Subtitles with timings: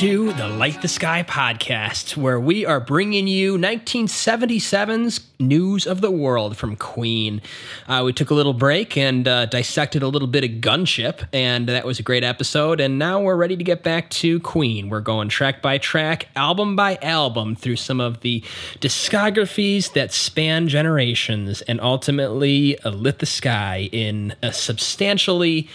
[0.00, 6.10] To the Light the Sky podcast, where we are bringing you 1977's news of the
[6.10, 7.42] world from Queen.
[7.86, 11.68] Uh, we took a little break and uh, dissected a little bit of Gunship, and
[11.68, 12.80] that was a great episode.
[12.80, 14.88] And now we're ready to get back to Queen.
[14.88, 18.40] We're going track by track, album by album, through some of the
[18.80, 25.68] discographies that span generations and ultimately uh, lit the sky in a substantially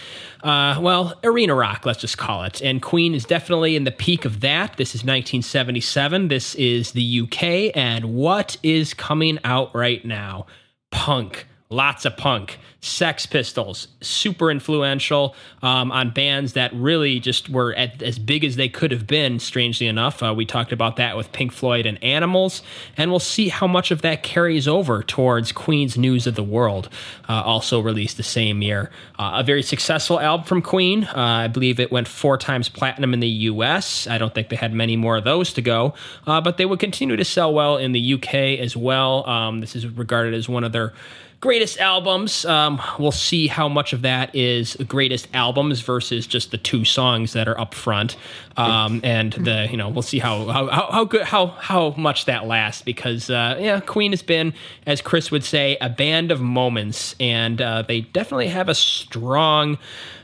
[0.46, 2.62] uh, well, arena rock, let's just call it.
[2.62, 4.76] And Queen is definitely in the peak of that.
[4.76, 6.28] This is 1977.
[6.28, 7.76] This is the UK.
[7.76, 10.46] And what is coming out right now?
[10.92, 11.48] Punk.
[11.68, 12.58] Lots of punk.
[12.86, 18.54] Sex Pistols, super influential um, on bands that really just were at, as big as
[18.54, 20.22] they could have been, strangely enough.
[20.22, 22.62] Uh, we talked about that with Pink Floyd and Animals,
[22.96, 26.88] and we'll see how much of that carries over towards Queen's News of the World,
[27.28, 28.90] uh, also released the same year.
[29.18, 31.04] Uh, a very successful album from Queen.
[31.04, 34.06] Uh, I believe it went four times platinum in the US.
[34.06, 35.94] I don't think they had many more of those to go,
[36.26, 39.28] uh, but they would continue to sell well in the UK as well.
[39.28, 40.92] Um, this is regarded as one of their
[41.40, 42.44] greatest albums.
[42.44, 47.32] Um, we'll see how much of that is greatest albums versus just the two songs
[47.34, 48.16] that are up front,
[48.56, 52.46] um, and the you know we'll see how how, how good how how much that
[52.46, 54.54] lasts because uh, yeah, Queen has been,
[54.86, 59.78] as Chris would say, a band of moments, and uh, they definitely have a strong.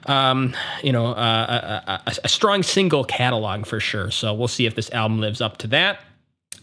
[0.06, 4.10] Um, you know, uh, a, a, a strong single catalog for sure.
[4.10, 6.00] So we'll see if this album lives up to that.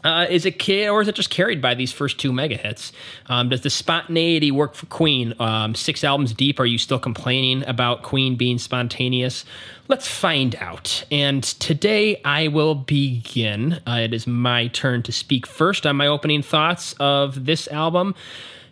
[0.04, 2.92] Uh, is it or is it just carried by these first two mega hits?
[3.28, 5.34] Um, does the spontaneity work for Queen?
[5.40, 9.46] Um, six albums deep, are you still complaining about Queen being spontaneous?
[9.88, 11.04] Let's find out.
[11.12, 13.82] And today I will begin.
[13.88, 18.16] Uh, it is my turn to speak first on my opening thoughts of this album.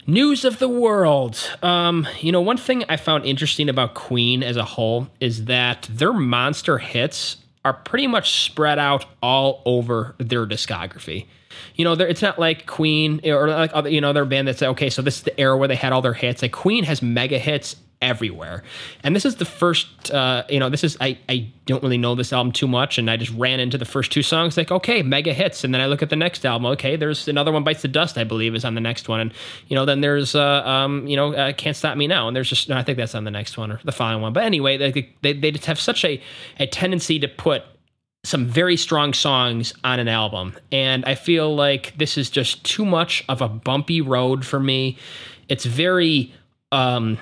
[0.09, 1.37] News of the world.
[1.61, 5.89] Um, you know, one thing I found interesting about Queen as a whole is that
[5.91, 7.35] their monster hits
[7.67, 11.25] are pretty much spread out all over their discography.
[11.75, 14.89] You know, it's not like Queen or like other, you know, their band that's okay.
[14.89, 16.41] So this is the era where they had all their hits.
[16.41, 18.63] Like Queen has mega hits everywhere.
[19.03, 22.15] And this is the first, uh, you know, this is, I, I don't really know
[22.15, 22.97] this album too much.
[22.97, 25.63] And I just ran into the first two songs like, okay, mega hits.
[25.63, 26.65] And then I look at the next album.
[26.67, 29.19] Okay, there's another one, Bites the Dust, I believe, is on the next one.
[29.19, 29.33] And,
[29.67, 32.27] you know, then there's, uh, um, you know, uh, Can't Stop Me Now.
[32.27, 34.33] And there's just, no, I think that's on the next one or the following one.
[34.33, 36.21] But anyway, they, they, they just have such a,
[36.59, 37.63] a tendency to put
[38.23, 40.55] some very strong songs on an album.
[40.71, 44.97] And I feel like this is just too much of a bumpy road for me.
[45.49, 46.33] It's very,
[46.71, 47.17] um,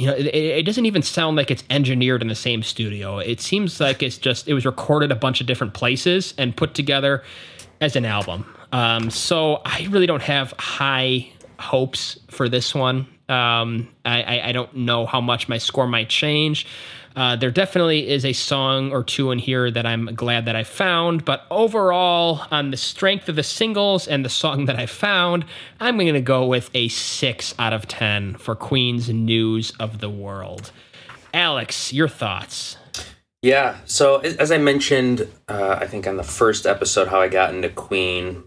[0.00, 3.18] you know, it, it, doesn't even sound like it's engineered in the same studio.
[3.18, 6.72] It seems like it's just, it was recorded a bunch of different places and put
[6.72, 7.22] together
[7.82, 8.46] as an album.
[8.72, 13.08] Um, so I really don't have high hopes for this one.
[13.28, 16.66] Um, I, I, I don't know how much my score might change.
[17.16, 20.62] Uh, there definitely is a song or two in here that I'm glad that I
[20.62, 25.44] found, but overall, on the strength of the singles and the song that I found,
[25.80, 30.10] I'm going to go with a 6 out of 10 for Queen's News of the
[30.10, 30.72] World.
[31.34, 32.76] Alex, your thoughts?
[33.42, 37.54] Yeah, so as I mentioned, uh, I think on the first episode, how I got
[37.54, 38.44] into Queen,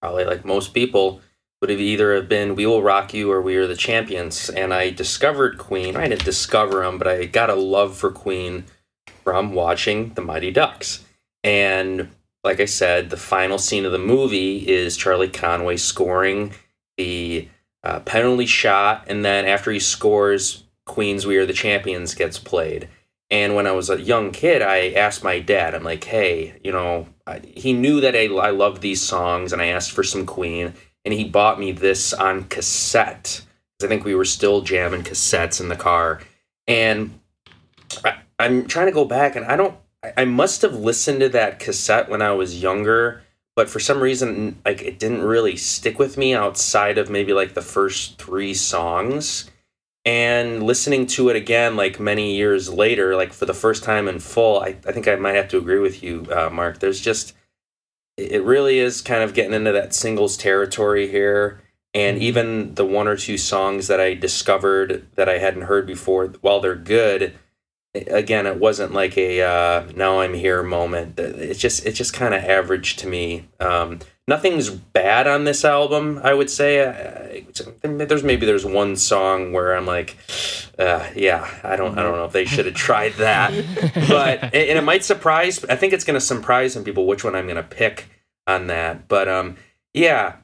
[0.00, 1.20] probably like most people,
[1.66, 4.48] would have either have been We Will Rock You or We Are the Champions.
[4.48, 5.96] And I discovered Queen.
[5.96, 8.66] I didn't discover them, but I got a love for Queen
[9.24, 11.04] from watching The Mighty Ducks.
[11.42, 12.10] And
[12.44, 16.52] like I said, the final scene of the movie is Charlie Conway scoring
[16.96, 17.48] the
[17.82, 19.06] uh, penalty shot.
[19.08, 22.88] And then after he scores, Queen's We Are the Champions gets played.
[23.28, 26.70] And when I was a young kid, I asked my dad, I'm like, hey, you
[26.70, 30.24] know, I, he knew that I, I loved these songs, and I asked for some
[30.26, 30.74] Queen
[31.06, 33.40] and he bought me this on cassette.
[33.82, 36.20] I think we were still jamming cassettes in the car,
[36.66, 37.18] and
[38.04, 39.76] I, I'm trying to go back, and I don't.
[40.16, 43.22] I must have listened to that cassette when I was younger,
[43.54, 47.54] but for some reason, like it didn't really stick with me outside of maybe like
[47.54, 49.50] the first three songs.
[50.04, 54.20] And listening to it again, like many years later, like for the first time in
[54.20, 56.78] full, I, I think I might have to agree with you, uh, Mark.
[56.78, 57.34] There's just
[58.16, 61.60] it really is kind of getting into that singles territory here.
[61.94, 62.24] And mm-hmm.
[62.24, 66.60] even the one or two songs that I discovered that I hadn't heard before, while
[66.60, 67.34] they're good,
[67.94, 71.18] again, it wasn't like a uh, "now I'm here" moment.
[71.18, 73.48] It's just it's just kind of average to me.
[73.60, 76.20] Um, nothing's bad on this album.
[76.22, 77.42] I would say uh,
[77.82, 80.16] there's maybe there's one song where I'm like,
[80.78, 83.52] uh, yeah, I don't I don't know if they should have tried that,
[84.08, 85.64] but and it might surprise.
[85.64, 88.08] I think it's going to surprise some people which one I'm going to pick
[88.46, 89.08] on that.
[89.08, 89.56] But um,
[89.94, 90.36] yeah,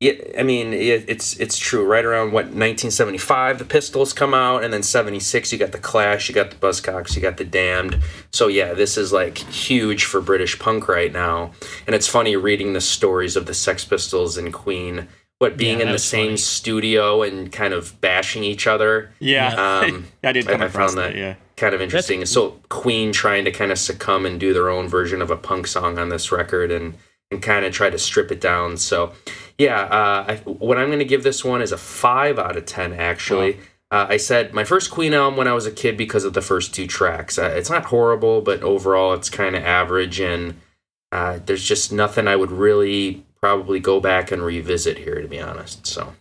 [0.00, 1.84] Yeah, I mean it, it's it's true.
[1.84, 6.28] Right around what 1975, the Pistols come out, and then 76, you got the Clash,
[6.28, 7.98] you got the Buzzcocks, you got the Damned.
[8.32, 11.50] So yeah, this is like huge for British punk right now.
[11.86, 15.06] And it's funny reading the stories of the Sex Pistols and Queen,
[15.38, 16.36] what being Yeah, in the was same funny.
[16.38, 19.12] studio and kind of bashing each other.
[19.18, 19.48] Yeah,
[19.84, 21.12] Um, I did I- come I found that.
[21.12, 21.14] that.
[21.18, 22.24] Yeah, kind of interesting.
[22.24, 25.66] So Queen trying to kind of succumb and do their own version of a punk
[25.66, 26.94] song on this record and
[27.32, 28.76] and kind of try to strip it down.
[28.76, 29.12] So
[29.60, 32.64] yeah, uh, I, what I'm going to give this one is a five out of
[32.64, 32.94] ten.
[32.94, 33.58] Actually,
[33.90, 36.40] uh, I said my first Queen album when I was a kid because of the
[36.40, 37.38] first two tracks.
[37.38, 40.58] Uh, it's not horrible, but overall it's kind of average, and
[41.12, 45.40] uh, there's just nothing I would really probably go back and revisit here, to be
[45.40, 45.86] honest.
[45.86, 46.14] So.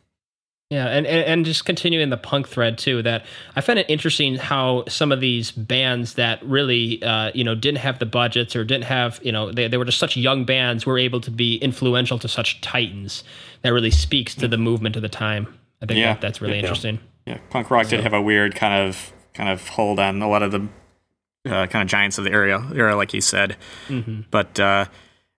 [0.69, 3.01] Yeah, and, and and just continuing the punk thread too.
[3.01, 3.25] That
[3.55, 7.79] I find it interesting how some of these bands that really, uh, you know, didn't
[7.79, 10.85] have the budgets or didn't have, you know, they, they were just such young bands
[10.85, 13.23] were able to be influential to such titans.
[13.63, 15.47] That really speaks to the movement of the time.
[15.81, 16.13] I think Yeah.
[16.13, 16.59] that, that's really Yeah.
[16.61, 16.99] interesting.
[17.25, 17.39] yeah.
[17.49, 20.51] Punk rock did have a weird kind of kind of hold on a lot of
[20.51, 20.67] the
[21.49, 23.57] uh, kind of giants of the area era, like you said.
[23.87, 24.85] hmm But uh,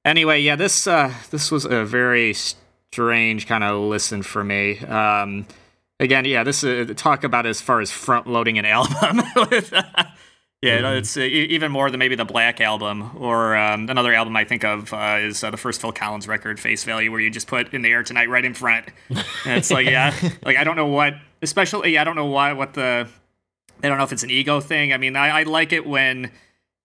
[0.03, 2.35] anyway, yeah, this uh, this was a very
[2.91, 4.77] strange kind of listen for me.
[4.79, 5.45] Um,
[5.99, 9.21] again, yeah, this uh, talk about as far as front loading an album.
[9.49, 9.71] with,
[10.61, 10.97] yeah, Mm-hmm.
[10.97, 14.63] it's uh, even more than maybe the Black album or um, another album I think
[14.65, 17.73] of uh, is uh, the first Phil Collins record, Face Value, where you just put
[17.73, 18.85] "In the Air Tonight" right in front.
[19.45, 20.13] And it's like, yeah,
[20.43, 23.07] like I don't know what, especially I don't know why what the
[23.81, 24.91] I don't know if it's an ego thing.
[24.93, 26.29] I mean, I, I like it when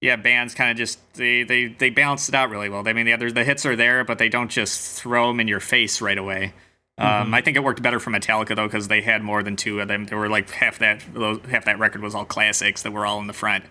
[0.01, 2.87] yeah, bands kind of just they, they they balance it out really well.
[2.87, 5.49] I mean, the, other the hits are there, but they don't just throw them in
[5.49, 6.53] your face right away.
[6.99, 9.81] Um, I think it worked better for Metallica though because they had more than two
[9.81, 10.07] of them.
[10.07, 13.27] They were like half that half that record was all classics that were all in
[13.27, 13.65] the front.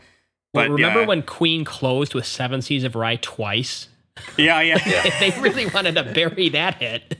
[0.53, 3.89] Well, But remember yeah, when Queen closed with Seven Seas of Rhye twice?
[4.37, 5.19] Yeah, yeah, yeah.
[5.19, 7.17] they really wanted to bury that hit.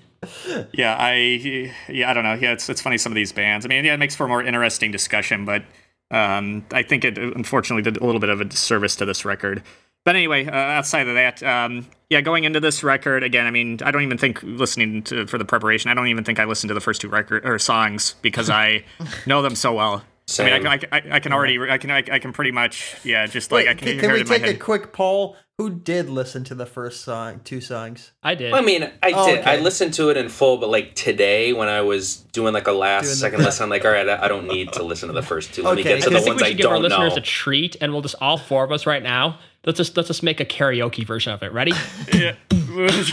[0.74, 2.34] Yeah, I yeah, I don't know.
[2.34, 3.66] Yeah, it's it's funny some of these bands.
[3.66, 5.63] I mean, yeah, it makes for a more interesting discussion, but
[6.12, 9.63] um, I think it unfortunately did a little bit of a disservice to this record.
[10.04, 13.80] But anyway, uh, outside of that, um, yeah, going into this record again, I mean,
[13.84, 16.69] I don't even think listening to for the preparation, I don't even think I listened
[16.69, 18.84] to the first two record or songs because I
[19.25, 20.04] know them so well.
[20.39, 22.51] I mean, I, can- I, can- I can already, I can, I, I can pretty
[22.51, 24.56] much, yeah, just like Wait, I can, can, hear can it we in my take
[24.56, 25.36] a quick poll?
[25.57, 28.12] Who did listen to the first song, two songs?
[28.24, 28.51] I did.
[28.51, 29.45] I mean, I Oh, did.
[29.45, 32.74] I listened to it in full, but like today when I was doing like a
[32.74, 35.07] last Doing the- second listen, I'm like, all right, I I don't need to listen
[35.07, 35.62] to the first two.
[35.63, 37.13] Let me get to the I the think ones we I should give our listeners
[37.13, 37.18] know.
[37.18, 39.39] a treat, and we'll just all four of us right now.
[39.66, 41.54] Let's just let's just make a karaoke version of it.
[41.54, 41.72] Ready?
[42.13, 42.36] Yeah.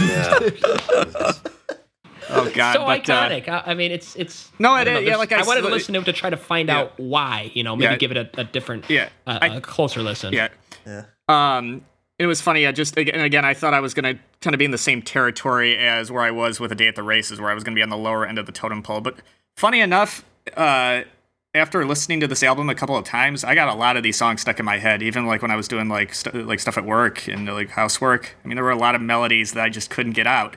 [0.00, 1.32] Yeah.
[2.32, 2.74] oh God!
[2.74, 3.48] so but, uh, iconic.
[3.48, 4.50] I, I mean, it's it's.
[4.58, 6.04] No, I it don't know, yeah, like I I wanted to s- listen to it
[6.04, 6.78] to try to find Yeah.
[6.80, 7.50] out why.
[7.54, 7.96] You know, maybe Yeah.
[7.98, 10.32] give it a, a different, yeah, uh, I- a closer listen.
[10.32, 10.48] yeah.
[10.86, 11.04] Yeah.
[11.28, 11.82] Um,
[12.18, 12.66] it was funny.
[12.66, 15.00] I just again, again I thought I was gonna kind of be in the same
[15.02, 17.74] territory as where I was with a day at the races, where I was gonna
[17.74, 19.00] be on the lower end of the totem pole.
[19.00, 19.16] But
[19.56, 20.24] funny enough,
[20.56, 21.02] uh,
[21.54, 24.16] after listening to this album a couple of times, I got a lot of these
[24.16, 25.02] songs stuck in my head.
[25.02, 28.36] Even like when I was doing like st- like stuff at work and like housework.
[28.44, 30.56] I mean, there were a lot of melodies that I just couldn't get out.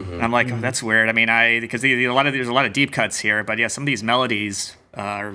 [0.00, 1.08] And I'm like, oh, that's weird.
[1.08, 3.58] I mean, I because a lot of there's a lot of deep cuts here, but
[3.58, 5.34] yeah, some of these melodies are.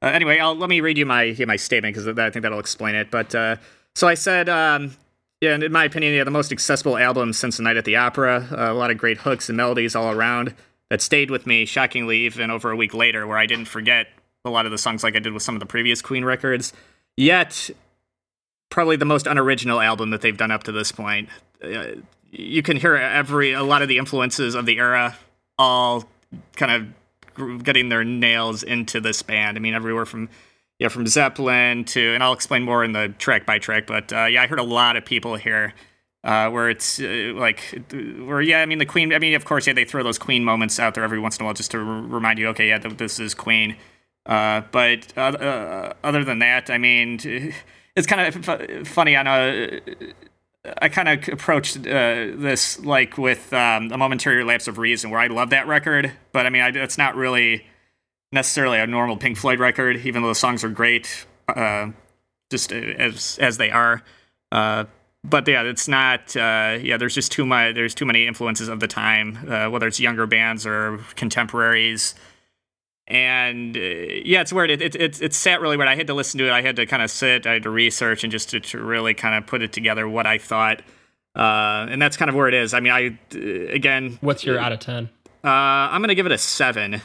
[0.00, 2.94] Uh, anyway, I'll, let me read you my my statement because I think that'll explain
[2.94, 3.10] it.
[3.10, 3.56] But uh,
[3.94, 4.96] so I said, um,
[5.40, 8.46] yeah, in my opinion, yeah, the most accessible album since the Night at the Opera.
[8.50, 10.54] Uh, a lot of great hooks and melodies all around
[10.90, 14.08] that stayed with me shockingly even over a week later, where I didn't forget
[14.44, 16.72] a lot of the songs like I did with some of the previous Queen records.
[17.16, 17.70] Yet,
[18.70, 21.28] probably the most unoriginal album that they've done up to this point.
[21.62, 21.96] Uh,
[22.30, 25.16] you can hear every a lot of the influences of the era
[25.58, 26.04] all
[26.56, 26.94] kind
[27.36, 29.56] of getting their nails into this band.
[29.56, 30.28] I mean, everywhere from
[30.78, 33.86] yeah, from Zeppelin to, and I'll explain more in the track by track.
[33.86, 35.74] But uh, yeah, I heard a lot of people here
[36.22, 37.60] uh, where it's uh, like,
[37.92, 39.12] where yeah, I mean the Queen.
[39.12, 41.42] I mean, of course, yeah, they throw those Queen moments out there every once in
[41.42, 43.76] a while just to r- remind you, okay, yeah, th- this is Queen.
[44.26, 47.18] Uh, but uh, uh, other than that, I mean,
[47.96, 49.80] it's kind of funny on a.
[50.64, 55.20] I kind of approached uh, this like with um, a momentary lapse of reason, where
[55.20, 57.64] I love that record, but I mean, I, it's not really
[58.32, 61.90] necessarily a normal Pink Floyd record, even though the songs are great, uh,
[62.50, 64.02] just as as they are.
[64.50, 64.84] Uh,
[65.24, 66.36] but yeah, it's not.
[66.36, 67.74] Uh, yeah, there's just too much.
[67.74, 72.14] There's too many influences of the time, uh, whether it's younger bands or contemporaries.
[73.10, 74.70] And uh, yeah, it's weird.
[74.70, 75.88] It, it, it, it sat really weird.
[75.88, 76.50] I had to listen to it.
[76.52, 77.46] I had to kind of sit.
[77.46, 80.26] I had to research and just to, to really kind of put it together what
[80.26, 80.82] I thought.
[81.34, 82.74] Uh, and that's kind of where it is.
[82.74, 85.08] I mean, I uh, again, What's your out of ten?
[85.42, 87.00] uh, I'm gonna give it a seven,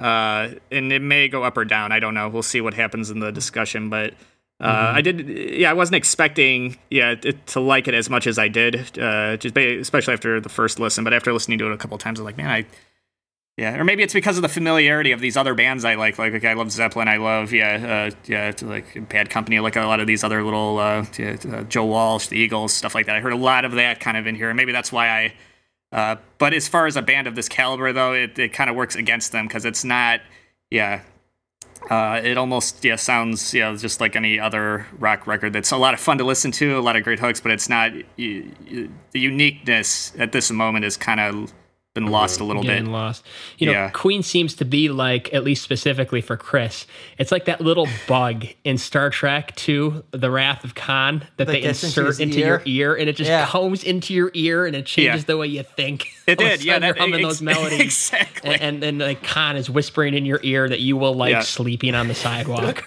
[0.00, 1.92] uh, and it may go up or down.
[1.92, 2.28] I don't know.
[2.28, 3.90] We'll see what happens in the discussion.
[3.90, 4.14] But
[4.60, 5.70] Uh, I did, yeah.
[5.70, 9.78] I wasn't expecting, yeah, to like it as much as I did, uh, just ba-
[9.80, 11.02] especially after the first listen.
[11.04, 12.64] But after listening to it a couple times, I'm like, man, I,
[13.56, 13.78] yeah.
[13.78, 16.18] Or maybe it's because of the familiarity of these other bands I like.
[16.18, 17.08] Like, like I love Zeppelin.
[17.08, 19.60] I love, yeah, uh, yeah, like Bad Company.
[19.60, 22.94] Like a lot of these other little uh, yeah, uh, Joe Walsh, the Eagles, stuff
[22.94, 23.16] like that.
[23.16, 25.34] I heard a lot of that kind of in here, and maybe that's why I.
[25.92, 28.74] Uh, but as far as a band of this caliber, though, it, it kind of
[28.74, 30.20] works against them because it's not,
[30.68, 31.02] yeah,
[31.90, 35.52] uh, it almost yeah sounds yeah just like any other rock record.
[35.52, 37.68] That's a lot of fun to listen to, a lot of great hooks, but it's
[37.68, 41.52] not the uniqueness at this moment is kind of
[41.94, 42.90] been lost a little Getting bit.
[42.90, 43.24] lost.
[43.56, 43.90] You know, Yeah.
[43.90, 46.86] Queen seems to be like, at least specifically for Chris,
[47.18, 51.60] it's like that little bug in Star Trek 2, The Wrath of Khan, that, they
[51.60, 52.46] gets into insert into, ear?
[52.46, 53.46] your ear and it just Yeah.
[53.46, 55.26] comes into your ear and it changes Yeah.
[55.26, 56.08] the way you think.
[56.26, 56.80] It All did, yeah.
[56.80, 57.80] That, you're humming ex- those melodies.
[57.80, 58.50] exactly.
[58.54, 61.40] And, and then like Khan is whispering in your ear that you will like Yeah.
[61.40, 62.86] sleeping on the sidewalk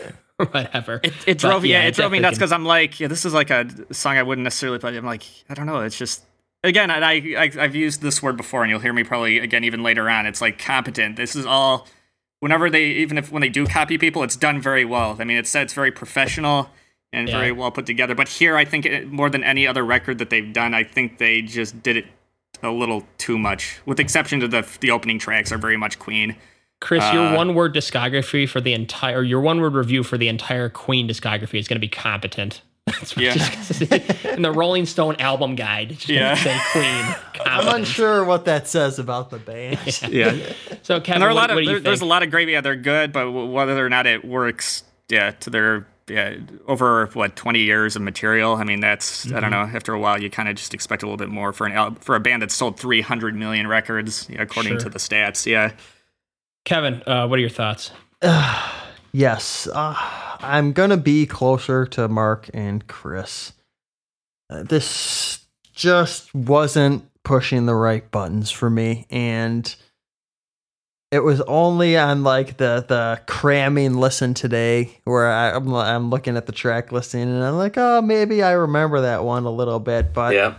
[0.51, 0.99] whatever.
[1.01, 3.33] It, it drove But, yeah, it drove me nuts because I'm like, yeah, this is
[3.33, 4.95] like a song I wouldn't necessarily play.
[4.95, 6.23] I'm like, I don't know, it's just
[6.63, 9.63] again, and I, I I've used this word before, and you'll hear me probably again
[9.63, 10.25] even later on.
[10.25, 11.15] It's like competent.
[11.15, 11.87] This is all.
[12.39, 15.15] Whenever they, even if when they do copy people, it's done very well.
[15.19, 16.69] I mean, it's it's very professional
[17.11, 17.37] and Yeah.
[17.39, 18.13] very well put together.
[18.13, 21.17] But here, I think it, more than any other record that they've done, I think
[21.17, 22.05] they just did it
[22.61, 23.79] a little too much.
[23.85, 26.35] With exception to the the opening tracks are very much Queen.
[26.79, 30.27] Chris, your Uh, one word discography for the entire, your one word review for the
[30.27, 32.61] entire Queen discography is going to be competent.
[32.87, 34.33] That's what Yeah.
[34.33, 35.91] in the Rolling Stone album guide.
[35.91, 36.35] It's just Yeah.
[36.35, 37.43] going to say Queen.
[37.45, 39.79] I'm unsure what that says about the band.
[40.09, 40.35] Yeah.
[40.83, 42.05] So, Kevin, And there are a what, lot of what do you there, there's a
[42.05, 42.47] lot of great.
[42.49, 46.35] Yeah, they're good, but whether or not it works, yeah, to their yeah
[46.67, 48.55] over what 20 years of material.
[48.55, 49.39] I mean, that's I Mm-hmm.
[49.41, 49.69] don't know.
[49.75, 51.95] After a while, you kind of just expect a little bit more for an al-
[51.99, 54.79] for a band that sold 300 million records, yeah, according Sure.
[54.81, 55.45] to the stats.
[55.45, 55.71] Yeah,
[56.63, 57.91] Kevin, uh, what are your thoughts?
[59.13, 59.95] Yes, uh,
[60.39, 63.53] I'm gonna be closer to Mark and Chris.
[64.49, 69.75] Uh, this just wasn't pushing the right buttons for me, and
[71.11, 76.35] it was only on like the the cramming listen today where I, I'm I'm looking
[76.37, 79.79] at the track listing and I'm like, oh, maybe I remember that one a little
[79.79, 80.55] bit, but yeah.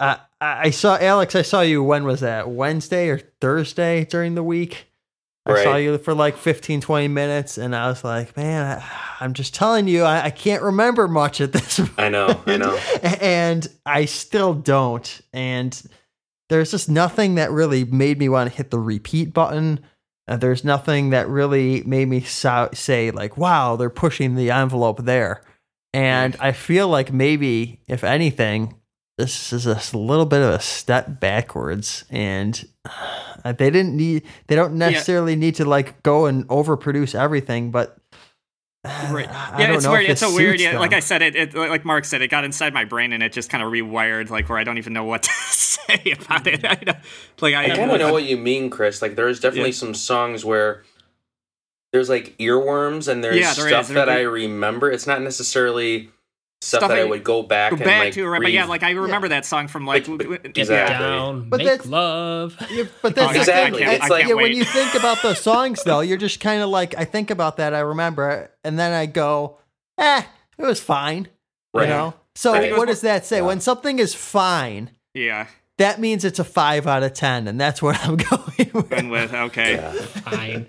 [0.00, 1.34] I I saw Alex.
[1.34, 1.82] I saw you.
[1.82, 2.50] When was that?
[2.50, 4.86] Wednesday or Thursday during the week?
[5.46, 8.84] I saw you for like 15, 20 minutes, and I was like, man, I,
[9.20, 11.92] I'm just telling you, I, I can't remember much at this point.
[11.98, 12.40] I know.
[12.46, 12.76] I know.
[13.02, 15.20] and I still don't.
[15.32, 15.80] And
[16.48, 19.80] there's just nothing that really made me want to hit the repeat button.
[20.28, 25.04] Uh, there's nothing that really made me so- say, like, wow, they're pushing the envelope
[25.04, 25.42] there.
[25.92, 28.74] And I feel like maybe, if anything,
[29.16, 32.04] this is a little bit of a step backwards.
[32.10, 32.68] And
[33.52, 37.96] they didn't need, they don't necessarily need to like go and overproduce everything, but.
[38.84, 39.28] uh, right.
[39.28, 40.04] I yeah, don't it's know weird.
[40.04, 40.60] if It's it a weird.
[40.60, 40.92] suits Yeah, like.
[40.92, 43.50] I said, it, it like Mark said, it got inside my brain and it just
[43.50, 46.64] kind of rewired, like where I don't even know what to say about it.
[46.64, 46.98] I don't-
[47.40, 49.02] like I, I kind of know what you mean, Chris.
[49.02, 49.76] Like, there's definitely Yeah.
[49.76, 50.82] some songs where
[51.92, 53.94] there's like earworms and there's Yeah, there stuff is.
[53.94, 54.90] that There- I remember.
[54.90, 56.10] It's not necessarily
[56.62, 58.40] stuff, Stuff that I I- would go back Go and back like to, right?
[58.42, 60.98] But yeah, like I remember that song from like, But- but- Get Exactly.
[60.98, 62.56] down, But make that's- love.
[62.70, 63.84] Yeah, but that's the Exactly.
[63.84, 63.92] thing.
[64.00, 66.94] It's like- yeah, when you think about those songs, though, you're just kind of like,
[66.96, 69.58] I think about that, I remember, it, and then I go,
[69.98, 70.22] eh,
[70.58, 71.28] it was fine.
[71.74, 71.84] Right.
[71.84, 72.14] You know.
[72.34, 72.76] So Right.
[72.76, 73.36] what does that say?
[73.36, 73.42] Yeah.
[73.42, 75.46] When something is fine, Yeah,
[75.78, 78.90] that means it's a five out of ten, and that's what I'm going with.
[79.10, 79.74] with okay.
[79.74, 79.92] Yeah.
[79.92, 80.66] Fine.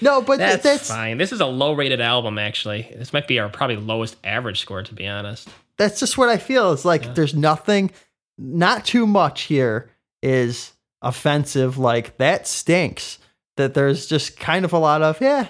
[0.00, 1.18] No, but th- That's, that's fine.
[1.18, 2.92] This is a low rated album, actually.
[2.96, 5.48] This might be our probably lowest average score, to be honest.
[5.76, 6.72] that's just what I feel.
[6.72, 7.12] It's like Yeah.
[7.12, 7.90] there's nothing,
[8.38, 9.90] not too much here
[10.22, 10.72] is
[11.02, 11.78] offensive.
[11.78, 13.18] Like that stinks.
[13.56, 15.48] That there's just kind of a lot of yeah.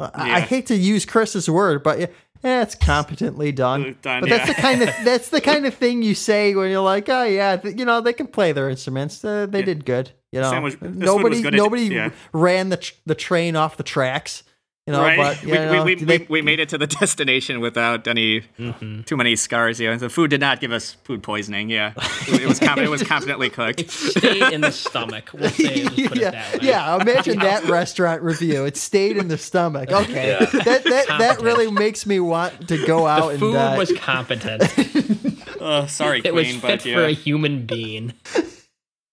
[0.00, 2.06] I, I hate to use Chris's word, but yeah,
[2.42, 3.96] yeah it's competently done.
[4.02, 4.54] Done, but that's yeah.
[4.54, 7.56] the kind of that's the kind of thing you say when you're like, oh yeah,
[7.56, 9.24] th- you know they can play their instruments.
[9.24, 9.64] Uh, they Yeah.
[9.66, 10.10] did good.
[10.32, 12.10] You know, Sandwich- this was nobody good at- nobody yeah.
[12.32, 14.42] ran the tr- the train off the tracks.
[14.86, 15.16] You know, right?
[15.16, 18.08] but you we, know, we, we, they- we, we made it to the destination without
[18.08, 19.02] any Mm-hmm.
[19.02, 19.78] too many scars.
[19.78, 21.68] Yeah, the food did not give us food poisoning.
[21.70, 21.92] Yeah,
[22.26, 23.88] it, it was com- it was confidently cooked.
[23.90, 25.30] Stayed in the stomach.
[25.34, 26.66] We'll say, let's put it yeah, that way.
[26.68, 26.96] yeah.
[27.00, 28.64] Imagine that restaurant review.
[28.64, 29.92] It stayed in the stomach.
[29.92, 30.46] Okay, Yeah.
[30.46, 33.92] that that that really makes me want to go out The and food uh, was
[33.98, 34.62] competent.
[35.60, 38.14] Oh, sorry, it was fit but for a human being.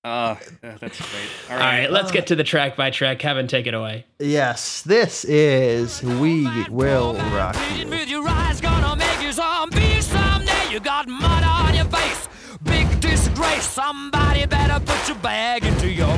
[0.04, 1.30] Uh, yeah, that's great.
[1.50, 1.80] All All right.
[1.82, 3.20] right, let's get to the track by track.
[3.20, 4.06] Kevin, take it away.
[4.20, 4.82] yes.
[4.84, 7.88] This is we will rock you.
[7.88, 10.72] With your eyes gonna make you zombie someday.
[10.72, 12.28] You got mud on your face.
[12.64, 13.68] Big disgrace.
[13.68, 16.18] Somebody better put your bag into your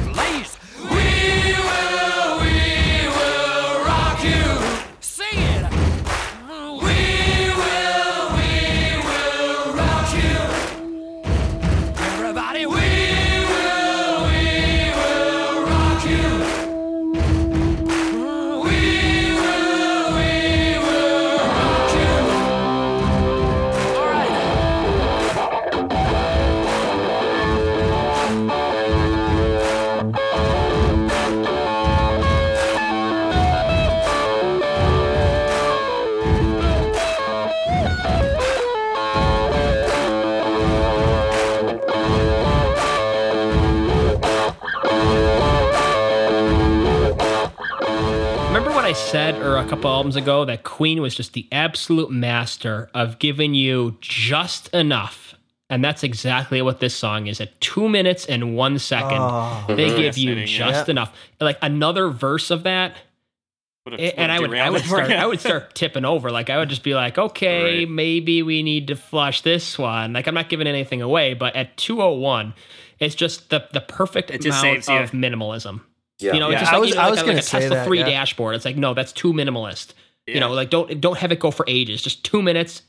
[49.72, 55.34] couple albums ago that Queen was just the absolute master of giving you just enough.
[55.70, 57.40] And that's exactly what this song is.
[57.40, 60.92] At two minutes and one second, Oh, they give you just yeah.
[60.92, 61.16] enough.
[61.40, 62.98] Like another verse of that,
[63.86, 65.10] What a- a- what and a I would, I would start.
[65.10, 66.32] I would start tipping over.
[66.32, 67.90] Like I would just be like, okay, Right.
[67.90, 70.12] maybe we need to flush this one.
[70.12, 72.54] Like I'm not giving anything away, but at 201,
[73.00, 74.96] it's just the the perfect It just amount saves you.
[74.98, 75.80] of minimalism.
[76.22, 76.34] Yeah.
[76.34, 76.54] You know, Yeah.
[76.54, 77.60] it's just I like, was- you know, I like, was a- like gonna a say
[77.62, 78.06] Tesla that, 3 yeah.
[78.06, 78.56] dashboard.
[78.56, 79.94] It's like, no, that's too minimalist.
[80.28, 82.02] You know, like don't don't have it go for ages.
[82.02, 82.84] Just two minutes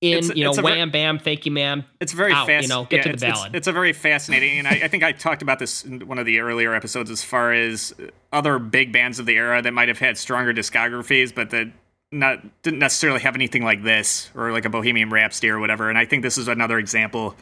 [0.00, 1.84] in, It's- you know, it's a ver- wham bam, thank you, ma'am.
[2.00, 2.62] It's very out, fast.
[2.62, 4.88] you know, get yeah, to the it's, it's- It's, a very fascinating, and I, I
[4.88, 7.94] think I talked about this in one of the earlier episodes as far as
[8.32, 11.68] other big bands of the era that might have had stronger discographies, but that
[12.12, 15.88] not didn't necessarily have anything like this or like a Bohemian Rhapsody or whatever.
[15.90, 17.34] And I think this is another example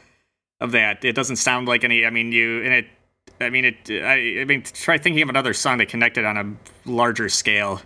[0.60, 1.04] of that.
[1.04, 2.06] It doesn't sound like any.
[2.06, 2.86] I mean, you and it.
[3.40, 3.90] I mean, it.
[3.90, 7.80] I, I mean, try thinking of another song that connected on a larger scale.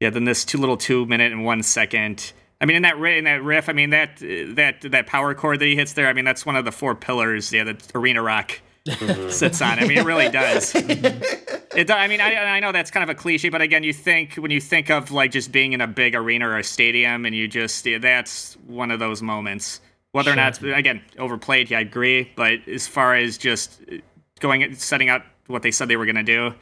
[0.00, 2.32] Yeah, than this two little two minute and one second.
[2.60, 5.66] I mean, in that in that riff, I mean that that that power chord that
[5.66, 6.08] he hits there.
[6.08, 7.52] I mean, that's one of the four pillars.
[7.52, 9.28] Yeah, that arena rock mm-hmm.
[9.30, 9.78] sits on.
[9.78, 10.72] I mean, it really does.
[10.72, 11.78] Mm-hmm.
[11.78, 11.88] It.
[11.88, 14.34] do- I mean, I, I know that's kind of a cliche, but again, you think
[14.36, 17.34] when you think of like just being in a big arena or a stadium, and
[17.34, 19.80] you just yeah, that's one of those moments.
[20.12, 22.32] Whether or not it's again overplayed, yeah, I agree.
[22.36, 23.82] But as far as just
[24.40, 26.52] going at setting out what they said they were going to do,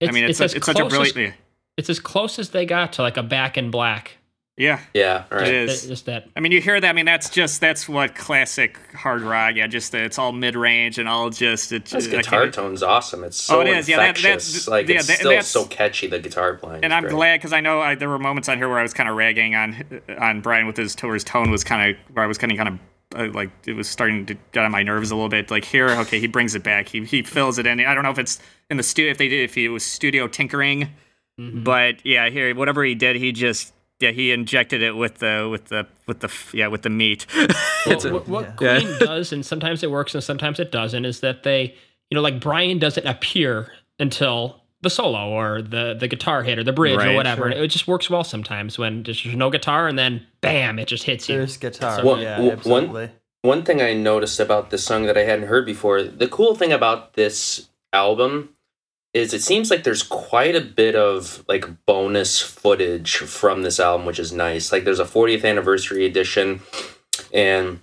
[0.00, 1.36] It's, I mean, it's, as such, it's such a close as- brilliant.
[1.76, 4.16] It's as close as they got to like a back in black.
[4.58, 5.24] Yeah, Yeah.
[5.30, 5.48] Right.
[5.52, 6.28] It's just that.
[6.34, 6.88] I mean, you hear that.
[6.88, 9.54] I mean, that's just that's what classic hard rock.
[9.56, 13.22] Yeah, just it's all mid range and all just it, His I guitar tone's awesome.
[13.22, 13.86] It's so Oh, it is.
[13.86, 14.46] Yeah, that- infectious.
[14.64, 16.06] that's- like yeah, it's that- still that's- so catchy.
[16.06, 16.84] The guitar playing.
[16.84, 17.12] And I'm great.
[17.12, 19.16] glad because I know I, there were moments on here where I was kind of
[19.16, 19.84] ragging on
[20.18, 22.56] on Brian with his where his tone was kind of where I was kind of
[22.56, 22.78] kind of
[23.16, 25.50] uh, like it was starting to get on my nerves a little bit.
[25.50, 26.88] Like here, okay, he brings it back.
[26.88, 27.80] He he fills it in.
[27.80, 28.38] I don't know if it's
[28.70, 30.88] in the studio if they did if he was studio tinkering,
[31.38, 35.66] but yeah, here whatever he did, he just yeah he injected it with the with
[35.66, 37.26] the with the yeah with the meat.
[37.86, 38.78] Well, what what Yeah.
[38.80, 41.74] Queen does, and sometimes it works and sometimes it doesn't, is that they,
[42.10, 46.64] you know, like Brian doesn't appear until the solo or the the guitar hit or
[46.64, 47.46] the bridge Right, or whatever.
[47.48, 51.04] And it just works well sometimes when there's no guitar and then bam, it just
[51.04, 51.38] hits you.
[51.38, 52.04] There's guitar.
[52.04, 53.10] Well, yeah, w- one- absolutely.
[53.42, 56.72] One thing I noticed about this song that I hadn't heard before, the cool thing
[56.72, 58.50] about this album
[59.14, 64.04] is it seems like there's quite a bit of like bonus footage from this album,
[64.06, 64.72] which is nice.
[64.72, 66.60] Like there's a 40th anniversary edition,
[67.32, 67.80] and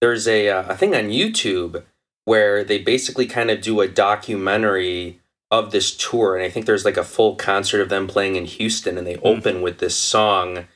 [0.00, 1.82] there's a uh, a thing on YouTube
[2.24, 5.19] where they basically kind of do a documentary
[5.50, 8.44] of this tour, and I think there's like a full concert of them playing in
[8.44, 10.66] Houston, and they open with this song,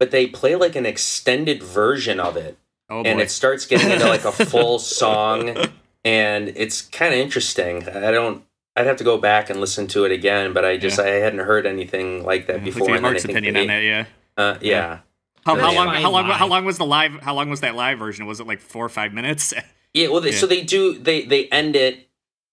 [0.00, 2.58] but they play like an extended version of it
[2.90, 3.22] oh and boy.
[3.22, 5.56] it starts getting into like a full song
[6.04, 8.44] and it's kind of interesting i don't
[8.76, 11.04] i'd have to go back and listen to it again but i just Yeah.
[11.04, 13.54] i hadn't heard anything like that Like before to get and then I Mark's opinion
[13.54, 14.04] they- on that, yeah.
[14.36, 14.98] uh, yeah
[15.44, 15.88] How, how long?
[15.88, 16.24] How long?
[16.26, 17.12] How long was the live?
[17.22, 18.26] How long was that live version?
[18.26, 19.54] Was it like four or five minutes?
[19.94, 22.05] yeah well they, so they do they they end it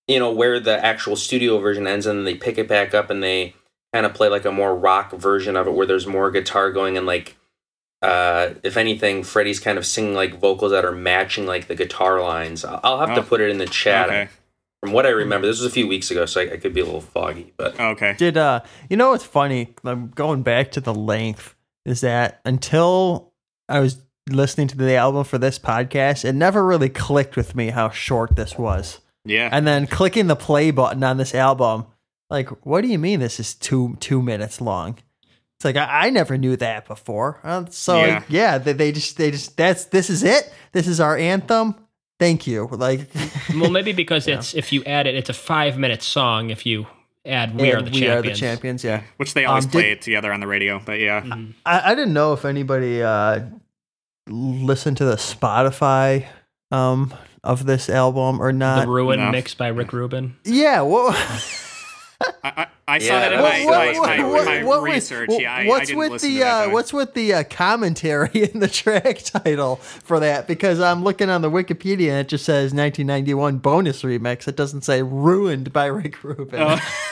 [0.08, 3.10] you know where the actual studio version ends and then they pick it back up
[3.10, 3.54] and they
[3.94, 6.98] kind of play like a more rock version of it where there's more guitar going
[6.98, 7.36] and like
[8.02, 12.22] uh, if anything, Freddie's kind of singing like vocals that are matching like the guitar
[12.22, 12.66] lines.
[12.66, 13.24] I- I'll have to Oh.
[13.24, 14.08] put it in the chat.
[14.10, 14.28] Okay.
[14.82, 16.82] From what I remember, this was a few weeks ago, so I, I could be
[16.82, 17.54] a little foggy.
[17.56, 18.14] But Okay.
[18.18, 19.74] Did uh you know what's funny?
[19.86, 23.32] I'm going back to the length is that until
[23.70, 27.70] I was listening to the album for this podcast, it never really clicked with me
[27.70, 29.00] how short this was.
[29.26, 29.50] Yeah.
[29.52, 31.86] And then clicking the play button on this album,
[32.30, 34.98] like, what do you mean this is two two minutes long?
[35.58, 37.40] It's like I, I never knew that before.
[37.44, 38.06] Uh, so Yeah.
[38.08, 40.52] yeah, yeah they, they just they just that's this is it.
[40.72, 41.76] This is our anthem.
[42.20, 42.68] Thank you.
[42.72, 43.08] Like
[43.56, 46.50] well, maybe because it's if you add it, it's a five minute song.
[46.50, 46.86] If you
[47.26, 48.84] add "We Are the we Champions," are the champions.
[48.84, 49.04] Yeah.
[49.18, 51.22] Which they always Um, play did- it together on the radio, but yeah.
[51.22, 51.54] Mhm.
[51.66, 53.42] I, I didn't know if anybody uh,
[54.28, 56.26] listened to the Spotify
[56.72, 58.88] um, of this album or the not.
[58.88, 59.32] Ruin no.
[59.32, 60.36] mix by Rick Rubin.
[60.46, 61.16] yeah, what,
[62.42, 64.92] I, I, I saw Yeah, that in my, what- what- my, what- my what was-
[64.94, 65.30] research.
[65.30, 68.30] what- yeah, I, what's I didn't with the that, uh, what's with the uh, commentary
[68.54, 70.48] in the track title for that?
[70.48, 74.48] Because I'm looking on the Wikipedia and it just says 1991 bonus remix.
[74.48, 76.62] It doesn't say ruined by Rick Rubin.
[76.62, 76.80] Oh.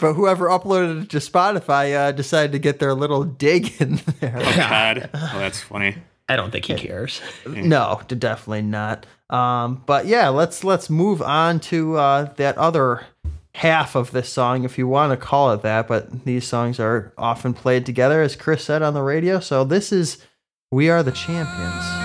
[0.00, 4.36] but whoever uploaded it to Spotify uh, decided to get their little dig in there.
[4.38, 5.10] Oh, God.
[5.14, 5.96] Oh, that's funny.
[6.30, 7.20] I don't think he cares.
[7.46, 9.04] No, definitely not.
[9.30, 13.04] Um, but yeah, let's let's move on to uh, that other
[13.56, 15.88] half of this song, if you want to call it that.
[15.88, 19.40] But these songs are often played together, as Chris said on the radio.
[19.40, 20.24] So this is
[20.70, 21.99] "We Are the Champions."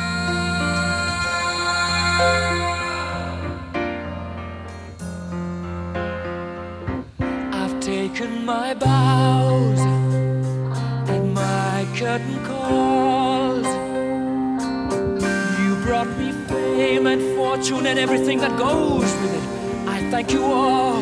[17.15, 19.87] And fortune and everything that goes with it.
[19.87, 21.01] I thank you all,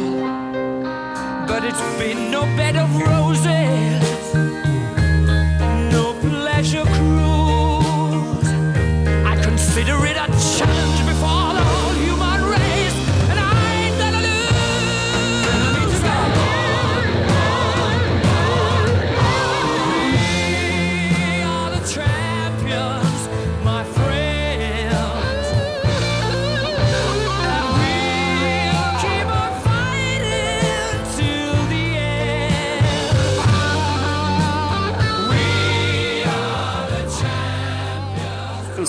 [1.47, 4.33] but it's been no bed of roses,
[5.91, 8.49] no pleasure cruise.
[9.25, 11.02] I consider it a challenge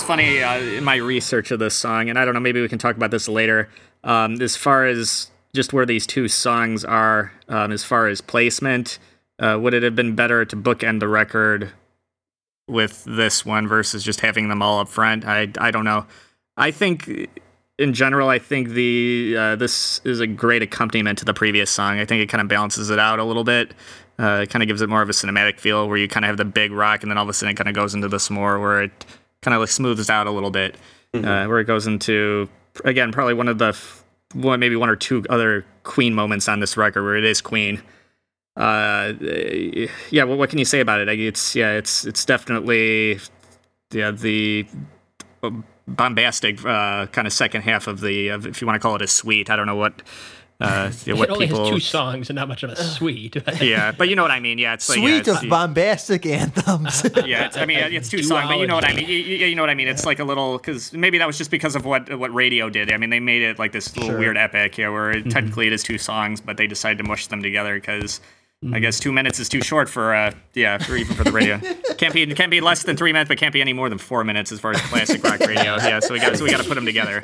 [0.04, 2.78] funny uh, in my research of this song, and I don't know, maybe we can
[2.78, 3.70] talk about this later.
[4.04, 8.98] Um, as far as just where these two songs are, um, as far as placement,
[9.38, 11.72] uh, would it have been better to bookend the record
[12.68, 15.24] with this one versus just having them all up front?
[15.24, 16.06] I, I don't know.
[16.56, 17.30] I think,
[17.78, 21.98] in general, I think the uh, this is a great accompaniment to the previous song.
[21.98, 23.72] I think it kind of balances it out a little bit.
[24.18, 26.28] Uh, it kind of gives it more of a cinematic feel, where you kind of
[26.28, 28.06] have the big rock, and then all of a sudden it kind of goes into
[28.06, 29.06] this more where it
[29.44, 30.76] kind of like smooths out a little bit,
[31.12, 32.48] uh, where it goes into
[32.84, 33.78] again probably one of the
[34.32, 37.82] one maybe one or two other Queen moments on this record where it is Queen.
[38.56, 39.12] Uh,
[40.10, 41.08] yeah, well, what can you say about it?
[41.08, 43.20] It's yeah, it's it's definitely
[43.92, 44.66] yeah the
[45.86, 49.02] bombastic uh, kind of second half of the of, if you want to call it
[49.02, 49.50] a suite.
[49.50, 50.02] I don't know what
[50.60, 53.36] uh, yeah, what it only people has two songs and not much of a suite.
[53.60, 54.58] yeah, but you know what I mean.
[54.58, 57.02] Yeah, it's like, yeah, Suite it's- of bombastic anthems.
[57.26, 59.08] yeah, it's, I mean, it's two songs, but you know what I mean.
[59.08, 59.88] You, you, you know what I mean.
[59.88, 62.92] It's like a little because maybe that was just because of what what radio did.
[62.92, 64.18] I mean, they made it like this little Sure.
[64.18, 65.28] weird epic, yeah, where Mm-hmm.
[65.28, 68.20] technically it is two songs, but they decided to mush them together because.
[68.64, 68.74] Mm-hmm.
[68.74, 71.58] I guess two minutes is too short for uh yeah for even for the radio.
[71.98, 74.24] can't be can't be less than three minutes, but can't be any more than four
[74.24, 75.74] minutes as far as classic rock radio.
[75.76, 77.22] Yeah, so we got so we got to put them together.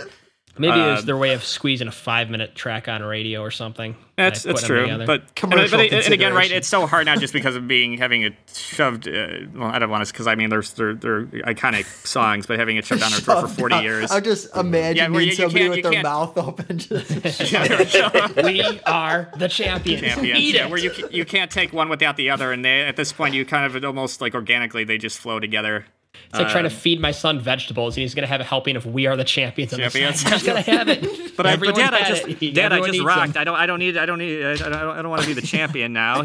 [0.58, 3.96] Maybe Uh, it's their way of squeezing a five minute track on radio or something.
[4.16, 5.06] That's that's true, together.
[5.06, 6.50] but and, but and again, right?
[6.50, 9.08] It's so hard now just because of being having it shoved.
[9.08, 12.58] Uh, well, I don't want to because I mean there's they're, they're iconic songs, but
[12.58, 13.82] having it shoved down our throat for 40 down.
[13.84, 14.10] years.
[14.10, 16.78] I'm just imagining where you- you somebody can't- with their can't- mouth open.
[16.78, 17.10] Just
[18.44, 20.02] we are the champions.
[20.02, 20.38] champions.
[20.38, 20.70] Eat yeah, it.
[20.70, 23.46] where you you can't take one without the other, and they at this point you
[23.46, 25.86] kind of almost like organically they just flow together.
[26.30, 28.76] It's like trying to feed my son vegetables, and he's going to have a helping
[28.76, 30.14] of "We Are the Champions." on the side.
[30.14, 30.22] Champions.
[30.32, 31.30] He's going to have it.
[31.40, 32.38] But, I, but Dad, I just it.
[32.54, 33.32] Dad, I just rocked.
[33.32, 33.40] them.
[33.40, 35.32] I don't I don't need I don't need I don't, I don't want to be
[35.32, 36.20] the champion now.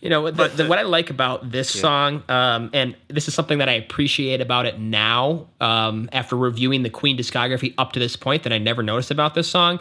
[0.00, 3.58] You know, the, the, what I like about this song, um, and this is something
[3.58, 8.14] that I appreciate about it now, um, after reviewing the Queen discography up to this
[8.14, 9.80] point, that I never noticed about this song,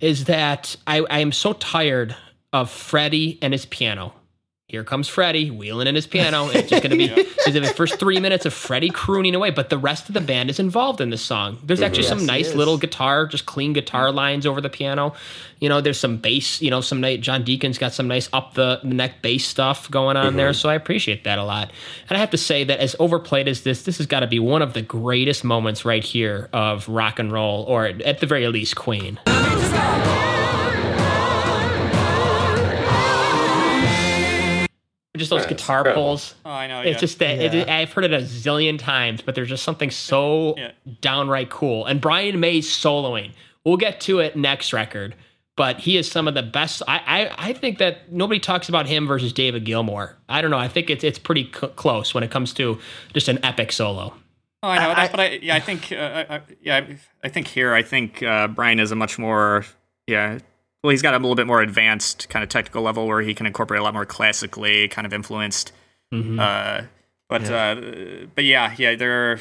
[0.00, 2.16] is that I, I am so tired
[2.54, 4.14] of Freddie and his piano.
[4.68, 6.50] Here comes Freddie wheeling in his piano.
[6.50, 7.06] It's just going to be
[7.46, 10.50] is the first three minutes of Freddie crooning away, but the rest of the band
[10.50, 11.56] is involved in this song.
[11.64, 12.08] There's actually mm-hmm.
[12.10, 14.16] some Yes, nice little guitar, just clean guitar mm-hmm.
[14.16, 15.14] lines over the piano.
[15.58, 16.60] You know, there's some bass.
[16.60, 20.18] You know, some night John Deacon's got some nice up the neck bass stuff going
[20.18, 20.50] on there.
[20.50, 20.60] Mm-hmm.
[20.60, 21.72] So I appreciate that a lot.
[22.10, 24.38] And I have to say that as overplayed as this, this has got to be
[24.38, 28.46] one of the greatest moments right here of rock and roll, or at the very
[28.48, 29.18] least, Queen.
[35.18, 36.02] Just those That's guitar incredible.
[36.02, 36.34] pulls.
[36.44, 36.80] Oh, I know.
[36.80, 36.98] It's yeah.
[36.98, 40.70] just that it, I've heard it a zillion times, but there's just something so Yeah.
[41.00, 41.84] downright cool.
[41.86, 43.32] And Brian May's soloing.
[43.64, 45.14] We'll get to it next record,
[45.56, 46.82] but he is some of the best.
[46.88, 47.02] I
[47.38, 50.16] I, I think that nobody talks about him versus David Gilmour.
[50.28, 50.58] I don't know.
[50.58, 52.78] I think it's it's pretty c- close when it comes to
[53.12, 54.14] just an epic solo.
[54.62, 57.46] Oh, I know, I- but I, yeah, I think, uh, I, yeah, I- I think
[57.46, 59.64] here, I think uh, Brian is a much more,
[60.08, 60.38] yeah,
[60.82, 63.46] well, he's got a little bit more advanced kind of technical level where he can
[63.46, 65.72] incorporate a lot more classically kind of influenced.
[66.14, 66.38] Mhm.
[66.38, 66.86] Uh,
[67.28, 69.40] but, uh, but yeah, yeah, there.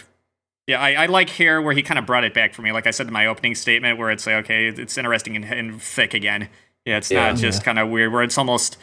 [0.67, 2.73] Yeah, I, I like here where he kind of brought it back for me.
[2.73, 5.82] Like I said in my opening statement, where it's like, okay, it's interesting and, and
[5.82, 6.50] thick again.
[6.86, 7.28] Yeah, it's Yeah.
[7.32, 8.12] not just kind of weird.
[8.12, 8.78] Where it's almost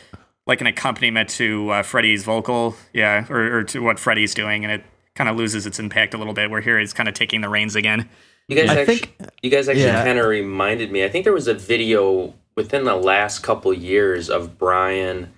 [0.47, 4.73] like an accompaniment to uh, Freddie's vocal, yeah, or, or to what Freddie's doing, and
[4.73, 6.51] it kind of loses its impact a little bit.
[6.51, 8.09] Where here he's kind of taking the reins again.
[8.49, 10.05] You guys I actually, think- you guys actually yeah.
[10.05, 11.05] kind of reminded me.
[11.05, 15.33] I think there was a video within the last couple years of Brian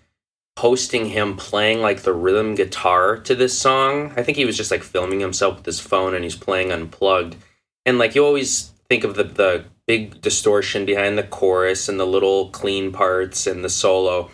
[0.56, 4.12] posting him playing like the rhythm guitar to this song.
[4.16, 7.36] I think he was just like filming himself with his phone and he's playing unplugged.
[7.84, 12.06] And like you always think of the the big distortion behind the chorus and the
[12.06, 14.30] little clean parts and the solo.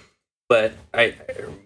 [0.48, 1.14] But I I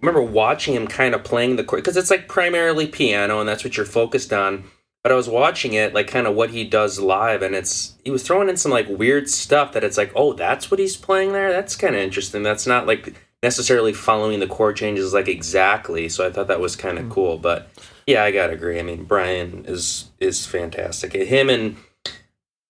[0.01, 3.63] remember watching him kind of playing the chord because it's like primarily piano and that's
[3.63, 4.65] what you're focused on
[5.07, 8.11] but I was watching it like kind of what he does live and it's he
[8.11, 11.33] was throwing in some like weird stuff that it's like oh that's what he's playing
[11.33, 16.09] there that's kind of interesting that's not like necessarily following the chord changes like exactly.
[16.09, 17.13] So I thought that was kind of hmm.
[17.13, 17.39] cool.
[17.39, 17.69] But
[18.07, 18.79] yeah, I gotta agree.
[18.79, 21.13] I mean, Brian is is fantastic.
[21.13, 21.77] Him and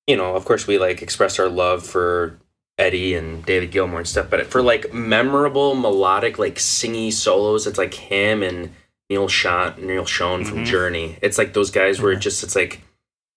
[0.06, 2.38] you know, of course, we like expressed our love for
[2.78, 4.28] Eddie and David Gilmour and stuff.
[4.30, 8.72] But for like memorable melodic like singy solos, it's like him and
[9.10, 11.16] Neal Schon, Neal Schon from Journey.
[11.22, 12.82] It's like those guys where it just it's like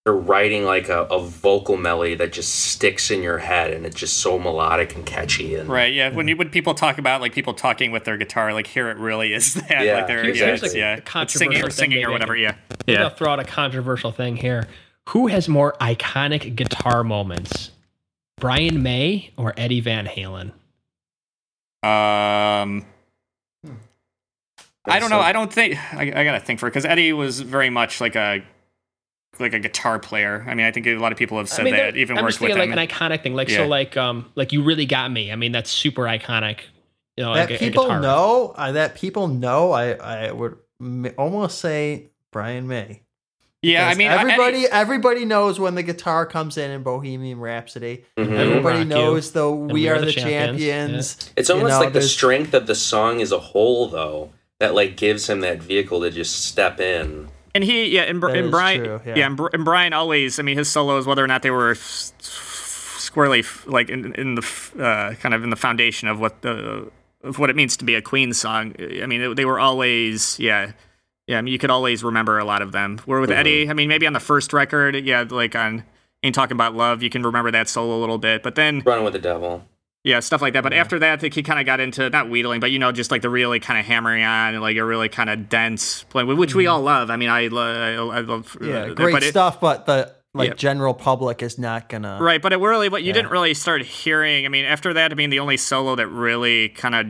[0.04, 3.94] they're writing like a, a vocal melody that just sticks in your head and it's
[3.96, 6.08] just so melodic and catchy and Right, yeah.
[6.12, 8.96] When you, when people talk about like people talking with their guitar, like here it
[8.96, 9.84] really is that.
[9.84, 12.34] Yeah, like they're here's- yeah, here's it's, a yeah, controversial singing or singing or whatever.
[12.34, 12.56] Yeah,
[12.86, 13.04] yeah.
[13.04, 14.66] I'll throw out a controversial thing here.
[15.10, 17.70] Who has more iconic guitar moments,
[18.38, 20.52] Brian May or Eddie Van Halen?
[21.82, 22.84] Um,
[24.86, 25.20] I don't know.
[25.20, 28.16] I don't think I, I gotta think for it because Eddie was very much like
[28.16, 28.42] a
[29.38, 30.44] like a guitar player.
[30.48, 32.24] I mean, I think a lot of people have said I mean, that even I'm
[32.24, 32.78] worked just with thinking him.
[32.78, 33.58] an iconic thing, like Yeah.
[33.58, 35.30] so, like um, like you really got me.
[35.32, 36.60] I mean, that's super iconic.
[37.16, 40.32] You know, that like a- a people guitar know, uh, that people know, I I
[40.32, 40.56] would
[41.18, 43.02] almost say Brian May.
[43.62, 48.04] yeah, I mean, everybody Eddie, everybody knows when the guitar comes in in Bohemian Rhapsody.
[48.16, 48.32] Mhm.
[48.32, 48.84] Everybody Rock You.
[48.86, 51.30] knows the "We, Are, the, Champions." Champions.
[51.36, 54.74] It's You almost know, like the strength of the song as a whole, though, that
[54.74, 57.28] like gives him that vehicle to just step in.
[57.54, 59.14] and he yeah, and, Br- and Brian true, yeah.
[59.16, 60.38] yeah, and, Br- and Brian always.
[60.38, 62.26] I mean, his solos, whether or not they were s- s-
[63.02, 66.42] squarely f- like in, in the f- uh, kind of in the foundation of what
[66.42, 66.88] the
[67.24, 68.74] of what it means to be a Queen song.
[68.78, 70.72] I mean, they, they were always yeah.
[71.26, 72.98] Yeah, I mean, you could always remember a lot of them.
[73.04, 75.84] Where with Eddie, I mean, maybe on the first record, yeah, like on
[76.24, 78.42] Ain't Talking About Love, you can remember that solo a little bit.
[78.42, 79.64] But then, Running with the Devil.
[80.04, 80.62] Yeah, stuff like that.
[80.62, 82.90] But after that, I think he kind of got into not wheedling, but you know,
[82.92, 86.04] just like the really kind of hammering on and like a really kind of dense
[86.04, 87.10] play, which we all love.
[87.10, 90.14] I mean, I, lo- I, I love Yeah, uh, great but it- stuff, but the
[90.32, 90.54] like Yeah.
[90.54, 92.18] general public is not gonna.
[92.20, 93.14] Right, but it really, what you Yeah.
[93.14, 94.46] didn't really start hearing.
[94.46, 97.06] I mean, after that, I mean, the only solo that really kind of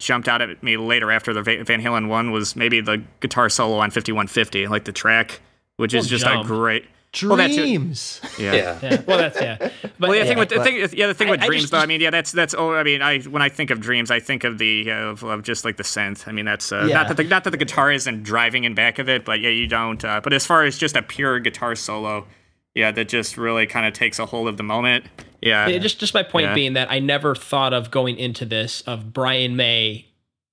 [0.00, 3.48] jumped out at me later after the Va- Van Halen one was maybe the guitar
[3.48, 5.40] solo on 5150, like the track,
[5.76, 6.44] which is just Jump.
[6.44, 6.86] a great.
[7.22, 7.36] Well.
[7.36, 8.20] Dreams.
[8.38, 8.52] Yeah.
[8.54, 8.78] Yeah.
[8.82, 9.56] Yeah, well, that's yeah.
[9.98, 11.42] But Well, yeah, the yeah, thing with the but- thing, yeah, the thing I- with
[11.42, 11.78] I dreams, just- though.
[11.78, 12.54] I mean, yeah, that's that's.
[12.56, 15.22] Oh, I mean, I when I think of dreams, I think of the uh, of,
[15.24, 16.26] of just like the synth.
[16.28, 16.94] I mean, that's uh, Yeah.
[16.96, 19.50] not that the, not that the guitar isn't driving in back of it, but yeah,
[19.50, 20.04] you don't.
[20.04, 22.26] Uh, but as far as just a pure guitar solo,
[22.74, 25.04] yeah, that just really kind of takes a hold of the moment.
[25.40, 26.54] Yeah, Yeah, just just my point Yeah.
[26.54, 30.06] being that I never thought of going into this of Brian May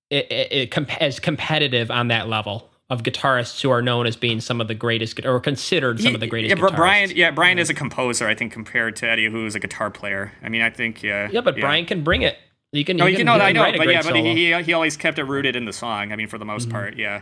[0.10, 4.17] it, it, it comp- as competitive on that level of guitarists who are known as
[4.17, 6.49] being some of the greatest or considered some of the greatest.
[6.49, 6.75] Yeah, but guitarists.
[6.75, 10.34] Brian, yeah, Brian is a composer, I think, compared to Eddie, who's a guitar player.
[10.43, 11.30] I mean, I think, yeah.
[11.32, 12.38] Yeah, but Brian can bring it.
[12.73, 12.97] You can.
[12.97, 14.17] No, you you can, know, you I know, but yeah, but solo.
[14.17, 14.36] Mm-hmm.
[14.36, 16.12] he, he he always kept it rooted in the song.
[16.12, 17.21] I mean, for the most part, yeah.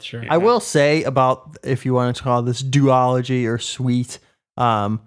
[0.00, 0.24] sure.
[0.28, 4.18] I will say about if you want to call this duology or suite,
[4.56, 5.00] um,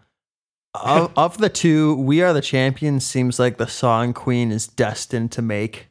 [0.74, 5.32] of, of the two, "We Are the Champions" seems like the song Queen is destined
[5.34, 5.90] to make.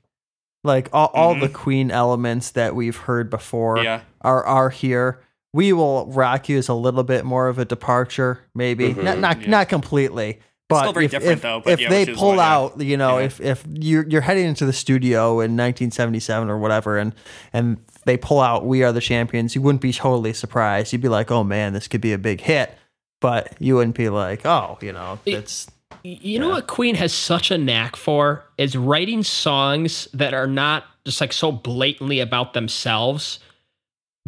[0.64, 3.84] Like all, all the Queen elements that we've heard before Mm-hmm.
[3.84, 4.00] Yeah.
[4.20, 5.20] are are here.
[5.54, 9.42] We will rock you is a little bit more of a departure, maybe not not
[9.42, 9.50] Yeah.
[9.50, 10.40] not completely.
[10.68, 12.54] But Still very if, different, if, though, but if yeah, they pull what, yeah.
[12.54, 13.24] out, you know, Yeah.
[13.26, 17.14] if if you're you're heading into the studio in 1977 or whatever, and
[17.52, 20.92] and they pull out "We Are the Champions," you wouldn't be totally surprised.
[20.92, 22.74] You'd be like, "Oh man, this could be a big hit,"
[23.20, 25.66] but you wouldn't be like, "Oh, you know, it's
[26.02, 28.44] You know what Queen has such a knack for?
[28.58, 33.38] Is writing songs that are not just like so blatantly about themselves,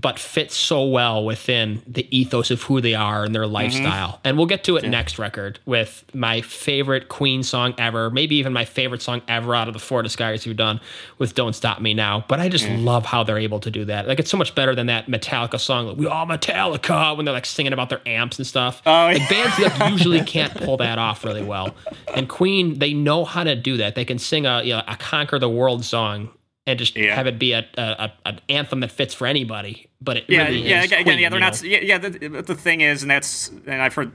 [0.05, 3.55] but fits so well within the ethos of who they are and their mm-hmm.
[3.55, 4.21] lifestyle.
[4.23, 8.53] And we'll get to it next record with my favorite Queen song ever, maybe even
[8.53, 10.79] my favorite song ever out of the four discographies we've done
[11.17, 12.23] with Don't Stop Me Now.
[12.29, 14.07] But I just love how they're able to do that.
[14.07, 17.33] Like it's so much better than that Metallica song, like, We All Metallica, when they're
[17.33, 18.83] like singing about their amps and stuff.
[18.85, 21.75] Oh, like bands like usually can't pull that off really well.
[22.15, 23.95] And Queen, they know how to do that.
[23.95, 26.29] They can sing a you know, a conquer the world song
[26.67, 27.15] and just Yeah.
[27.15, 29.89] have it be a, a, an anthem that fits for anybody.
[30.01, 31.63] But it yeah, really yeah, is again, Queen, yeah, they're not.
[31.63, 31.69] know?
[31.69, 31.99] Yeah, yeah.
[31.99, 34.13] The, the thing is, and that's, and I've heard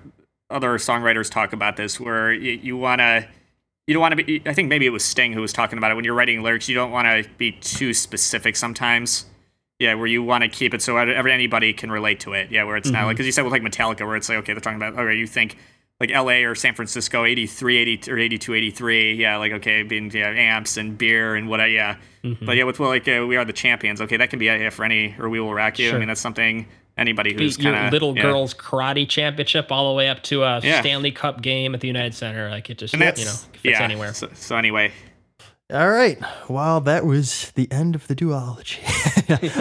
[0.49, 3.27] other songwriters talk about this, where you, you want to,
[3.87, 4.41] you don't want to be.
[4.45, 5.95] I think maybe it was Sting who was talking about it.
[5.95, 9.25] When you're writing lyrics, you don't want to be too specific sometimes.
[9.79, 12.51] Yeah, where you want to keep it so every, anybody can relate to it.
[12.51, 13.07] Yeah, where it's not mm-hmm.
[13.07, 15.15] like because you said with like Metallica, where it's like okay, they're talking about okay,
[15.15, 15.57] you think
[15.99, 16.45] like L.A.
[16.45, 19.13] or San Francisco, 83, 80 or 82, 83.
[19.15, 21.59] Yeah, like okay, being yeah, amps and beer and what.
[21.69, 21.97] Yeah,
[22.41, 23.99] but yeah, with well, like uh, we are the champions.
[24.01, 25.91] Okay, that can be yeah, for any or we will rock you.
[25.91, 30.09] I mean, that's something anybody who's kind of little girls karate championship all the way
[30.09, 30.81] up to a Yeah.
[30.81, 32.49] Stanley Cup game at the United Center.
[32.49, 33.81] Like it just you know fits yeah.
[33.81, 34.13] anywhere.
[34.13, 34.91] So, so anyway,
[35.71, 36.17] All right.
[36.49, 38.79] Well, that was the end of the duology.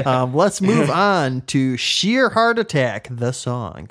[0.07, 3.91] um, let's move on to Sheer Heart Attack, the song.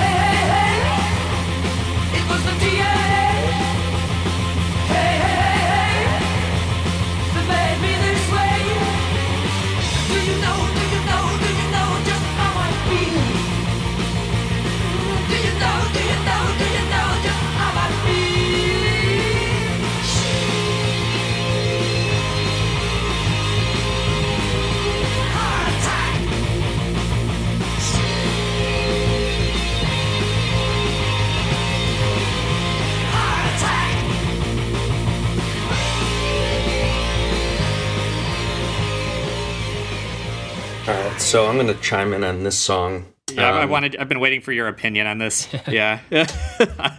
[41.21, 43.05] so I'm gonna chime in on this song.
[43.33, 43.95] Yeah, I Um, wanted.
[43.97, 45.47] I've been waiting for your opinion on this.
[45.67, 45.99] Yeah.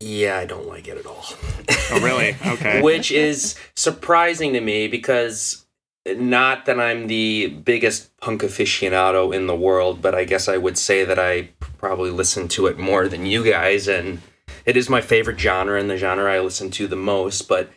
[0.00, 1.24] Yeah, I don't like it at all.
[1.92, 2.36] oh, really?
[2.44, 2.82] Okay.
[2.82, 5.64] Which is surprising to me because
[6.06, 10.76] not that I'm the biggest punk aficionado in the world, but I guess I would
[10.76, 14.20] say that I probably listen to it more than you guys, and
[14.66, 17.48] it is my favorite genre and the genre I listen to the most.
[17.48, 17.70] But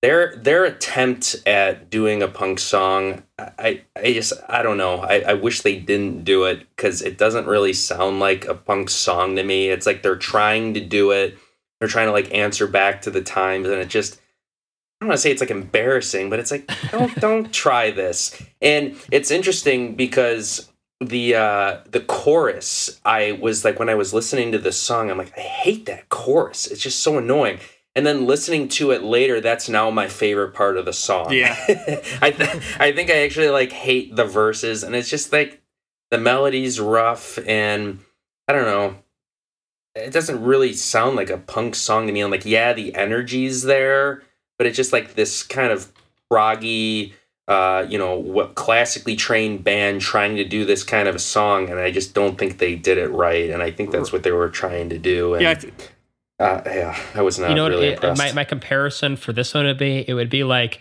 [0.00, 4.98] their their attempt at doing a punk song, I I just I don't know.
[5.00, 8.90] I, I wish they didn't do it because it doesn't really sound like a punk
[8.90, 9.68] song to me.
[9.68, 11.36] It's like they're trying to do it.
[11.78, 14.14] They're trying to like answer back to the times, and it just
[15.00, 18.40] I don't want to say it's like embarrassing, but it's like don't don't try this.
[18.62, 20.68] And it's interesting because
[21.00, 25.18] the uh the chorus, I was like when I was listening to this song, I'm
[25.18, 26.68] like I hate that chorus.
[26.68, 27.58] It's just so annoying.
[27.98, 31.32] And then listening to it later, that's now my favorite part of the song.
[31.32, 31.56] Yeah.
[32.22, 35.60] I th- I think I actually like hate the verses, and it's just like
[36.12, 37.98] the melody's rough, and
[38.46, 38.94] I don't know.
[39.96, 42.20] It doesn't really sound like a punk song to me.
[42.20, 44.22] I'm like, yeah, the energy's there,
[44.58, 45.92] but it's just like this kind of
[46.30, 47.14] proggy,
[47.48, 51.68] uh, you know, what classically trained band trying to do this kind of a song,
[51.68, 53.50] and I just don't think they did it right.
[53.50, 55.34] And I think that's what they were trying to do.
[55.34, 55.60] And, yeah.
[56.40, 58.18] I th- uh, yeah, I was not you know what really it, impressed.
[58.18, 60.80] my, my comparison for this one would be it would be like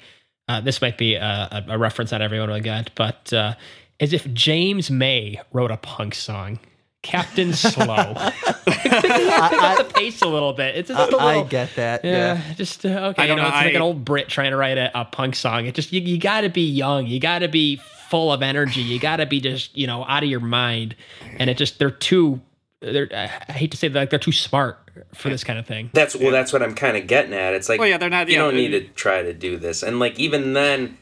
[0.50, 3.56] uh, this might be a, a, a reference that everyone will get but uh,
[4.00, 6.60] as if james may wrote a punk song
[7.04, 8.14] captain slow
[8.68, 12.04] pick up the pace a little bit it's just a I little get that.
[12.06, 12.54] yeah, Yeah.
[12.56, 13.24] just uh, okay.
[13.24, 15.06] I You don't know, know, it's like an old Brit trying to write a, a
[15.06, 15.66] punk song.
[15.66, 17.08] It just you, you got to be young.
[17.08, 17.78] You got to be
[18.10, 18.82] full of energy.
[18.82, 20.96] You got to be just you know out of your mind.
[21.40, 22.42] And it just they're too.
[22.82, 24.78] They're I hate to say that like they're too smart
[25.14, 25.90] for this kind of thing.
[25.94, 26.32] That's well.
[26.32, 27.54] That's what I'm kind of getting at.
[27.54, 29.82] It's like, Well, yeah, they're not- You yeah, don't need to try to do this,
[29.84, 30.98] and like even then,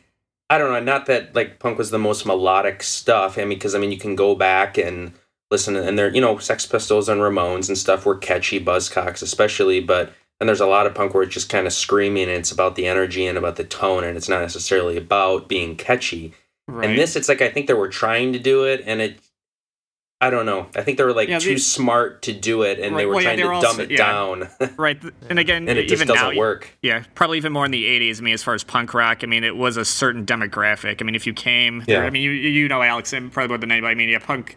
[0.50, 0.80] I don't know.
[0.80, 3.38] Not that like punk was the most melodic stuff.
[3.38, 5.14] I mean, because I mean, you can go back and
[5.52, 9.22] listen, to, and they're you know, Sex Pistols and Ramones and stuff were catchy, Buzzcocks
[9.22, 10.14] especially, but.
[10.38, 12.76] And there's a lot of punk where it's just kind of screaming, and it's about
[12.76, 16.34] the energy and about the tone, and it's not necessarily about being catchy.
[16.68, 16.90] right.
[16.90, 19.20] And this, it's like I think they were trying to do it, and it.
[20.22, 20.68] I don't know.
[20.76, 23.16] I think they were like Yeah, too the- smart to do it, and they were
[23.16, 23.98] well, yeah, trying they to dumb also- it yeah.
[23.98, 24.50] down.
[24.78, 25.00] right.
[25.30, 26.70] And again, and it just even doesn't now, work.
[26.82, 28.20] Yeah, probably even more in the '80s.
[28.20, 31.02] I mean, as far as punk rock, I mean, it was a certain demographic.
[31.02, 32.04] I mean, if you came, Yeah.
[32.04, 33.92] I mean, you you know, Alex, and probably more than anybody.
[33.92, 34.56] I mean, yeah, punk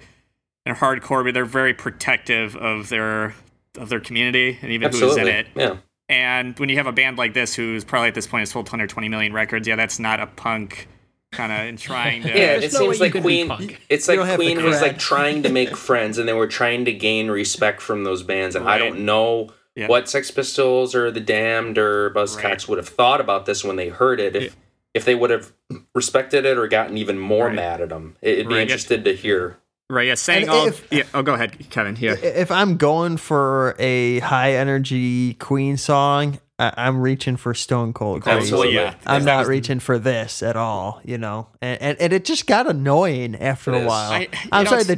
[0.65, 3.35] and hardcore, but they're very protective of their
[3.77, 5.49] of their community and even who's in it.
[5.57, 5.77] yeah.
[6.09, 8.67] And when you have a band like this, who's probably at this point has sold
[8.67, 10.89] 120 million records, yeah, that's not a punk
[11.33, 12.29] kind of and trying to.
[12.29, 13.51] Yeah, it no seems like Queen.
[13.89, 16.47] It's like don't have the Queen was like trying to make friends, and they were
[16.47, 18.57] trying to gain respect from those bands.
[18.57, 19.87] And I don't know Yeah.
[19.89, 22.69] what Sex Pistols or the Damned or Buzzcocks Right.
[22.69, 24.35] would have thought about this when they heard it.
[24.37, 24.49] If Yeah.
[24.95, 25.53] if they would have
[25.95, 27.55] respected it or gotten even more Right.
[27.55, 28.63] mad at them, it'd be Right.
[28.63, 29.59] interested to hear.
[29.91, 30.67] Right, yeah, saying And all.
[30.69, 31.97] if- yeah, oh, go ahead, Kevin.
[31.99, 32.13] Yeah.
[32.23, 38.23] If I'm going for a high energy Queen song, I, am reaching for Stone Cold.
[38.23, 38.39] Crazy.
[38.39, 38.95] Absolutely, yeah.
[39.07, 41.49] I'm not reaching for this at all, you know.
[41.63, 44.11] And and, and it just got annoying after a while.
[44.11, 44.97] I, am sorry, the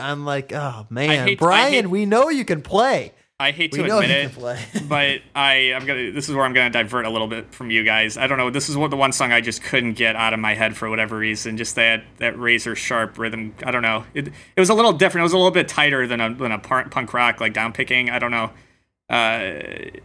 [0.00, 3.12] I'm like, oh man, Brian, we know you can play.
[3.42, 6.12] I hate to admit it, but I I'm gonna.
[6.12, 8.16] This is where I'm gonna divert a little bit from you guys.
[8.16, 8.50] I don't know.
[8.50, 10.88] This is what the one song I just couldn't get out of my head for
[10.88, 11.56] whatever reason.
[11.56, 13.54] Just that that razor sharp rhythm.
[13.66, 14.04] I don't know.
[14.14, 15.22] It it was a little different.
[15.22, 18.10] It was a little bit tighter than a than a punk rock like down picking.
[18.10, 18.52] I don't know.
[19.10, 19.52] Uh,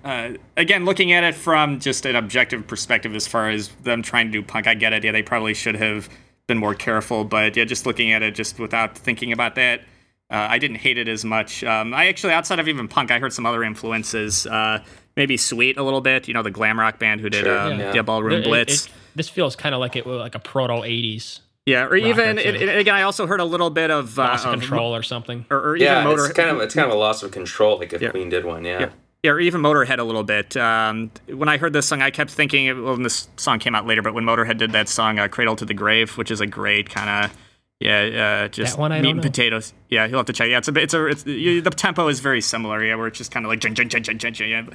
[0.03, 4.27] uh, again, looking at it from just an objective perspective, as far as them trying
[4.27, 5.03] to do punk, I get it.
[5.03, 6.09] Yeah, they probably should have
[6.47, 7.23] been more careful.
[7.23, 9.81] But yeah, just looking at it, just without thinking about that,
[10.29, 11.63] uh, I didn't hate it as much.
[11.63, 14.45] Um, I actually, outside of even punk, I heard some other influences.
[14.45, 14.83] Uh,
[15.15, 16.27] maybe Sweet a little bit.
[16.27, 17.93] You know, the glam rock band who did Sure, um, yeah.
[17.93, 18.01] yeah.
[18.01, 18.85] Ballroom It- it- Blitz.
[18.87, 22.41] it- this feels kind of like it like a proto '80s yeah, or even too.
[22.43, 24.95] and, and again, I also heard a little bit of uh, loss of of control
[24.95, 25.45] or something.
[25.51, 26.25] or, or even Yeah, motor.
[26.25, 27.77] it's kind of it's kind of a loss of control.
[27.77, 28.09] Like if Yeah.
[28.09, 28.79] Queen did one, yeah.
[28.79, 28.89] Yeah.
[29.23, 30.55] yeah, or even Motorhead a little bit.
[30.57, 32.67] Um, when I heard this song, I kept thinking.
[32.83, 35.55] Well, when this song came out later, but when Motorhead did that song uh, "Cradle
[35.57, 37.37] to the Grave," which is a great kind of
[37.79, 39.21] yeah, uh, just one meat and know.
[39.21, 39.73] potatoes.
[39.89, 40.49] Yeah, you'll have to check.
[40.49, 40.83] Yeah, it's a bit.
[40.83, 41.05] It's a.
[41.05, 42.83] It's, you, the tempo is very similar.
[42.83, 44.65] Yeah, where it's just kind of like jing, jing, jing, jing, jing, jing, yeah.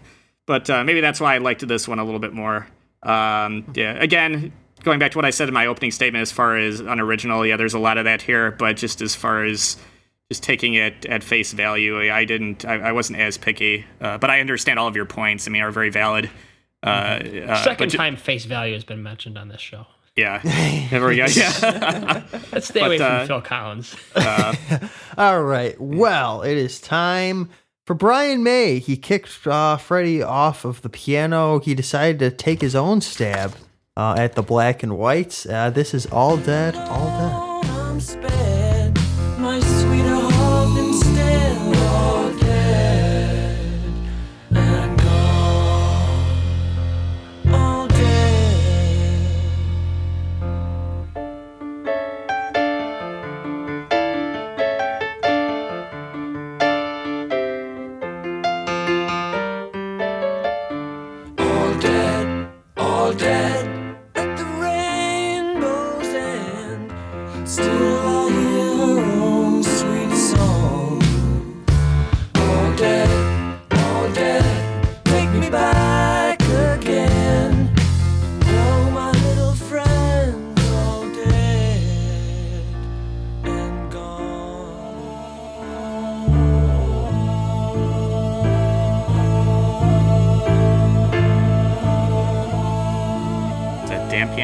[0.46, 2.68] But uh, maybe that's why I liked this one a little bit more.
[3.02, 4.52] Um, yeah, again,
[4.84, 7.56] going back to what I said in my opening statement, as far as unoriginal, yeah,
[7.56, 8.50] there's a lot of that here.
[8.52, 9.76] But just as far as
[10.30, 12.64] just taking it at face value, I didn't.
[12.64, 13.84] I, I wasn't as picky.
[14.00, 15.46] Uh, but I understand all of your points.
[15.46, 16.30] I mean, are very valid.
[16.82, 17.64] Uh, uh, but Mm-hmm.
[17.64, 19.86] Second ju- time face value has been mentioned on this show.
[20.16, 20.40] Yeah.
[20.90, 21.24] There we go.
[21.26, 22.22] Yeah.
[22.52, 23.96] Let's stay But, away from uh, Phil Collins.
[25.16, 25.74] All right.
[25.80, 27.48] Well, it is time
[27.86, 28.78] for Brian May.
[28.78, 31.60] He kicked uh, Freddie off of the piano.
[31.60, 33.54] He decided to take his own stab
[33.96, 35.46] uh, at the black and whites.
[35.46, 38.51] Uh, this is all dead, all dead.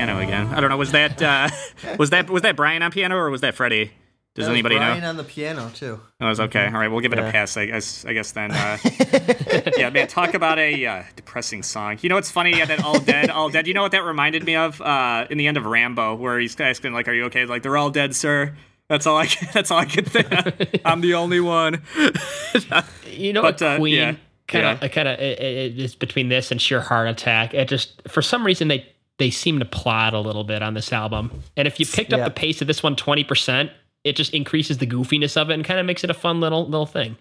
[0.06, 0.46] Piano again.
[0.48, 0.76] I don't know.
[0.76, 1.48] Was that uh,
[1.98, 3.90] was that was that Brian on piano or was that Freddie?
[4.34, 5.00] Does That was anybody Brian know?
[5.00, 6.00] Brian on the piano too.
[6.20, 6.66] Oh, it was okay.
[6.66, 7.28] All right, we'll give it Yeah.
[7.28, 7.56] a pass.
[7.56, 8.04] I guess.
[8.04, 8.52] I guess then.
[8.52, 8.78] Uh,
[9.76, 10.06] yeah, man.
[10.06, 11.98] Talk about a uh, depressing song.
[12.02, 12.56] You know what's funny?
[12.56, 13.66] Yeah, that all dead, all dead.
[13.66, 14.80] You know what that reminded me of?
[14.80, 17.76] Uh, in the end of Rambo, where he's asking like, "Are you okay?" Like, they're
[17.76, 18.54] all dead, sir.
[18.88, 19.26] That's all I.
[19.26, 20.82] Can, that's all I can think.
[20.84, 21.82] I'm the only one.
[23.06, 24.14] You know But, what uh, Queen yeah,
[24.46, 24.88] kind of yeah.
[24.88, 27.54] kind of it, it, it's between this and sheer heart attack.
[27.54, 28.86] It just for some reason they
[29.18, 31.42] they seem to plot a little bit on this album.
[31.56, 32.24] And if you picked up Yeah.
[32.24, 33.70] the pace of this one 20%,
[34.04, 36.64] it just increases the goofiness of it and kind of makes it a fun little
[36.66, 37.16] little thing.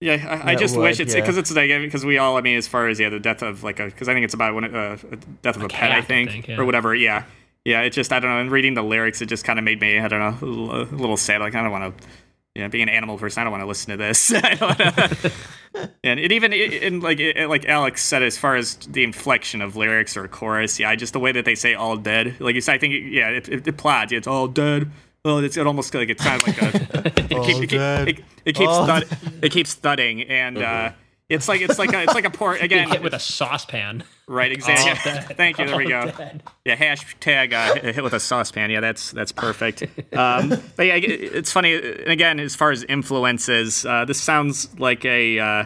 [0.00, 1.20] Yeah, I, I just would, wish it's yeah.
[1.20, 3.62] because it's like because we all I mean as far as yeah the death of
[3.62, 4.96] like a because I think it's about when uh,
[5.42, 6.58] death of a, pet cat, I I think, think, yeah.
[6.58, 7.24] or whatever yeah
[7.64, 9.80] yeah it just I don't know and reading the lyrics it just kind of made
[9.80, 12.06] me I don't know a little, a little sad like I don't want to
[12.54, 14.30] yeah being an animal person I don't want to listen to this
[16.04, 19.76] and it even and like it, like Alex said as far as the inflection of
[19.76, 22.74] lyrics or chorus yeah just the way that they say all dead like you said
[22.74, 24.90] I think yeah it, it, it plots yeah, it's all dead.
[25.24, 26.82] Oh, it's it almost like it sounds like a.
[27.32, 29.06] It, keep, it, keep- it, it keeps thud,
[29.40, 30.92] it keeps thudding, and uh,
[31.32, 32.88] it's like it's like a it's like a poor Being again.
[32.88, 34.04] hit with a saucepan.
[34.28, 34.90] right, exactly.
[34.90, 34.96] All
[35.28, 35.36] dead.
[35.36, 35.66] Thank you.
[35.66, 36.06] There we go.
[36.10, 36.42] dead.
[36.64, 38.70] Yeah, hashtag uh, hit- hit with a saucepan.
[38.70, 39.82] Yeah, that's that's perfect.
[40.14, 41.74] Um, but yeah, it's funny.
[41.74, 45.64] And again, as far as influences, uh, this sounds like a uh,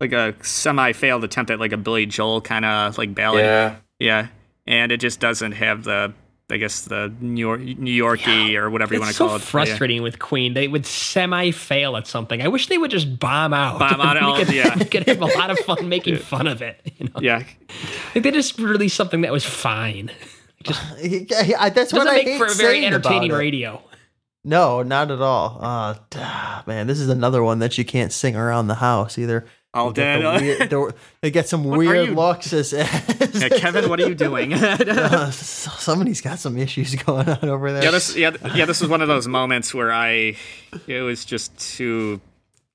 [0.00, 3.44] like a semi-failed attempt at like a Billy Joel kind of like ballad.
[3.44, 3.76] Yeah.
[4.00, 4.26] Yeah,
[4.66, 6.12] and it just doesn't have the.
[6.50, 9.38] I guess the New York, New Yorkie or whatever you want to so call it.
[9.40, 9.44] Yeah.
[9.46, 10.52] frustrating with Queen.
[10.52, 12.42] They would semi fail at something.
[12.42, 13.78] I wish they would just bomb out.
[13.78, 14.76] Bomb out, we, all- could, yeah.
[14.78, 16.80] we could have a lot of fun making fun of it.
[16.98, 17.20] You know?
[17.20, 17.44] Yeah,
[18.14, 20.10] Like they just released something that was fine.
[20.62, 23.82] Just Yeah, that's what I make hate for a very entertaining radio.
[24.44, 25.58] No, not at all.
[25.62, 29.46] Uh, man, this is another one that you can't sing around the house either.
[29.74, 30.40] All They get dead.
[30.40, 34.08] the weird- the- they get some are weird looks as, as yeah, Kevin, what are
[34.08, 34.52] you doing?
[34.94, 37.82] Uh, somebody's got some issues going on over there.
[37.84, 40.36] yeah, this yeah yeah this was one of those moments where I
[40.86, 42.20] it was just too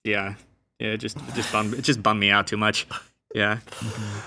[0.03, 0.35] yeah
[0.79, 2.85] yeah it just it just bummed it just bummed me out too much.
[3.35, 3.59] Yeah,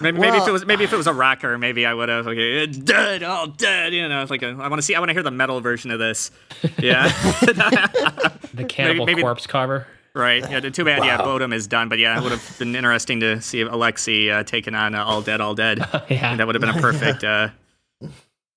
[0.00, 2.28] maybe, maybe if it was maybe if it was a rocker, maybe I would have
[2.28, 3.92] okay it's dead, all dead.
[3.92, 5.60] You know, it's like a, I want to see, I want to hear the metal
[5.60, 6.30] version of this.
[6.78, 7.08] Yeah,
[7.42, 9.86] The Cannibal maybe- Corpse cover.
[10.14, 10.42] Right.
[10.50, 11.04] Yeah, too bad.
[11.04, 14.42] Yeah, Bodom is done, but yeah, it would have been interesting to see Alexi uh,
[14.44, 15.78] taking on uh, All Dead, All Dead.
[16.10, 16.36] Yeah.
[16.36, 17.24] that would have been a perfect.
[17.24, 17.48] Uh,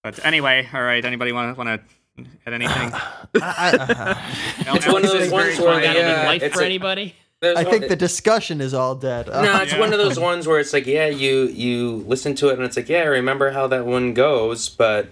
[0.03, 1.03] but anyway, all right.
[1.03, 1.81] Anybody want to want
[2.17, 2.91] to add anything?
[4.67, 7.13] It's one of those ones where Got a yeah, big life for a- anity?
[7.41, 9.27] there's I one- think the discussion is all dead.
[9.27, 9.79] No, it's Yeah.
[9.79, 12.77] one of those ones where it's like, yeah, you you listen to it and it's
[12.77, 15.09] like, yeah, I remember how that one goes, but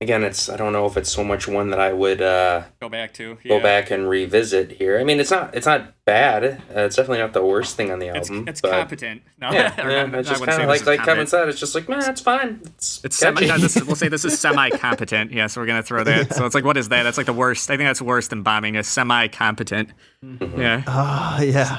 [0.00, 2.88] again, it's I don't know if it's so much one that I would uh, Go
[2.88, 3.38] back to.
[3.46, 4.98] go back and revisit here.
[4.98, 6.44] I mean, it's not it's not bad.
[6.44, 8.46] Uh, it's definitely not the worst thing on the It's, album.
[8.48, 9.22] it's but competent.
[9.38, 11.28] No, Yeah, yeah, not- it's just kind of this like is like Kevin competent.
[11.30, 11.48] said.
[11.48, 12.60] It's just like man, it's fine.
[12.64, 13.46] It's, it's semi.
[13.46, 15.32] No, this, we'll say this is semi-competent.
[15.32, 16.34] Yeah, so we're gonna throw that.
[16.34, 17.02] So it's like, what is that?
[17.02, 17.70] That's like the worst.
[17.70, 18.76] I think that's worse than bombing.
[18.76, 19.90] A semi-competent.
[20.22, 20.82] Yeah.
[20.86, 21.78] Ah, yeah.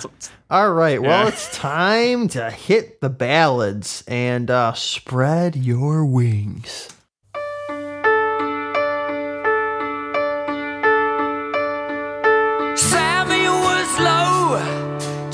[0.49, 1.01] All right.
[1.01, 1.27] Well, Yeah.
[1.29, 6.89] it's time to hit the ballads and uh, spread your wings.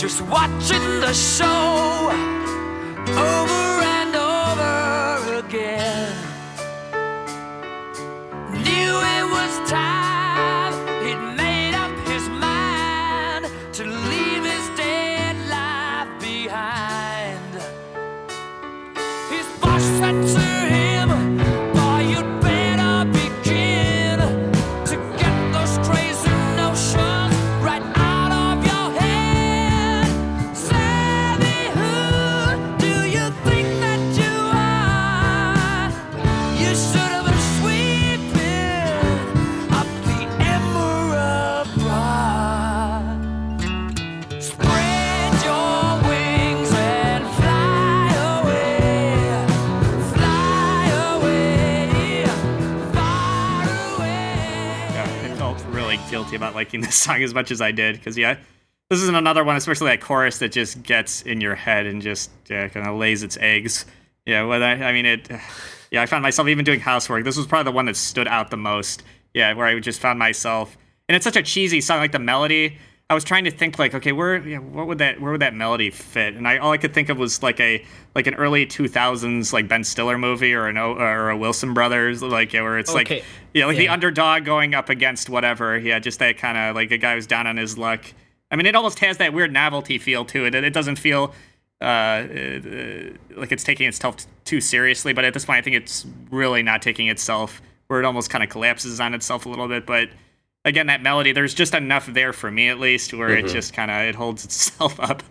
[0.03, 2.11] Just watching the show
[3.07, 3.72] over
[56.73, 58.37] liking this song as much as I did because yeah,
[58.89, 62.31] this is another one, especially that chorus that just gets in your head and just
[62.49, 63.85] yeah, kind of lays its eggs.
[64.25, 65.29] Yeah, well, I, I mean it.
[65.91, 67.23] Yeah, I found myself even doing housework.
[67.23, 69.03] This was probably the one that stood out the most.
[69.35, 70.75] Yeah, where I just found myself,
[71.07, 72.79] and it's such a cheesy song, like the melody.
[73.13, 75.53] I was trying to think like, okay, where, yeah, what would that, where would that
[75.53, 76.33] melody fit?
[76.35, 77.85] And I, all I could think of was like a,
[78.15, 82.21] like an early 2000s like Ben Stiller movie or an, O- or a Wilson Brothers,
[82.21, 83.17] like yeah, where it's Okay.
[83.17, 85.77] like, yeah, like the underdog going up against whatever.
[85.77, 88.03] Yeah, just that kind of like a guy who's down on his luck.
[88.51, 90.53] I mean, it almost has that weird novelty feel to it.
[90.55, 91.33] It, it doesn't feel
[91.81, 95.75] uh, uh, like it's taking itself t- too seriously, but at this point, I think
[95.75, 99.67] it's really not taking itself where it almost kind of collapses on itself a little
[99.67, 99.85] bit.
[99.85, 100.09] But
[100.65, 103.53] again, that melody, there's just enough there for me at least where it mm-hmm.
[103.53, 105.23] just kind of it holds itself up.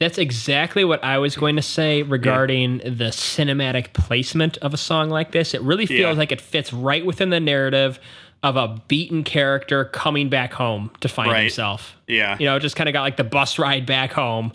[0.00, 5.10] That's exactly what I was going to say regarding the cinematic placement of a song
[5.10, 5.54] like this.
[5.54, 6.12] It really feels Yeah.
[6.12, 7.98] like it fits right within the narrative
[8.44, 11.40] of a beaten character coming back home to find Right.
[11.42, 11.96] himself.
[12.06, 12.36] Yeah.
[12.38, 14.52] You know, just kind of got like the bus ride back home.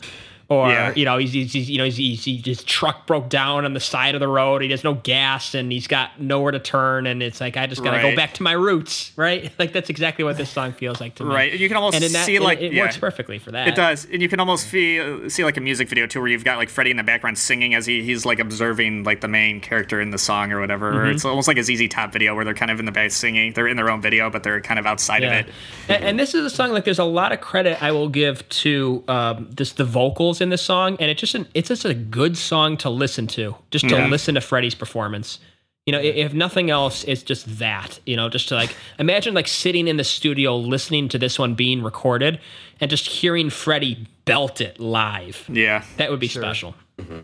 [0.54, 0.93] Or Yeah.
[0.95, 3.74] you know he's, he's, he's you know he's, he's, he, his truck broke down on
[3.74, 4.62] the side of the road.
[4.62, 7.08] He has no gas and he's got nowhere to turn.
[7.08, 9.51] And it's like I just gotta go back to my roots, right?
[9.64, 11.34] Like that's exactly what this song feels like to me.
[11.34, 11.54] Right.
[11.54, 12.82] You can almost And that, see like it, yeah.
[12.84, 13.68] works perfectly for that.
[13.68, 16.43] It does, and you can almost feel see like a music video too, where you've
[16.43, 19.62] got like Freddie in the background singing as he, he's like observing like the main
[19.62, 20.91] character in the song or whatever.
[20.91, 21.12] Mm-hmm.
[21.12, 23.54] it's almost like a ZZ Top video where they're kind of in the back singing.
[23.54, 25.45] They're in their own video, but they're kind of outside of it.
[25.88, 28.47] And, and this is a song like there's a lot of credit I will give
[28.49, 31.96] to um, just the vocals in this song, and it's just an it's just a
[31.96, 34.08] good song to listen to, just to Yeah.
[34.08, 35.39] listen to Freddie's performance.
[35.88, 38.00] You know, if nothing else, it's just that.
[38.06, 41.56] You know, just to like imagine like sitting in the studio listening to this one
[41.56, 42.39] being recorded,
[42.80, 45.44] and just hearing Freddie belt it live.
[45.52, 45.84] Yeah.
[45.98, 46.76] That would be special.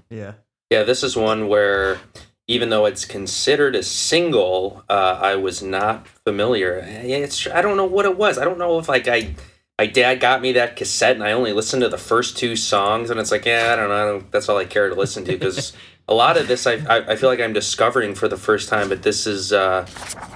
[0.10, 0.34] Yeah.
[0.72, 2.00] Yeah, this is one where
[2.48, 6.84] even though it's considered a single, uh, I was not familiar.
[6.86, 8.38] It's I don't know what it was.
[8.38, 9.36] I don't know if like I
[9.80, 13.10] my dad got me that cassette and I only listened to the first two songs
[13.10, 15.24] and it's like yeah I don't know I don't, that's all I care to listen
[15.24, 15.72] to because
[16.10, 18.90] a lot of this I, I I feel like I'm discovering for the first time.
[18.90, 19.88] But this is uh,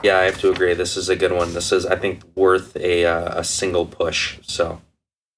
[0.01, 1.53] yeah I have to agree this is a good one.
[1.53, 4.39] This is I think worth a uh, a single push.
[4.43, 4.81] So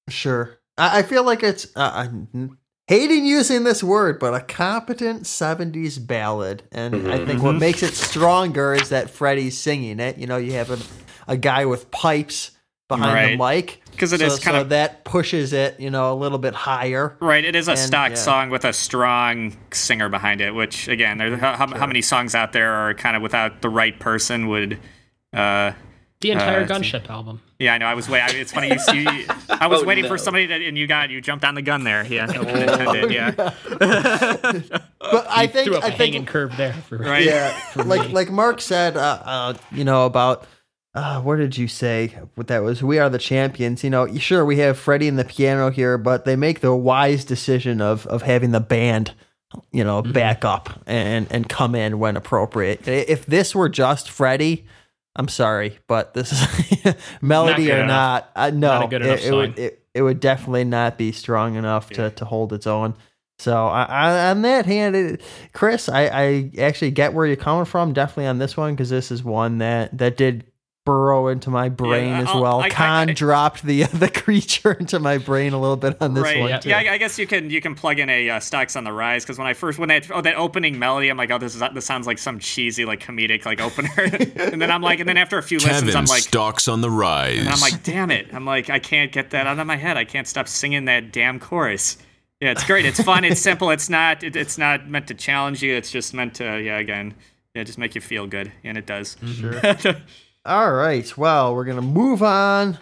[0.08, 0.56] Sure.
[0.78, 6.06] I, I feel like it's uh, I'm hating using this word, but a competent '70s
[6.06, 10.18] ballad, and I think what makes it stronger is that Freddie's singing it.
[10.18, 10.78] You know, you have a,
[11.32, 12.52] a guy with pipes
[12.88, 16.12] behind the mic, 'Cause it so, is kind so of- that pushes it, you know,
[16.12, 17.16] a little bit higher.
[17.20, 18.14] Right, it is a And, stock yeah.
[18.16, 20.54] song with a strong singer behind it.
[20.54, 23.68] Which again, there, how, how- how many songs out there are kind of without the
[23.68, 24.78] right person would.
[25.34, 25.72] Uh,
[26.22, 27.42] The entire Uh, Gunship album.
[27.58, 27.84] yeah, I know.
[27.86, 28.68] I was waiting it's funny.
[28.72, 29.06] You see,
[29.50, 30.08] I was Oh, waiting no.
[30.08, 32.06] for somebody to, and you got you jumped on the gun there.
[32.06, 33.10] Yeah, no pun intended.
[33.12, 33.30] Yeah,
[34.98, 36.72] But I think Threw up I a think hanging curve there.
[36.88, 37.24] For, right.
[37.24, 40.46] yeah, like like Mark said, uh, uh, you know about.
[40.96, 42.08] Uh, what did you say?
[42.36, 42.82] What that was?
[42.82, 43.84] We are the champions.
[43.84, 47.26] You know, sure we have Freddie and the piano here, but they make the wise
[47.26, 49.12] decision of of having the band,
[49.72, 52.88] you know, back up and and come in when appropriate.
[52.88, 54.64] If this were just Freddie,
[55.14, 57.88] I'm sorry, but this is melody good or enough.
[57.88, 58.30] not.
[58.34, 61.12] Uh, no, Not a good enough it, it would it, it would definitely not be
[61.12, 62.94] strong enough to to hold its own.
[63.38, 65.20] So I, I, on that hand, it,
[65.52, 67.92] Chris, I, I actually get where you're coming from.
[67.92, 70.46] Definitely on this one because this is one that that did
[70.86, 72.60] burrow into my brain Yeah, as well.
[72.60, 76.14] I- I- Khan I- dropped the the creature into my brain a little bit on
[76.14, 76.40] this right.
[76.40, 76.70] one Yeah, too.
[76.72, 79.24] I, I guess you can you can plug in a uh, Stocks on the Rise
[79.24, 81.62] because when I first when that oh that opening melody, I'm like, oh, this is
[81.74, 85.18] this sounds like some cheesy like comedic like opener, and then I'm like, and then
[85.18, 87.40] after a few listens, I'm like, stalks on the rise.
[87.40, 89.98] and I'm like, damn it, I'm like, I can't get that out of my head.
[89.98, 91.98] I can't stop singing that damn chorus.
[92.40, 92.84] Yeah, it's great.
[92.86, 93.24] It's fun.
[93.24, 93.70] It's simple.
[93.70, 94.22] It's not.
[94.22, 95.74] It, it's not meant to challenge you.
[95.74, 97.14] It's just meant to, yeah, again,
[97.54, 99.16] yeah, just make you feel good, and it does.
[99.24, 99.58] Sure.
[100.46, 101.18] All right.
[101.18, 102.78] Well, we're gonna move on.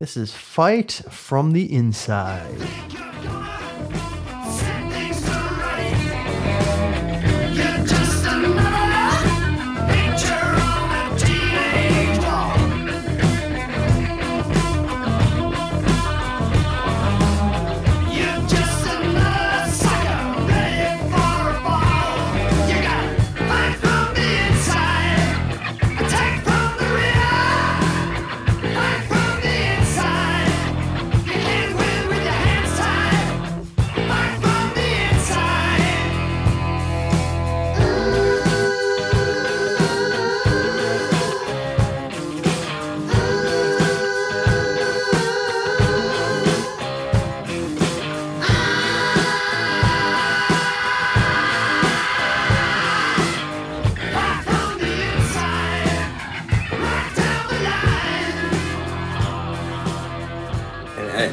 [0.00, 2.56] This is Fight from the Inside.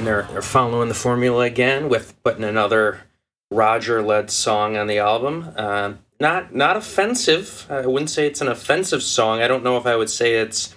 [0.10, 3.02] They're, they're following the formula again with putting another
[3.52, 5.54] Roger-led song on the album.
[5.56, 7.68] Uh, not not offensive.
[7.70, 9.42] I wouldn't say it's an offensive song.
[9.42, 10.76] I don't know if I would say it's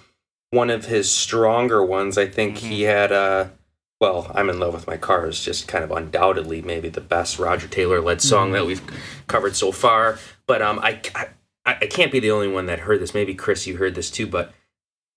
[0.51, 2.15] one of his stronger ones.
[2.15, 3.47] I think he had uh,
[3.99, 7.39] well, I'm in love with my car is just kind of undoubtedly maybe the best
[7.39, 8.83] Roger Taylor-led song that we've
[9.25, 10.19] covered so far.
[10.45, 11.27] But um, I, I
[11.65, 13.15] I can't be the only one that heard this.
[13.15, 14.53] Maybe Chris, you heard this too, but.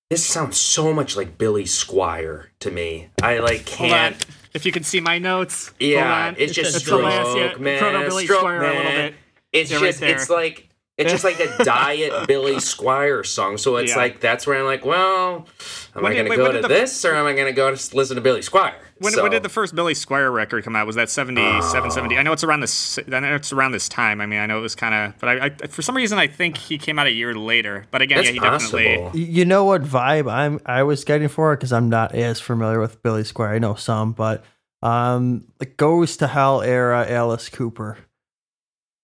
[0.08, 3.08] This sounds so much like Billy Squier to me.
[3.20, 4.16] I like can't.
[4.54, 5.72] If you can see my notes.
[5.80, 9.14] Yeah, it's just It's the last, stroke, man, Proto Billy Squier a little bit.
[9.52, 10.68] It's Yeah, right just, it's like,
[10.98, 13.58] it's just like a diet Billy Squier song.
[13.58, 13.98] So it's Yeah.
[13.98, 15.46] like that's where I'm like, well,
[15.94, 17.52] am When I going to go to did the- this or am I going to
[17.52, 18.74] go to listen to Billy Squier?
[18.98, 20.86] When, so, when did the first Billy Squier record come out?
[20.86, 22.16] Was that 77, 70?
[22.16, 22.98] I know it's around this.
[23.12, 24.22] I know it's around this time.
[24.22, 26.28] I mean, I know it was kind of, but I, I, for some reason, I
[26.28, 27.84] think he came out a year later.
[27.90, 28.78] But again, That's yeah, he possible.
[28.78, 29.20] definitely.
[29.22, 32.80] You know what vibe I'm I was getting for it because I'm not as familiar
[32.80, 33.50] with Billy Squier.
[33.50, 34.42] I know some, but
[34.82, 37.98] um, the Goes to Hell era Alice Cooper.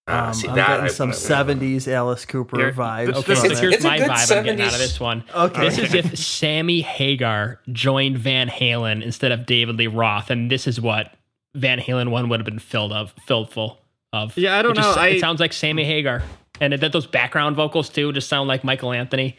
[0.09, 3.15] Ah, Um, see, I'm that getting I- some '70s Alice Cooper Here- vibes.
[3.15, 4.99] Okay, from so is- here's it's a my good vibe I'm getting out of this
[4.99, 5.23] one.
[5.35, 5.61] Okay.
[5.61, 10.67] This is if Sammy Hagar joined Van Halen instead of David Lee Roth, and this
[10.67, 11.15] is what
[11.55, 13.79] Van Halen one would have been filled of, filled full
[14.13, 14.37] of.
[14.37, 16.23] Yeah, I don't It just- know, I- it sounds like Sammy Hagar,
[16.61, 19.37] and that those background vocals too just sound like Michael Anthony.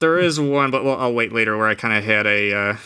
[0.00, 2.76] There is one, but well, I'll wait later where I kind of had a, uh,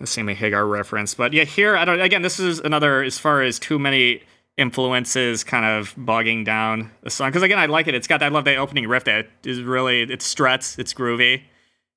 [0.00, 1.14] a Sammy Hagar reference.
[1.14, 2.00] But yeah, here I don't.
[2.00, 4.22] Again, this is another as far as too many
[4.56, 7.30] influences kind of bogging down the song.
[7.30, 7.94] Because again, I like it.
[7.94, 10.78] It's got that I love that opening riff that is really it struts.
[10.78, 11.42] It's groovy.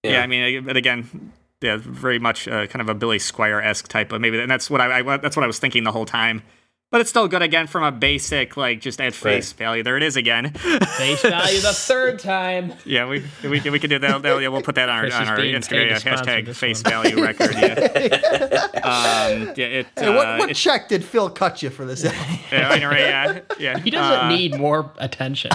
[0.04, 3.88] Yeah, I mean, but again, yeah, very much uh, kind of a Billy Squier esque
[3.88, 6.06] type of maybe, and that's what I, I that's what I was thinking the whole
[6.06, 6.44] time.
[6.90, 9.84] But it's still good again from a basic like just at face value.
[9.84, 10.52] There it is again.
[10.98, 12.74] Face value the third time.
[12.86, 14.22] Yeah, we we, we could do that.
[14.22, 15.90] that- yeah, we'll put that on our, on our Instagram.
[15.90, 16.92] Yeah, hashtag face one.
[16.92, 17.54] value record.
[17.56, 17.68] Yeah.
[19.48, 22.04] um, yeah, it, Hey, what uh, what it- check did Phil cut you for this?
[22.52, 23.80] yeah, I know, right, yeah, yeah.
[23.80, 25.52] He doesn't uh, need more attention.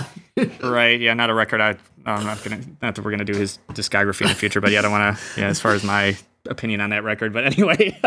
[0.62, 1.00] right.
[1.00, 1.62] Yeah, not a record.
[1.62, 2.60] I, I'm not gonna.
[2.82, 5.16] Not that we're gonna do his discography in the future, but yeah, I don't want
[5.16, 5.40] to.
[5.40, 6.14] Yeah, as far as my
[6.50, 7.98] opinion on that record, but anyway.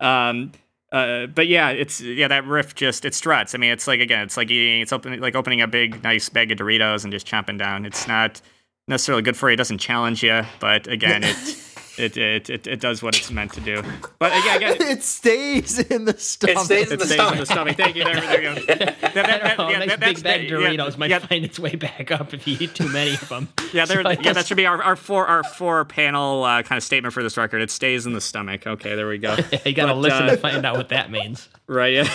[0.00, 0.50] um.
[0.92, 3.54] Uh, but yeah, it's yeah that riff just it struts.
[3.54, 6.28] I mean, it's like again, it's like eating, it's open, like opening a big nice
[6.28, 7.84] bag of Doritos and just chomping down.
[7.84, 8.40] It's not
[8.88, 9.54] necessarily good for you.
[9.54, 11.36] It doesn't challenge you, but again, it
[11.98, 13.82] it, it it it does what it's meant to do.
[14.18, 16.64] But again, again it stays in the stomach.
[16.64, 17.76] stays in it the stays in the stomach.
[17.76, 18.04] Thank you.
[18.04, 18.74] There, there you go.
[19.16, 21.18] That- that- that- Oh, yeah, nice that- big that's- bag that- Doritos yeah, might yeah,
[21.20, 23.48] find its way back up if you eat too many of them.
[23.72, 26.76] Yeah, there, So yeah, that should be our, our four our four panel uh, kind
[26.76, 27.60] of statement for this record.
[27.62, 28.66] It stays in the stomach.
[28.66, 29.36] Okay, there we go.
[29.64, 31.48] You gotta listen uh, to find out what that means.
[31.66, 31.92] right.
[31.94, 32.08] Yeah.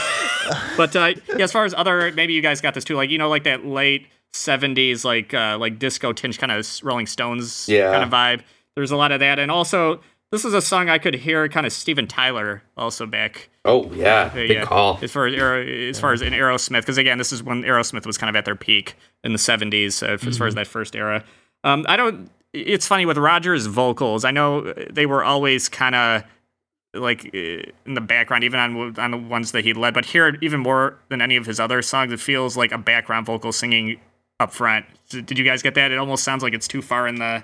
[0.77, 2.95] but uh, yeah, as far as other, maybe you guys got this too.
[2.95, 7.05] Like you know, like that late '70s, like uh, like disco tinge kind of Rolling
[7.07, 7.91] Stones Yeah.
[7.91, 8.41] kind of vibe.
[8.75, 10.01] There's a lot of that, and also
[10.31, 13.49] this is a song I could hear kind of Steven Tyler also back.
[13.65, 14.97] Oh yeah, big yeah, call.
[15.01, 18.05] As far as Aero- as far as in Aerosmith, because again, this is when Aerosmith
[18.05, 20.47] was kind of at their peak in the '70s, uh, as far Mm-hmm.
[20.47, 21.23] as that first era.
[21.63, 22.29] Um, I don't.
[22.53, 24.25] It's funny with Roger's vocals.
[24.25, 26.23] I know they were always kind of
[26.93, 27.37] like uh,
[27.85, 29.93] in the background, even on on the ones that he led.
[29.93, 33.25] But here, even more than any of his other songs, it feels like a background
[33.25, 33.99] vocal singing
[34.39, 34.85] up front.
[35.09, 35.91] Did you guys get that?
[35.91, 37.43] It almost sounds like it's too far in the.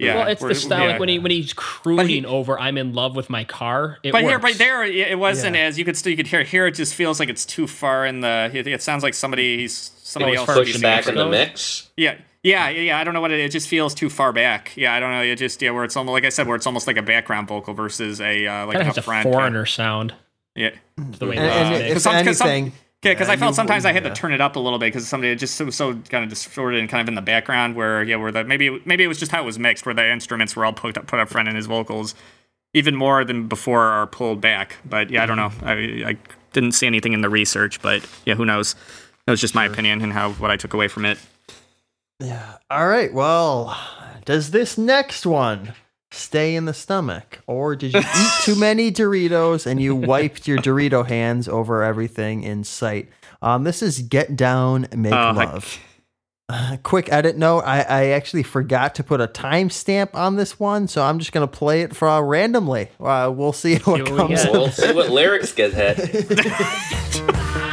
[0.00, 0.90] Yeah, well, it's the style yeah.
[0.92, 4.10] like when he when he's crooning he- over "I'm in love with my car." It
[4.10, 4.42] But here, works.
[4.44, 5.62] right there, it it wasn't Yeah.
[5.62, 6.42] as you could still you could hear.
[6.42, 8.50] Here, it just feels like it's too far in the.
[8.52, 11.08] It, it sounds like somebody he's somebody else first should be Push and singing back
[11.08, 11.90] in the mix.
[11.96, 12.98] Yeah, yeah, yeah, yeah.
[12.98, 13.38] I don't know what it.
[13.38, 14.72] It just feels too far back.
[14.76, 15.22] Yeah, I don't know.
[15.22, 17.46] It just yeah, where it's almost like I said, where it's almost like a background
[17.46, 19.22] vocal versus a uh, like kind an of has a upfront.
[19.22, 20.12] foreigner sound.
[20.56, 21.96] Yeah, The way And, it and is.
[21.96, 22.72] if Some- 'cause some- anything,
[23.04, 23.12] yeah.
[23.12, 25.32] Because I felt sometimes I had to turn it up a little bit because somebody
[25.32, 28.16] it just so so kind of distorted and kind of in the background where yeah,
[28.16, 30.64] where the maybe maybe it was just how it was mixed where the instruments were
[30.64, 32.14] all put up put up front and his vocals
[32.74, 34.76] even more than before are pulled back.
[34.84, 35.64] But yeah, I don't mm-hmm.
[35.64, 36.06] know.
[36.06, 36.16] I I
[36.52, 38.74] didn't see anything in the research, but yeah, who knows?
[39.26, 41.18] That was just my opinion and how what I took away from it.
[42.20, 42.58] Yeah.
[42.70, 43.12] All right.
[43.12, 43.76] Well,
[44.24, 45.74] does this next one
[46.14, 50.58] stay in the stomach, or did you eat too many Doritos and you wiped your
[50.58, 53.08] Dorito hands over everything in sight?
[53.42, 55.52] Um, this is Get Down, Make Oh, heck.
[55.52, 55.78] Love.
[56.48, 60.88] Uh, quick edit note: I, I actually forgot to put a timestamp on this one,
[60.88, 62.88] so I'm just gonna play it for uh, randomly.
[63.00, 64.44] Uh, we'll see what what we comes.
[64.44, 64.52] get.
[64.52, 65.98] We'll see what lyrics get hit.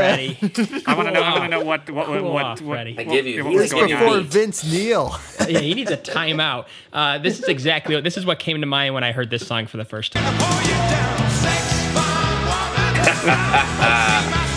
[0.00, 0.50] right, man.
[0.50, 0.82] Freddie.
[0.86, 1.22] I want to know.
[1.22, 2.96] I want to know what what what Cool what, off, what, Freddie.
[2.98, 4.18] I give you- what he we're going giving on.
[4.18, 4.30] Before.
[4.40, 5.18] Vince Neil.
[5.48, 6.66] yeah, he needs a timeout.
[6.92, 9.46] Uh, this is exactly what this is what came to mind when I heard this
[9.46, 10.20] song for the first time.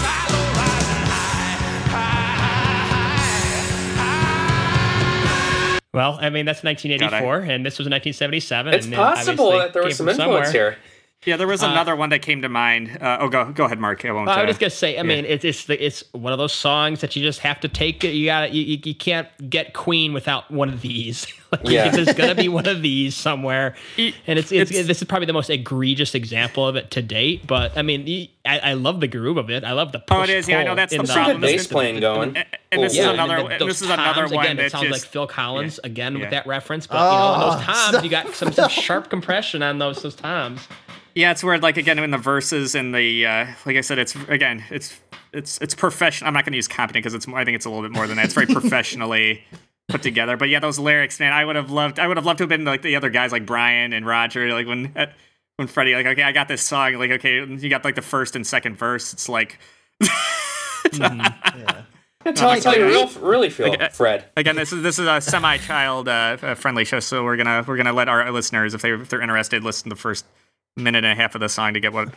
[5.93, 8.73] Well, I mean that's 1984, and this was 1977.
[8.73, 10.71] It's and, possible that there came was some influence somewhere.
[10.71, 10.77] here.
[11.25, 12.97] Yeah, there was another one that came to mind.
[13.01, 14.03] Uh, oh, go go ahead, Mark.
[14.05, 14.27] I won't.
[14.27, 14.99] Well, I uh, was just gonna say.
[14.99, 17.67] I mean, it's it's the, it's one of those songs that you just have to
[17.67, 18.09] take it.
[18.09, 21.25] You got to you, you you can't get Queen without one of these.
[21.51, 21.89] like, Yeah.
[21.89, 25.33] there's gonna be one of these somewhere, and it's, it's it's- this is probably the
[25.33, 27.47] most egregious example of it to date.
[27.47, 29.63] But I mean, I love the groove of it.
[29.63, 30.49] I love the push Oh, it is.
[30.49, 31.25] Yeah, I know that's the in problem.
[31.35, 32.35] Some good This bass playing going.
[32.35, 33.37] and, and this Yeah, is another.
[33.37, 34.57] and the- this is another toms, one again.
[34.57, 36.19] that It sounds just like Phil Collins again Yeah.
[36.21, 39.63] with that reference, but you know, Oh, those toms, you got some, some sharp compression
[39.63, 40.67] on those those toms.
[41.15, 41.61] Yeah, it's weird.
[41.61, 44.99] Like again, in the verses and the uh, like I said, it's again, it's
[45.31, 46.27] it's it's professional.
[46.27, 48.07] I'm not going to use competent because it's I think it's a little bit more
[48.07, 48.25] than that.
[48.25, 49.43] It's very professionally
[49.89, 50.37] put together.
[50.37, 51.99] But yeah, those lyrics, man, I would have loved.
[51.99, 54.51] I would have loved to have been like the other guys, like Brian and Roger.
[54.51, 55.07] Like when uh,
[55.57, 56.93] when Freddie, like okay, I got this song.
[56.95, 59.13] Like okay, you got like the first and second verse.
[59.13, 59.59] It's like
[62.23, 64.25] That's how like you real, really feel, Like, uh, Fred.
[64.37, 67.75] again, this is this is a semi-child uh, uh, friendly show, so we're gonna we're
[67.77, 70.25] gonna let our listeners, if they if they're interested, listen to the first
[70.75, 72.09] minute and a half of the song to get what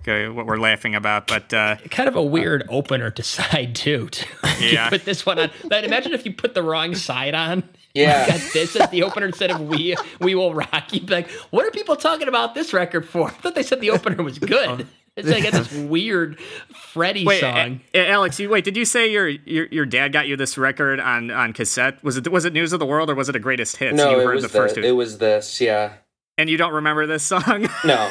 [0.00, 1.26] okay, what we're laughing about.
[1.26, 4.08] But uh, kind of a uh, weird opener to side too.
[4.08, 4.26] To
[4.60, 4.88] Yeah.
[4.90, 5.50] put this one on.
[5.64, 7.62] Like, imagine if you put the wrong side on.
[7.94, 8.26] Yeah.
[8.26, 11.00] got uh, this as the opener instead of we we will rock you.
[11.00, 13.28] Be like, what are people talking about this record for?
[13.28, 14.68] I thought they said the opener was good.
[14.68, 14.84] Oh.
[15.14, 16.40] It's like this weird
[16.74, 17.82] Freddie wait, song.
[17.92, 18.64] A- A- Alex, you wait.
[18.64, 22.02] Did you say your, your your dad got you this record on on cassette?
[22.02, 23.94] Was it was it News of the World or was it a Greatest Hits?
[23.94, 25.60] No, you it heard was the first two, it was this.
[25.60, 25.92] Yeah.
[26.38, 27.68] And you don't remember this song?
[27.84, 28.10] No,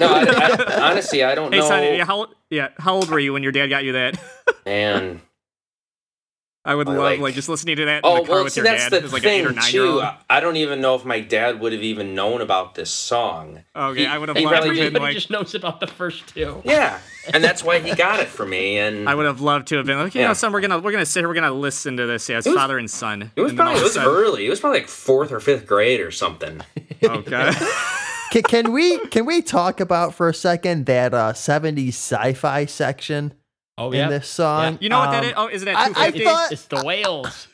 [0.00, 0.06] no.
[0.06, 1.68] I, I, honestly, I don't hey, know.
[1.68, 4.18] son, yeah, how yeah, how old were you when your dad got you that?
[4.66, 5.20] Man.
[6.64, 8.52] I would love like- like, just listening to that in Oh the car well, with
[8.52, 10.00] see, your that's dad the as like an eight thing or too.
[10.00, 13.64] I- I don't even know if my dad would have even known about this song.
[13.74, 15.14] Okay, He- I would have loved to probably have been like.
[15.14, 16.62] just knows about the first two.
[16.64, 16.98] Yeah,
[17.34, 18.78] and that's why he got it for me.
[18.78, 20.28] And I would have loved to have been like, you Yeah.
[20.28, 22.28] know, son, we're gonna we're gonna sit here, we're gonna listen to this.
[22.28, 23.32] Yeah, it's It was- father and son.
[23.34, 24.46] it was And then all probably it was sudden- early.
[24.46, 26.60] It was probably like fourth or fifth grade or something.
[27.04, 27.56] Oh god.
[28.30, 33.34] Can, can we can we talk about for a second that uh, 70s sci-fi section
[33.78, 34.78] Oh in yeah, this song?
[34.80, 35.34] you know what that Um, is?
[35.36, 36.24] Oh, is it I- at I 250?
[36.24, 37.48] thought- it's the whales.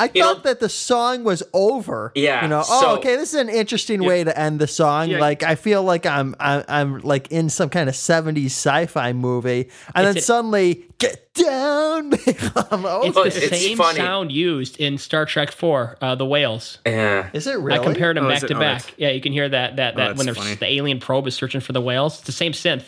[0.00, 2.10] I You thought know- that the song was over.
[2.16, 5.08] Yeah, You know, so- oh, okay, this is an interesting way to end the song.
[5.10, 5.20] Yeah.
[5.20, 9.70] Like, I feel like I'm, I'm, I'm like in some kind of 70s sci-fi movie.
[9.94, 12.12] And then It's a- suddenly, get down.
[12.72, 13.98] I'm like, oh, It's the it's same funny.
[13.98, 16.78] sound used in Star Trek Four, uh, the whales.
[16.84, 17.30] Yeah.
[17.32, 17.78] is it really?
[17.78, 18.48] I compared them Oh, back it?
[18.48, 18.94] to Oh, back.
[18.96, 21.60] Yeah, you can hear that that that that's when they're, the alien probe is searching
[21.60, 22.14] for the whales.
[22.18, 22.82] It's the same synth.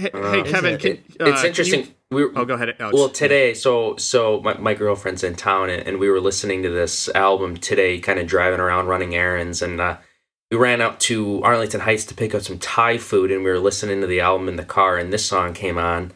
[0.00, 0.80] Hey, Uh, hey Kevin, it?
[0.80, 0.90] can,
[1.20, 1.80] uh, it's can interesting.
[1.84, 2.74] you- we were, oh, go ahead.
[2.80, 2.92] Alex.
[2.96, 6.68] Well, today, so so my, my girlfriend's in town, and, and we were listening to
[6.70, 9.98] this album today, kind of driving around, running errands, and uh,
[10.50, 13.60] we ran out to Arlington Heights to pick up some Thai food, and we were
[13.60, 16.10] listening to the album in the car, and this song came on,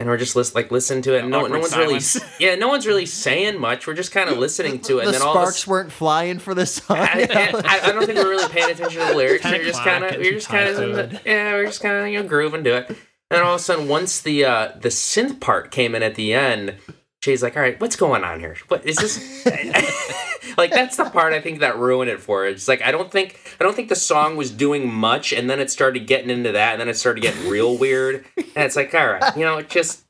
[0.00, 1.20] and we're just lis- like listening to it.
[1.20, 2.16] And no, no one's silence.
[2.16, 3.86] really, yeah, no one's really saying much.
[3.86, 5.92] We're just kind of listening to it, the and then all of a sparks weren't
[5.92, 6.96] flying for this song.
[6.98, 7.28] I,
[7.64, 9.44] I, I don't think we're really paying attention to the lyrics.
[9.48, 12.28] We're just kind of, we're just kind of, yeah, we're just kind of you know
[12.28, 12.96] grooving to it.
[13.30, 16.32] And all of a sudden, once the uh, the synth part came in at the
[16.32, 16.76] end,
[17.20, 18.56] Jay's like, "All right, what's going on here?
[18.68, 19.44] What is this?"
[20.56, 22.52] like that's the part I think that ruined it for it.
[22.52, 25.60] It's like I don't think I don't think the song was doing much, and then
[25.60, 28.24] it started getting into that, and then it started getting real weird.
[28.36, 30.04] And it's like, all right, you know, just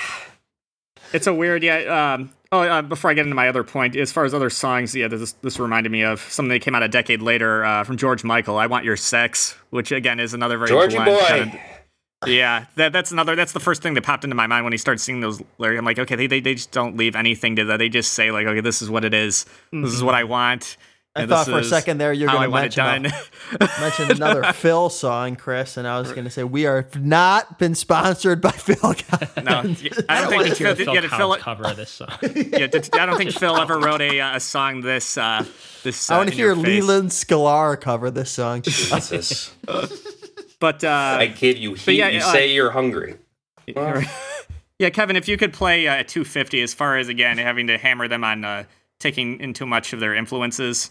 [1.12, 2.14] It's a weird, yeah.
[2.14, 4.96] Um, oh, uh, before I get into my other point, as far as other songs,
[4.96, 7.96] yeah, this this reminded me of something that came out a decade later uh, from
[7.96, 8.58] George Michael.
[8.58, 11.20] "I Want Your Sex," which again is another very Georgie boy.
[11.28, 11.60] kind of-
[12.26, 13.36] yeah, that that's another.
[13.36, 15.78] That's the first thing that popped into my mind when he started singing those lyrics.
[15.78, 17.78] I'm like, okay, they, they they just don't leave anything to that.
[17.78, 19.46] They just say like, okay, this is what it is.
[19.72, 20.76] This is what I want.
[21.16, 23.06] I and thought for a second there you're going to mention, done.
[23.60, 27.56] a- mention another Phil song, Chris, and I was going to say we are not
[27.56, 28.74] been sponsored by Phil.
[28.80, 29.04] Collins.
[29.44, 31.76] no, I don't think want that to hear Phil, Phil yeah, did Phil, cover of
[31.76, 32.08] this song.
[32.20, 35.44] yeah, did- I don't think Phil ever wrote a uh, a song this uh,
[35.84, 36.10] this.
[36.10, 36.52] I uh, want to hear.
[36.56, 38.62] Leland Sklar cover this song.
[38.62, 39.54] Jesus.
[40.60, 41.74] But uh, I kid you.
[41.74, 43.16] He, yeah, you uh, say you're hungry.
[44.76, 48.08] Yeah, Kevin, if you could play uh, 250 as far as again having to hammer
[48.08, 48.64] them on uh,
[48.98, 50.90] taking in too much of their influences.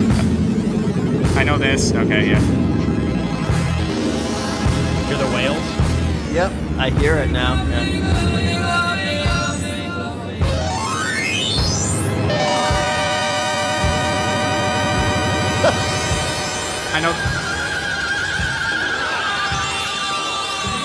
[0.00, 1.92] I know this.
[1.94, 2.40] Okay, yeah.
[5.06, 5.62] Hear the whales.
[6.34, 7.54] yep, I hear it now.
[7.62, 7.86] Yeah.
[16.92, 17.29] I know.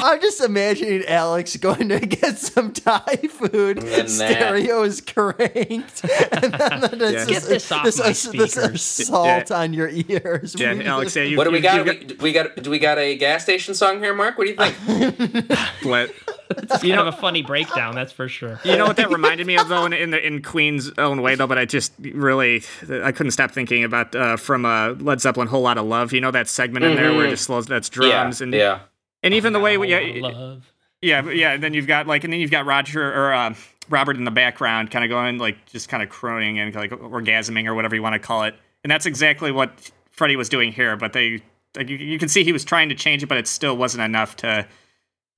[0.06, 4.10] I'm just imagining Alex going to get some Thai food, then that.
[4.10, 7.26] stereos cranked, and then it's Yeah.
[7.26, 8.74] Get this off this, my this speakers.
[9.00, 10.56] assault on your ears.
[10.58, 11.86] Yeah, Alex, yeah, you, What do we you- got?
[11.86, 12.56] you We, we got?
[12.56, 14.38] Do we got a gas station song here, Mark?
[14.38, 15.60] What do you think?
[15.84, 16.12] What?
[16.50, 18.60] It's kind of a funny breakdown, that's for sure.
[18.64, 21.36] You know what that reminded me of though, in in, the, in Queen's own way
[21.36, 21.48] though.
[21.48, 25.62] But I just really, I couldn't stop thinking about uh, from uh, Led Zeppelin, "Whole
[25.64, 27.66] Lot of Love." You know that segment in there where it just slows.
[27.66, 28.80] That's drums yeah, and yeah.
[29.26, 30.72] And even the way, we, yeah, love.
[31.02, 31.52] Yeah, yeah.
[31.54, 33.54] And then you've got like, and then you've got Roger or uh,
[33.90, 37.68] Robert in the background, kind of going like, just kind of croning and like orgasming
[37.68, 38.56] or whatever you want to call it.
[38.84, 40.96] And that's exactly what Freddie was doing here.
[40.96, 41.42] But they,
[41.76, 44.04] like, you, you can see he was trying to change it, but it still wasn't
[44.04, 44.66] enough to.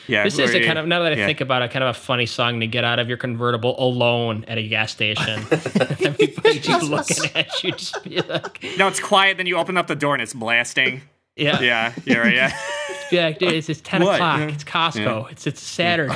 [0.05, 1.25] Yeah, This is a kind of now that I yeah.
[1.25, 4.45] think about it, kind of a funny song to get out of your convertible alone
[4.47, 5.39] at a gas station.
[5.51, 9.37] Everybody just looking at you, just be like, No, it's quiet.
[9.37, 11.01] Then you open up the door and it's blasting.
[11.35, 12.57] yeah, Yeah, yeah, right, yeah.
[13.09, 14.15] be like, dude, it's, it's ten What?
[14.15, 14.39] o'clock.
[14.39, 14.47] Yeah.
[14.47, 15.31] It's Costco.
[15.31, 16.15] It's it's Saturday.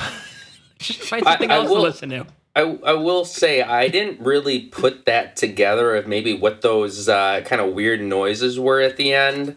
[0.79, 2.27] just find I- something I else will- to listen to.
[2.53, 7.41] I, I will say I didn't really put that together of maybe what those uh,
[7.45, 9.55] kind of weird noises were at the end.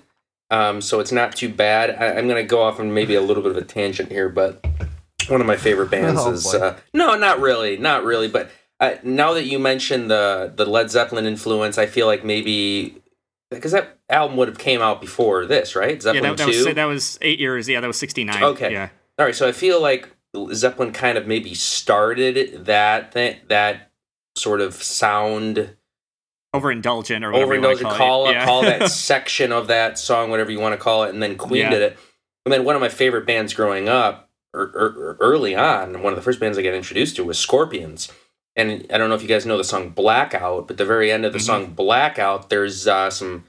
[0.51, 1.91] Um, so it's not too bad.
[1.91, 4.28] I, I'm going to go off on maybe a little bit of a tangent here,
[4.28, 4.64] but
[5.26, 8.28] one of my favorite bands Oh, is uh, no, not really, not really.
[8.28, 13.03] But uh, now that you mentioned the the Led Zeppelin influence, I feel like maybe
[13.51, 15.95] because that album would have came out before this, right?
[15.95, 16.64] Yeah, Zeppelin that, that two.
[16.66, 17.68] was that was eight years.
[17.68, 18.42] Yeah, that was sixty nine.
[18.42, 18.72] Okay.
[18.72, 18.88] Yeah.
[19.18, 20.09] All right, so I feel like
[20.53, 23.92] Zeppelin kind of maybe started that th- that
[24.36, 25.76] sort of sound
[26.55, 28.32] Overindulgent or whatever you want overindulgent to call call, it.
[28.32, 28.45] Yeah.
[28.45, 31.62] call that section of that song, whatever you want to call it, and then Queen
[31.62, 31.70] Yeah.
[31.70, 31.99] did it.
[32.47, 36.12] And then one of my favorite bands growing up, or, or, or early on, one
[36.12, 38.09] of the first bands I got introduced to was Scorpions.
[38.57, 41.24] And I don't know if you guys know the song Blackout, but the very end
[41.24, 41.46] of the Mhm.
[41.46, 43.44] song Blackout, there's uh, some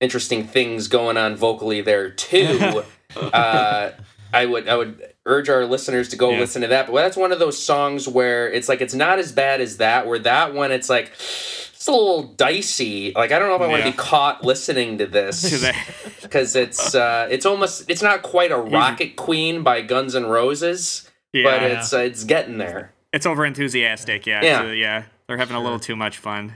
[0.00, 2.82] interesting things going on vocally there too.
[3.16, 3.90] uh,
[4.34, 6.40] I would I would urge our listeners to go Yeah.
[6.40, 6.86] listen to that.
[6.88, 10.06] But that's one of those songs where it's like it's not as bad as that.
[10.06, 13.12] Where that one, it's like it's a little dicey.
[13.14, 15.64] Like I don't know if I want to be caught listening to To this
[16.22, 21.10] because it's uh, it's almost it's not quite a Rocket Queen by Guns N' Roses,
[21.32, 22.91] yeah, but it's uh, it's getting there.
[23.12, 24.26] It's over enthusiastic.
[24.26, 24.58] Yeah, Yeah.
[24.60, 25.02] So, yeah.
[25.26, 26.54] They're having a little too much fun.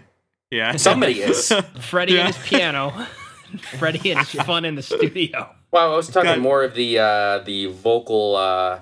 [0.50, 0.76] Yeah.
[0.76, 1.52] Somebody is.
[1.80, 2.26] Freddie Yeah.
[2.26, 2.90] and his piano.
[3.78, 5.50] Freddie and his fun in the studio.
[5.70, 8.80] Well, I was talking Got- more of the uh, the vocal uh,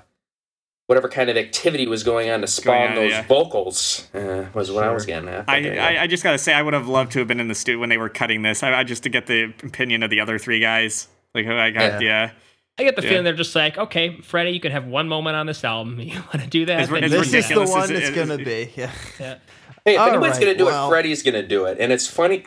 [0.87, 3.23] whatever kind of activity was going on to spawn on, those yeah.
[3.27, 5.49] vocals uh, was what I was getting at.
[5.49, 5.79] I, Okay.
[5.79, 7.81] I, I just gotta say, I would have loved to have been in the studio
[7.81, 8.63] when they were cutting this.
[8.63, 11.09] I, I just to get the opinion of the other three guys.
[11.35, 12.31] Like, who I got, yeah.
[12.79, 13.09] I get the Yeah.
[13.11, 16.01] feeling they're just like, okay, Freddie, you can have one moment on this album.
[16.01, 16.83] You want to do that?
[16.83, 18.71] It's- it's This is the one Is it's it- gonna be.
[18.77, 18.91] Yeah.
[19.21, 19.37] Yeah.
[19.85, 21.79] Hey, if All anybody's right, gonna do well- it, Freddie's gonna do it.
[21.79, 22.45] And it's funny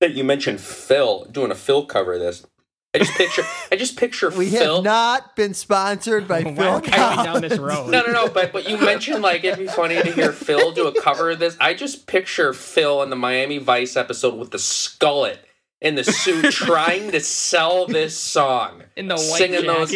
[0.00, 2.46] that you mentioned Phil doing a Phil cover of this.
[2.92, 4.76] I just picture I just picture We Phil.
[4.76, 7.88] have not been sponsored by Phil are we going down this road?
[7.90, 8.28] no, no, no.
[8.28, 11.38] But but you mentioned like it'd be funny to hear Phil do a cover of
[11.38, 11.56] this.
[11.60, 15.36] I just picture Phil in the Miami Vice episode with the skullet
[15.80, 19.92] in the suit trying to sell this song In the white singing those-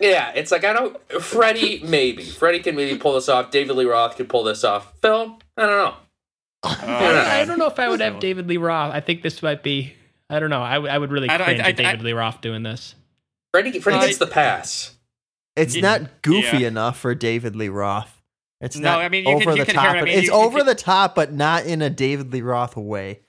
[0.00, 0.96] Yeah, it's like I don't.
[1.22, 2.24] Freddie maybe.
[2.24, 3.50] Freddie can maybe pull this off.
[3.50, 4.92] David Lee Roth could pull this off.
[5.02, 5.94] Phil, I don't know.
[6.62, 6.76] Uh,
[7.30, 8.94] I don't know if I would have David Lee Roth.
[8.94, 9.94] I think this might be.
[10.28, 10.62] I don't know.
[10.62, 12.62] I, would- I would really I don't- cringe I- at David I- Lee Roth doing
[12.62, 12.94] this.
[13.52, 14.94] Freddie, Freddie gets the pass.
[15.56, 15.82] It's Yeah.
[15.82, 16.68] not goofy Yeah.
[16.68, 18.22] enough for David Lee Roth.
[18.60, 19.88] It's No, not I mean, you over can- you the can top.
[19.94, 20.02] hear.
[20.02, 22.42] I mean, it's you- you over can- the top, but not in a David Lee
[22.42, 23.20] Roth way.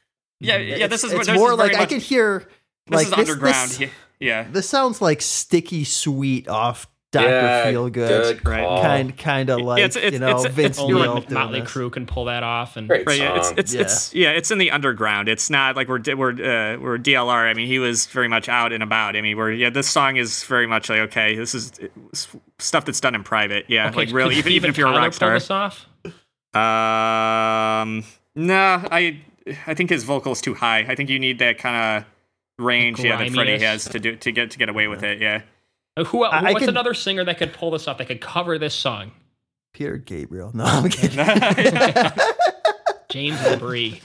[0.41, 0.87] Yeah, yeah.
[0.87, 2.47] This is it's this more is very like I could hear.
[2.87, 3.69] This like is underground.
[3.69, 3.87] This, yeah,
[4.19, 4.47] yeah.
[4.51, 7.91] this sounds like sticky sweet off Doctor yeah, Feelgood.
[7.91, 8.81] Good Right.
[8.81, 11.59] Kind, kind of like it's- it's- you know it's- Vince it's- Only Neil like Motley
[11.59, 11.69] this.
[11.69, 12.77] Crue can pull that off.
[12.77, 13.81] And Great Right, yeah, it's it's Yeah.
[13.81, 15.27] it's yeah, it's in the underground.
[15.27, 17.49] It's not like we're we're uh, we're DLR.
[17.49, 19.17] I mean, he was very much out and about.
[19.17, 21.73] I mean, we're yeah, this song is very much like okay, this is
[22.13, 22.29] it's
[22.59, 23.65] stuff that's done in private.
[23.67, 25.33] Yeah, Okay, like really, even even if you're a Tyler rock pull star.
[25.33, 25.85] this off?
[26.55, 28.03] Um,
[28.35, 29.19] no, I
[29.67, 30.79] I think his vocal's too high.
[30.79, 34.31] I think you need that kind of range, yeah, that Freddie has to do to
[34.31, 35.19] get to get away with it.
[35.21, 35.41] Yeah.
[35.97, 36.23] Uh, Who?
[36.23, 37.97] I- I what's could- another singer that could pull this off?
[37.97, 39.11] That could cover this song?
[39.73, 40.51] Peter Gabriel.
[40.53, 41.17] No, I'm kidding.
[43.09, 44.01] James LaBrie.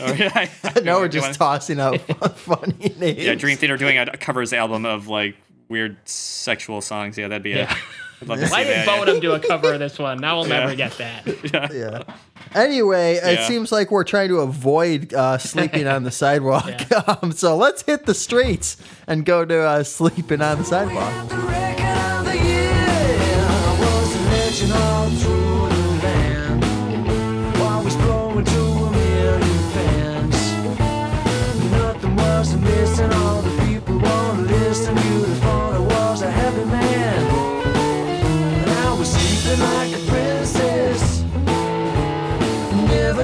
[0.00, 0.48] Oh, yeah.
[0.82, 2.00] now we're just tossing out
[2.36, 3.18] funny names.
[3.18, 5.36] Yeah, Dream Theater doing a covers album of like
[5.68, 7.16] weird sexual songs.
[7.18, 7.72] Yeah, that'd be Yeah.
[7.72, 7.78] it.
[8.22, 8.86] I'd love to see Why did that.
[8.86, 8.96] yeah.
[9.04, 10.18] Bodom do a cover of this one?
[10.18, 11.70] Now we'll never get that.
[11.72, 12.02] Yeah.
[12.54, 16.70] Anyway, it seems like we're trying to avoid uh, sleeping on the sidewalk.
[17.22, 21.12] Um, so let's hit the streets and go to uh, sleeping on the sidewalk.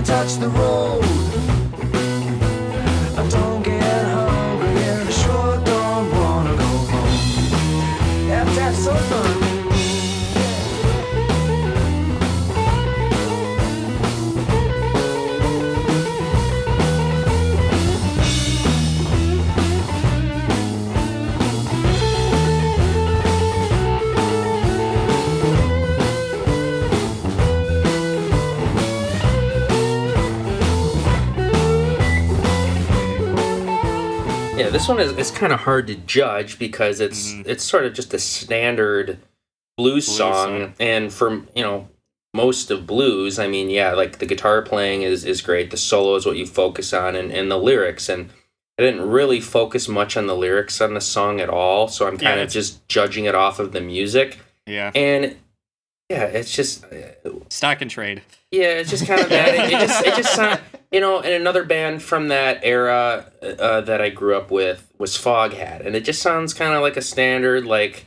[0.05, 1.22] Touched the road.
[34.73, 37.49] This one is, is kind of hard to judge because it's mm-hmm.
[37.49, 39.19] it's sort of just a standard
[39.77, 40.75] blues, Blues song, song.
[40.81, 41.89] and for you know
[42.35, 45.71] most of blues, I mean, yeah, like the guitar playing is is great.
[45.71, 48.09] The solo is what you focus on, and and the lyrics.
[48.09, 48.31] And
[48.79, 52.15] I didn't really focus much on the lyrics on the song at all, so I'm
[52.15, 54.39] Yeah, kind of just judging it off of the music.
[54.67, 54.91] Yeah.
[54.95, 55.37] And
[56.09, 56.85] yeah, it's just
[57.51, 58.23] Stock and trade.
[58.51, 59.55] yeah, it's just kind of that.
[59.55, 60.61] It, it just, it just sound,
[60.93, 61.19] you know.
[61.21, 65.97] And another band from that era uh, that I grew up with was Foghat, and
[65.97, 68.07] it just sounds kind of like a standard, like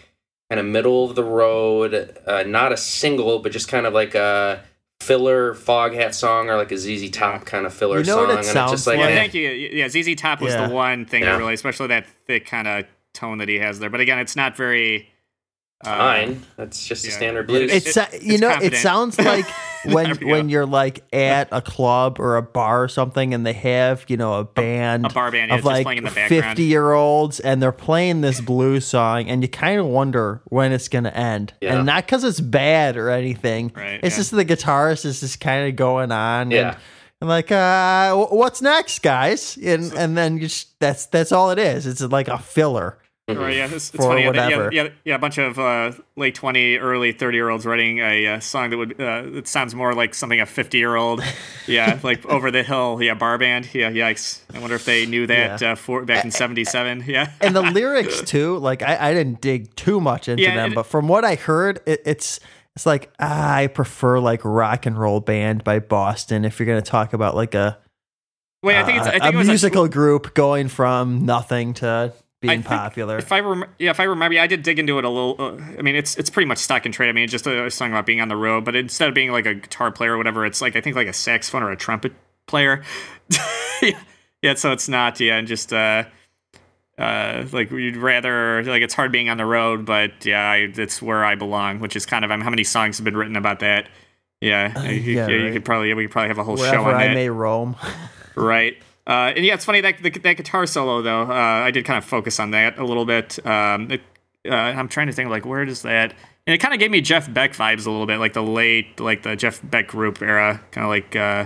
[0.49, 4.13] kind of middle of the road, uh, not a single, but just kind of like
[4.15, 4.61] a
[5.01, 8.29] filler Foghat song or like a ZZ Top kind of filler You know what song.
[8.29, 9.15] it and it's sounds just like, Well, eh.
[9.15, 9.49] thank you.
[9.49, 10.67] Yeah, ZZ Top was Yeah.
[10.67, 11.33] the one thing Yeah.
[11.33, 13.89] that really, especially that thick kind of tone that he has there.
[13.89, 15.09] But again, it's not very.
[15.83, 16.43] Uh, fine.
[16.57, 17.71] That's just a standard blues.
[17.71, 18.73] It- It's uh, you it's know confident.
[18.73, 19.45] it sounds like
[19.93, 24.05] when when you're like at a club or a bar or something and they have
[24.07, 26.93] you know a band a bar band, of just like playing in the 50 year
[26.93, 31.09] olds and they're playing this blues song and you kind of wonder when it's gonna
[31.09, 31.53] end.
[31.61, 31.77] Yeah.
[31.77, 33.71] and not because it's bad or anything.
[33.75, 34.19] Right, it's yeah.
[34.19, 36.69] just the guitarist is just kind of going on Yeah.
[36.69, 36.77] and,
[37.21, 39.57] and like uh what's next guys?
[39.57, 41.86] And and then you just that's that's all it is.
[41.88, 42.97] It's like a filler
[43.28, 44.21] Or, yeah, it's, it's For funny.
[44.21, 44.69] yeah, that- whatever.
[44.71, 48.28] Yeah, yeah, yeah, a bunch of uh, late twenty, early thirty year olds writing a
[48.28, 51.21] uh, song that would uh, it sounds more like something a fifty year old.
[51.67, 52.99] Yeah, like over the hill.
[53.01, 53.73] Yeah, bar band.
[53.73, 54.41] Yeah, yikes.
[54.53, 55.71] I wonder if they knew that Yeah.
[55.71, 57.03] uh, for, back in seventy seven.
[57.07, 57.32] Yeah.
[57.41, 60.76] and the lyrics too like I, I didn't dig too much into Yeah, them it-
[60.76, 62.39] but from what i heard it, it's
[62.76, 66.82] it's like ah, i prefer like rock and roll band by boston if you're going
[66.82, 67.80] to talk about like a
[68.61, 69.07] Wait, I think it's.
[69.07, 72.13] I uh, think a it was musical group going from nothing to
[72.48, 73.18] being popular.
[73.18, 75.36] If I rem- yeah, if I remember, yeah, I did dig into it a little.
[75.39, 77.10] Uh, I mean, it's it's pretty much stock and trade.
[77.10, 79.14] I mean, it's just a, a song about being on the road, but instead of
[79.16, 81.72] being like a guitar player or whatever, it's like I think like a saxophone or
[81.72, 82.14] a trumpet
[82.48, 82.84] player.
[83.82, 84.00] yeah,
[84.41, 84.54] yeah.
[84.56, 86.04] So it's not yeah, and just uh,
[86.98, 91.02] uh, like you'd rather like it's hard being on the road, but yeah, I, it's
[91.02, 93.36] where I belong, which is kind of I mean, how many songs have been written
[93.36, 93.89] about that?
[94.41, 96.89] Yeah, you, yeah, yeah, you could probably we could probably have a whole show Wherever
[96.89, 97.14] on I that.
[97.14, 97.76] may roam.
[98.36, 98.78] Right.
[99.08, 101.24] Uh, and yeah, it's funny that the, that guitar solo though.
[101.24, 103.45] Uh, I did kind of focus on that a little bit.
[103.45, 104.01] Um, it,
[104.47, 106.14] uh, I'm trying to think like where does that?
[106.47, 108.99] And it kind of gave me Jeff Beck vibes a little bit, like the late,
[108.99, 111.45] like the Jeff Beck group era, kind of like uh,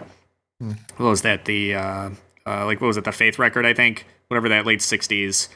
[0.97, 1.45] what was that?
[1.45, 2.09] The uh,
[2.45, 3.03] uh, like what was it?
[3.03, 5.49] The Faith record, I think, whatever that late '60s.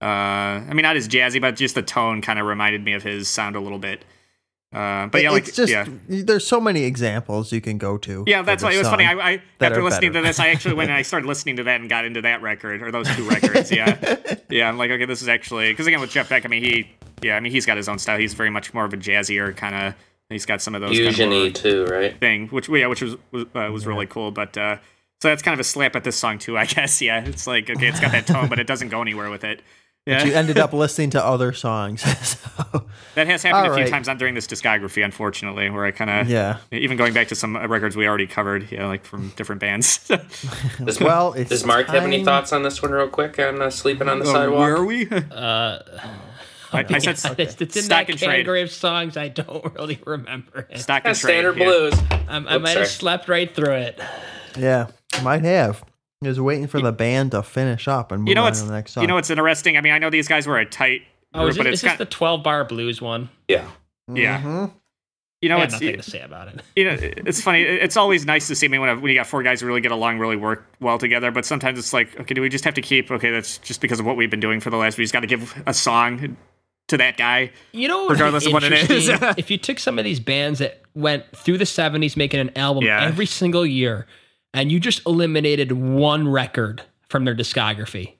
[0.00, 3.02] Uh, I mean, not as jazzy, but just the tone kind of reminded me of
[3.02, 4.04] his sound a little bit.
[4.72, 5.86] Uh, but yeah, like it's just yeah.
[6.08, 8.24] there's so many examples you can go to.
[8.26, 9.04] Yeah, that's why it was funny.
[9.04, 10.22] I, I after listening better.
[10.22, 12.82] to this, I actually when I started listening to that and got into that record
[12.82, 14.16] or those two records, yeah,
[14.50, 16.90] yeah, I'm like, okay, this is actually because again with Jeff Beck, I mean he,
[17.22, 18.18] yeah, I mean he's got his own style.
[18.18, 19.94] He's very much more of a jazzier kind of.
[20.30, 22.18] He's got some of those kind of Fusion-y too, right?
[22.18, 24.30] thing, which yeah, which was was, uh, was really cool.
[24.30, 24.78] But uh,
[25.20, 27.02] so that's kind of a slap at this song too, I guess.
[27.02, 29.60] Yeah, it's like okay, it's got that tone, but it doesn't go anywhere with it.
[30.06, 32.00] Yeah, you ended up listening to other songs.
[32.26, 32.84] so,
[33.14, 33.90] that has happened All a few right.
[33.90, 36.58] times on during this discography, unfortunately, where I kind of yeah.
[36.72, 39.98] even going back to some records we already covered, yeah, like from different bands.
[40.84, 43.70] Does, Well, it's does Mark have any thoughts on this one, real quick, on uh,
[43.70, 44.58] sleeping on the Oh, sidewalk?
[44.60, 45.08] Where are we?
[45.08, 45.78] Uh,
[46.72, 48.28] I, I said st- it's, it's in stock that and trade.
[48.28, 50.66] category of songs I don't really remember.
[50.70, 50.78] It.
[50.80, 51.32] Stock Yeah, and trade.
[51.32, 51.64] standard yeah.
[51.64, 51.94] blues.
[52.28, 52.78] Um, I Oops, might sorry.
[52.80, 54.00] have slept right through it.
[54.58, 54.86] Yeah,
[55.22, 55.84] might have.
[56.22, 58.60] I was waiting for the band to finish up and move You know on what's
[58.60, 59.02] to the next song.
[59.02, 59.76] you know what's interesting?
[59.76, 61.02] I mean, I know these guys were a tight
[61.34, 63.28] Oh, group, is, but it, it's is this got the 12 bar blues one?
[63.48, 63.66] Yeah.
[64.12, 64.40] yeah.
[64.42, 64.72] Mhm.
[65.40, 66.60] You know, I have it's nothing to say about it.
[66.76, 67.62] you know, it's funny.
[67.62, 68.66] It's always nice to see.
[68.66, 70.98] I mean, when when you got four guys who really get along, really work well
[70.98, 71.30] together.
[71.32, 73.10] But sometimes it's like, okay, do we just have to keep?
[73.10, 74.98] Okay, that's just because of what we've been doing for the last.
[74.98, 76.36] We just got to give a song
[76.88, 77.50] to that guy.
[77.72, 79.08] You know, what would be Regardless of what it is.
[79.36, 82.84] if you took some of these bands that went through the 70s making an album
[82.84, 83.02] Yeah.
[83.04, 84.06] every single year
[84.54, 88.14] and you just eliminated one record from their discography,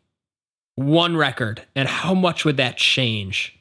[0.74, 3.58] one record, and how much would that change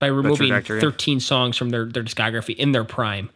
[0.00, 3.30] by removing 13 songs from their, their discography in their prime?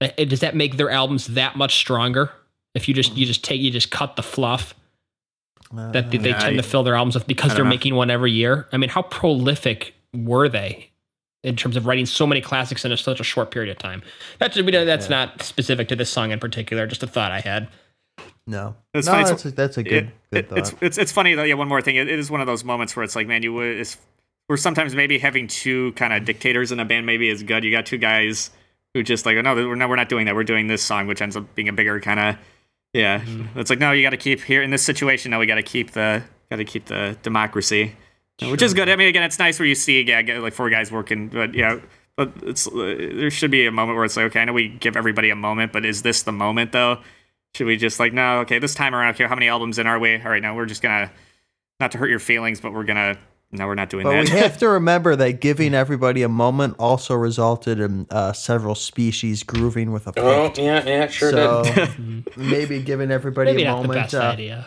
[0.00, 2.30] Uh, Does that make their albums that much stronger?
[2.74, 4.74] If you just you just take you just cut the fluff
[5.72, 7.70] that they, they Yeah, tend to fill their albums with because they're know.
[7.70, 8.68] making one every year.
[8.72, 10.90] I mean, how prolific were they
[11.42, 14.02] in terms of writing so many classics in a, such a short period of time?
[14.38, 16.86] That's that's not specific to this song in particular.
[16.86, 17.68] Just a thought I had.
[18.50, 19.92] No, It's no, funny, it's- that's a, that's a good,
[20.32, 21.44] It- good it- it's it's it's funny though.
[21.44, 21.94] Yeah, one more thing.
[21.96, 23.78] It, it is one of those moments where it's like, man, you would.
[23.78, 23.96] It's,
[24.48, 27.62] we're sometimes maybe having two kind of dictators in a band maybe is good.
[27.62, 28.50] You got two guys
[28.92, 30.34] who just like, oh, no, we're not, we're not doing that.
[30.34, 32.36] We're doing this song, which ends up being a bigger kind of.
[32.92, 33.22] Yeah,
[33.54, 35.30] it's like no, you got to keep here in this situation.
[35.30, 37.94] Now we got to keep the got to keep the democracy,
[38.42, 38.88] which is good.
[38.88, 41.78] I mean, again, it's nice where you see yeah, like four guys working, but yeah.
[42.16, 44.66] But it's uh, there should be a moment where it's like okay, I know we
[44.68, 46.98] give everybody a moment, but is this the moment though?
[47.54, 48.40] Should we just like no?
[48.40, 50.20] Okay, this time around, okay, how many albums in our way?
[50.22, 51.10] All right, now we're just gonna
[51.80, 53.18] not to hurt your feelings, but we're gonna
[53.52, 54.24] no, we're not doing But that.
[54.32, 59.42] we have to remember that giving everybody a moment also resulted in uh, several species
[59.42, 60.58] grooving with a Oh, Pict.
[60.58, 62.26] yeah, yeah, sure so did.
[62.36, 64.04] maybe giving everybody Maybe a not the moment.
[64.04, 64.66] best uh, idea.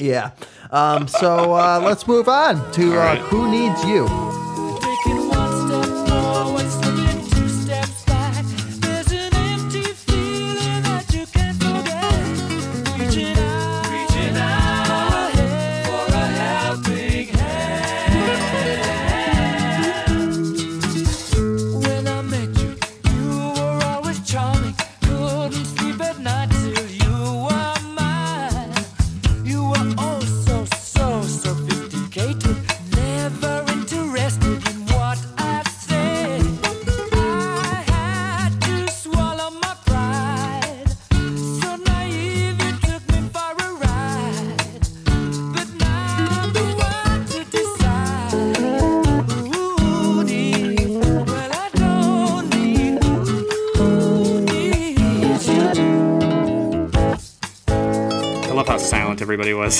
[0.00, 0.32] Yeah.
[0.72, 4.08] Um, so uh, let's move on to uh, Who Needs You?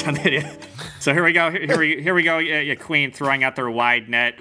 [1.00, 1.50] So here we go.
[1.50, 2.38] Here, here we here we go.
[2.38, 4.38] Yeah, yeah, Queen throwing out their wide net.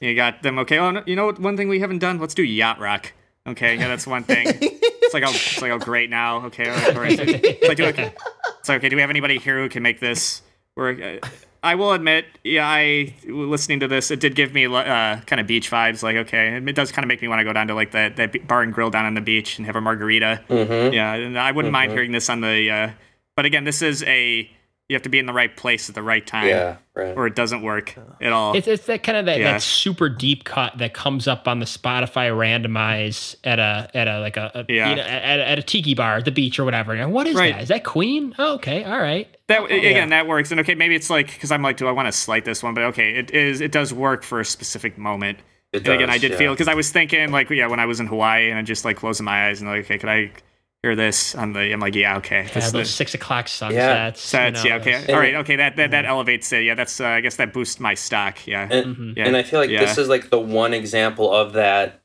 [0.00, 0.58] You got them.
[0.58, 0.78] Okay.
[0.78, 1.38] Oh, no, you know what?
[1.38, 2.18] One thing we haven't done.
[2.18, 3.14] Let's do yacht rock.
[3.46, 3.76] Okay.
[3.76, 4.46] Yeah, that's one thing.
[4.60, 6.44] it's like oh, it's like oh, great now.
[6.46, 6.68] Okay.
[6.68, 6.96] All right.
[6.96, 7.18] All right.
[7.18, 8.12] It's like, do okay.
[8.60, 8.90] It's like, okay.
[8.90, 10.42] Do we have anybody here who can make this
[10.74, 11.00] work?
[11.00, 11.26] Uh,
[11.62, 15.46] I will admit, yeah, I listening to this, it did give me uh, kind of
[15.46, 16.02] beach vibes.
[16.02, 18.16] Like, okay, it does kind of make me want to go down to like that
[18.16, 20.44] that bar and grill down on the beach and have a margarita.
[20.48, 20.92] Mm-hmm.
[20.92, 22.70] Yeah, and I wouldn't mind hearing this on the.
[22.70, 22.90] Uh,
[23.34, 24.50] but again, this is a
[24.88, 27.16] you have to be in the right place at the right time, Yeah, right.
[27.16, 28.56] or it doesn't work at all.
[28.56, 29.52] It's, it's that kind of that, Yeah.
[29.52, 34.20] that super deep cut that comes up on the Spotify randomize at a at a
[34.20, 34.90] like a, a Yeah.
[34.90, 36.92] you know, at, at a tiki bar at the beach or whatever.
[36.94, 37.54] And what is Right.
[37.54, 37.62] that?
[37.62, 38.34] Is that Queen?
[38.38, 39.28] Oh, okay, all right.
[39.48, 40.50] That oh, again, that works.
[40.52, 42.74] And okay, maybe it's like because I'm like, do I want to slight this one?
[42.74, 43.60] But okay, it is.
[43.60, 45.38] It does work for a specific moment.
[45.72, 46.38] It and again, I did yeah.
[46.38, 48.84] feel because I was thinking like, yeah, when I was in Hawaii and I just
[48.84, 50.30] like closing my eyes and like, okay, could I
[50.86, 51.72] hear this on the?
[51.72, 54.20] I'm like, yeah, okay, Yeah, this, those this six o'clock sunsets.
[54.20, 56.62] sets, you know, yeah, okay, those- all right, okay, that that, that elevates it.
[56.64, 58.46] Yeah, that's uh, I guess that boosts my stock.
[58.46, 59.26] Yeah, And, Yeah.
[59.26, 59.80] and I feel like Yeah.
[59.84, 62.00] this is like the one example of that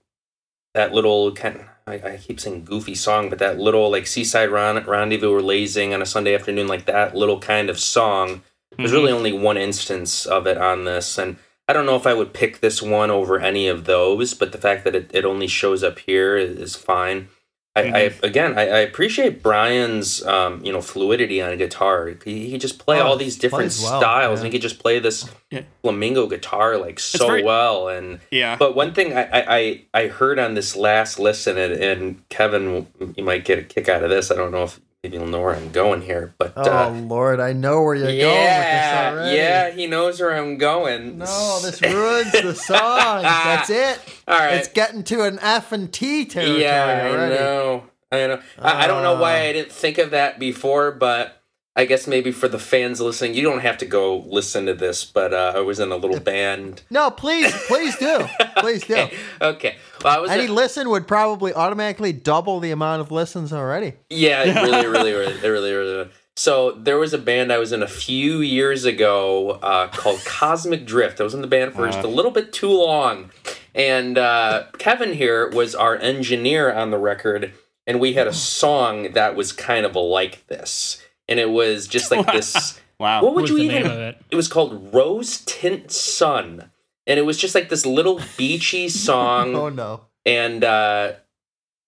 [0.73, 4.83] that little kind I, I keep saying goofy song, but that little like seaside ron-
[4.85, 8.41] rendezvous or lazing on a Sunday afternoon, like that little kind of song.
[8.77, 11.35] There's really only one instance of it on this, and
[11.67, 14.57] I don't know if I would pick this one over any of those, but the
[14.57, 17.27] fact that it, it only shows up here is, is fine.
[17.73, 22.11] I, I again, I, I appreciate Brian's um, you know fluidity on guitar.
[22.25, 24.45] He, he just play Oh, all these different well, styles, yeah.
[24.45, 25.61] and he could just play this Yeah.
[25.81, 27.87] flamenco guitar like so very- well.
[27.87, 28.57] And yeah.
[28.57, 33.23] but one thing I, I I heard on this last listen, and, and Kevin, you
[33.23, 34.31] might get a kick out of this.
[34.31, 37.53] I don't know if you'll know where I'm going here, but Oh uh, Lord, I
[37.53, 39.37] know where you're going with yeah, this already.
[39.37, 41.17] yeah, he knows where I'm going.
[41.17, 43.21] No, this ruins the song.
[43.23, 43.99] That's it.
[44.27, 44.55] All right.
[44.57, 47.33] It's getting to an F and T territory yeah, I already.
[47.35, 47.83] Know.
[48.11, 48.41] I know.
[48.59, 49.43] I, I don't know why Ah.
[49.49, 51.40] I didn't think of that before, but
[51.75, 55.05] I guess maybe for the fans listening, you don't have to go listen to this.
[55.05, 56.83] But uh, I was in a little band.
[56.89, 58.27] No, please, please do.
[58.57, 58.93] Please do.
[58.95, 59.17] Okay.
[59.41, 59.75] okay.
[60.03, 60.31] Well, I was.
[60.31, 63.93] Any in- listen would probably automatically double the amount of listens already.
[64.09, 65.93] Yeah, it really, really, really, it really, really.
[65.95, 66.09] really.
[66.37, 70.85] So there was a band I was in a few years ago uh, called Cosmic
[70.85, 71.19] Drift.
[71.19, 73.31] I was in the band for just a little bit too long,
[73.75, 77.53] and uh, Kevin here was our engineer on the record,
[77.85, 82.11] and we had a song that was kind of like this, and it was just
[82.11, 82.79] like this.
[82.99, 83.21] Wow.
[83.23, 83.81] What What would was you the even?
[83.83, 84.17] name of it?
[84.29, 86.69] It was called Rose Tint Sun,
[87.07, 90.01] and it was just like this little beachy song Oh no.
[90.25, 91.13] and uh,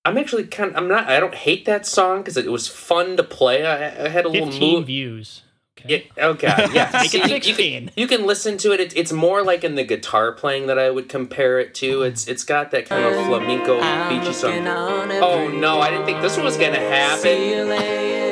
[0.06, 0.72] I'm actually kind.
[0.72, 1.07] Of, I'm not.
[1.07, 3.65] I don't hate that song because it was fun to play.
[3.65, 4.88] I, I had a little Fifteen move.
[4.88, 5.44] views.
[5.80, 6.10] Okay.
[6.18, 7.02] Yeah, oh god, yeah.
[7.03, 8.80] See, you- you, can, you can listen to it.
[8.80, 8.95] it.
[8.98, 12.02] It's more like in the guitar playing that I would compare it to.
[12.03, 13.76] It's it's got that kind of flamenco
[14.10, 14.68] beachy song.
[14.68, 18.22] Oh no, I didn't think this was gonna happen.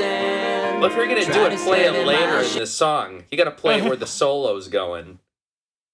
[0.00, 3.24] Well, if you're gonna do it, play it later in the song.
[3.30, 5.18] You gotta play it where the solo's going.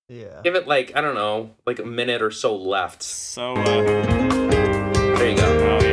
[0.09, 0.41] Yeah.
[0.43, 3.03] Give it like I don't know, like a minute or so left.
[3.03, 5.47] So, uh, There you go.
[5.47, 5.90] oh yeah.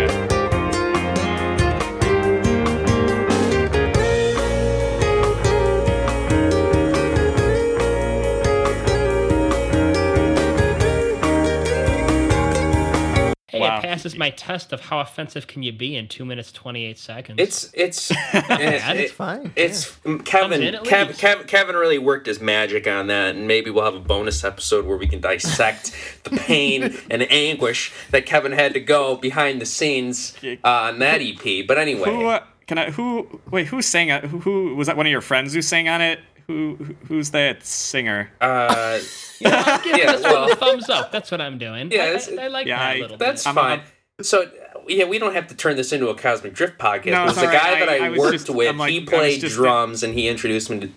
[13.57, 13.79] Hey, Wow.
[13.79, 16.97] it passes my test of how offensive can you be in two minutes twenty eight
[16.97, 17.39] seconds.
[17.39, 19.51] It's it's it's It's fine.
[19.55, 20.61] It's Comes Kevin.
[20.63, 21.07] in, it Kev.
[21.19, 24.85] Kev, Kevin really worked his magic on that, and maybe we'll have a bonus episode
[24.85, 25.91] where we can dissect
[26.23, 31.21] the pain and anguish that Kevin had to go behind the scenes uh, on that
[31.21, 31.67] EP.
[31.67, 32.91] But anyway, Who uh, can I?
[32.91, 33.41] Who?
[33.51, 34.09] Wait, who sang?
[34.09, 34.23] it?
[34.25, 34.97] Who, who was that?
[34.97, 36.19] One of your friends who sang on it?
[36.47, 36.75] Who?
[36.75, 38.29] who- Who's that singer?
[38.41, 38.99] uh,
[39.39, 39.51] Give
[39.97, 41.11] yeah, this one a thumbs up.
[41.11, 41.91] That's what I'm doing.
[41.91, 43.53] Yeah, I, I, I like Yeah, that I- a little that's bit.
[43.53, 43.81] fine.
[44.21, 44.49] so
[44.87, 47.05] yeah, we don't have to turn this into a Cosmic Drift podcast.
[47.11, 47.61] No, but it's the all right.
[47.61, 50.69] guy that I- I, I worked just- with, like- he played drums, and he introduced
[50.69, 50.89] me to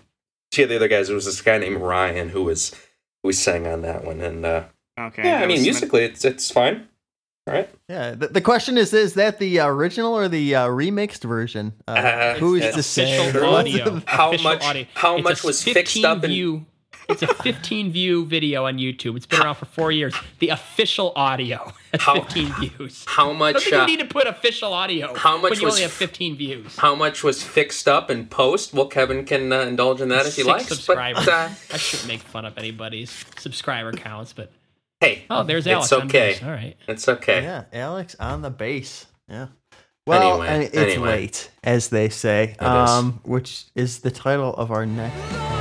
[0.52, 1.08] two of the other guys.
[1.08, 2.72] There was this guy named Ryan who was
[3.22, 4.64] who sang on that one, and uh,
[4.98, 5.22] Okay.
[5.24, 6.86] yeah, I mean musically, it's it's fine.
[7.46, 7.68] All right.
[7.88, 8.12] Yeah.
[8.12, 11.72] The, the question is: Is that the original or the uh, remixed version?
[11.88, 14.02] Uh, Uh, who's the to official audio.
[14.06, 14.86] How Official much- Audio.
[14.94, 16.66] how It's much was fixed 15 up in- View,
[17.10, 19.16] it's a 15 view video on YouTube.
[19.16, 20.14] It's been around for four years.
[20.38, 23.04] The official audio has How- 15 views.
[23.08, 23.56] How much?
[23.56, 23.64] I don't much?
[23.64, 25.92] think Uh, you need to put official audio how much when you was only have
[25.92, 26.76] 15 views.
[26.76, 28.72] how much was fixed up in post?
[28.72, 30.68] Well, Kevin can uh, indulge in that if he Six likes.
[30.68, 31.24] subscribers.
[31.24, 34.52] But uh, I shouldn't make fun of anybody's subscriber counts, but
[35.00, 35.86] hey, oh, there's Alex.
[35.86, 36.32] it's on okay.
[36.32, 36.42] bass.
[36.42, 36.76] All right.
[36.88, 37.42] It's okay.
[37.42, 39.06] Yeah, Alex on the bass.
[39.28, 39.48] Yeah.
[40.06, 41.08] Well, Anyway, it's anyway.
[41.20, 42.66] late, as they say, is.
[42.66, 45.59] um, which is the title of our next.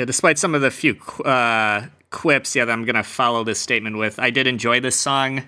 [0.00, 3.60] Yeah, despite some of the few qu- uh, quips, yeah, that I'm gonna follow this
[3.60, 4.18] statement with.
[4.18, 5.42] I did enjoy this song,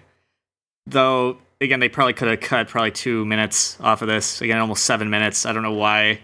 [0.87, 1.39] though.
[1.63, 4.43] Again, they probably could have cut probably two minutes off of this.
[4.43, 5.47] Again, almost seven minutes.
[5.47, 6.21] I don't know why.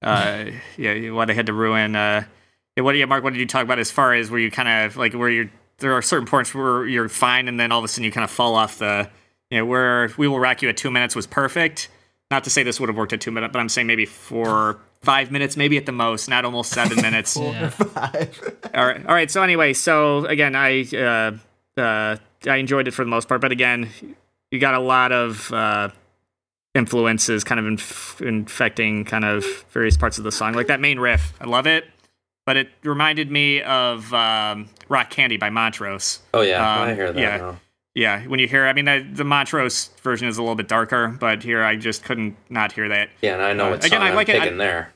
[0.00, 0.46] Uh,
[0.78, 1.94] yeah, why they had to ruin.
[1.94, 2.24] Uh,
[2.76, 3.22] yeah, what, yeah, Mark?
[3.22, 5.50] What did you talk about as far as where you kind of like where you're?
[5.76, 8.24] There are certain points where you're fine, and then all of a sudden you kind
[8.24, 9.10] of fall off the.
[9.50, 11.90] You know, where we will rock you at two minutes was perfect.
[12.30, 14.78] Not to say this would have worked at two minutes, but I'm saying maybe for
[15.02, 17.36] five minutes, maybe at the most, not almost seven minutes.
[17.36, 17.70] Yeah.
[18.74, 19.06] All right.
[19.06, 19.30] All right.
[19.30, 22.16] So anyway, so again, I uh, uh,
[22.48, 23.90] I enjoyed it for the most part, but again,
[24.50, 25.90] you got a lot of uh,
[26.74, 30.98] influences kind of inf- infecting kind of various parts of the song, like that main
[30.98, 31.32] riff.
[31.40, 31.84] I love it,
[32.44, 36.20] but it reminded me of um, "Rock Candy" by Montrose.
[36.34, 37.36] Oh yeah, Um, I hear that yeah.
[37.36, 37.60] now.
[37.96, 41.08] Yeah, when you hear, I mean, the, the Montrose version is a little bit darker,
[41.08, 43.08] but here I just couldn't not hear that.
[43.22, 44.92] Yeah, and I know Uh, what again, I like it- I- there.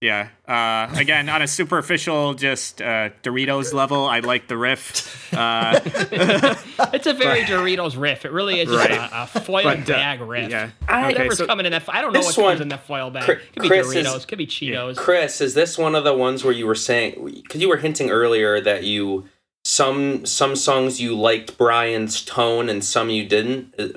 [0.00, 0.28] Yeah.
[0.46, 5.34] Uh, again, on a superficial, just uh, Doritos level, I like the riff.
[5.34, 5.80] Uh,
[6.94, 8.24] It's a very Doritos riff.
[8.24, 8.92] It really is just Right.
[8.98, 10.50] a, a foil But, uh, bag riff.
[10.50, 10.70] yeah.
[10.88, 11.82] I- Okay, Whatever's so- coming in that.
[11.88, 13.24] I don't know This what comes one- in that foil bag.
[13.24, 14.28] Chri- could be Chris is- Doritos.
[14.28, 14.96] Could be Cheetos.
[14.96, 18.08] Chris, is this one of the ones where you were saying because you were hinting
[18.08, 19.28] earlier that you
[19.64, 23.74] some some songs you liked Brian's tone and some you didn't?
[23.78, 23.88] Uh,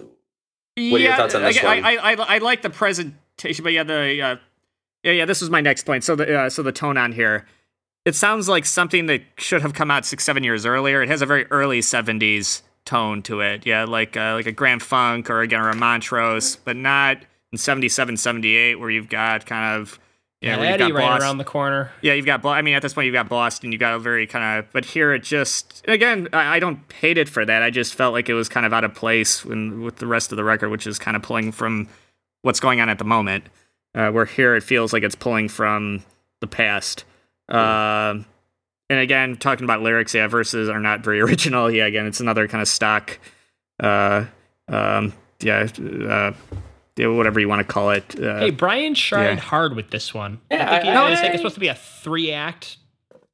[0.76, 1.86] What are your thoughts on this again, one?
[1.86, 4.36] I, I, I, I like the presentation, but yeah, the uh,
[5.04, 5.26] yeah, yeah.
[5.26, 6.04] This was my next point.
[6.04, 7.46] So the uh, so the tone on here,
[8.06, 11.02] it sounds like something that should have come out six, seven years earlier.
[11.02, 13.66] It has a very early '70s tone to it.
[13.66, 17.18] Yeah, like uh, like a Grand Funk or again or a Montrose, but not
[17.52, 20.00] in '77, '78 where you've got kind of
[20.42, 21.92] yeah, Eddie got right Boss- around the corner.
[22.02, 22.44] yeah, you've got.
[22.46, 23.72] I mean, at this point, you've got Boston.
[23.72, 24.72] You've got a very kind of.
[24.74, 27.62] But here, it just again, I, I don't hate it for that.
[27.62, 30.32] I just felt like it was kind of out of place when, with the rest
[30.32, 31.88] of the record, which is kind of pulling from
[32.42, 33.46] what's going on at the moment.
[33.94, 36.04] Uh, where here, it feels like it's pulling from
[36.40, 37.06] the past.
[37.50, 38.26] Um
[38.90, 41.72] and again, talking about lyrics, yeah, verses are not very original.
[41.72, 43.20] Yeah, again, it's another kind of stock.
[43.82, 44.26] Uh,
[44.68, 46.34] um, yeah, uh, yeah,
[46.98, 48.20] whatever you want to call it.
[48.20, 49.44] Uh, Hey, Brian shined yeah.
[49.44, 50.40] hard with this one.
[50.52, 52.78] Yeah, I think, he- I- I think it's supposed to be a three act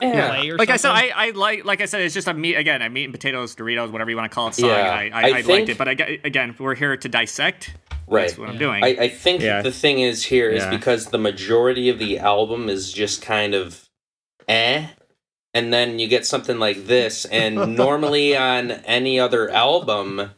[0.02, 0.30] yeah.
[0.38, 0.92] play or like I said.
[0.92, 3.56] I, I like like I said, it's just a meat again, a meat and potatoes,
[3.56, 4.56] Doritos, whatever you want to call it.
[4.56, 4.70] Song.
[4.70, 7.76] Yeah, I, I, I I, liked it, but I, again, we're here to dissect.
[8.08, 8.28] right.
[8.28, 8.84] That's what I'm doing.
[8.84, 9.62] I, I think Yeah.
[9.64, 10.70] the thing is here is Yeah.
[10.70, 13.90] because the majority of the album is just kind of
[14.48, 14.88] eh.
[15.54, 20.30] And then you get something like this, and normally on any other album,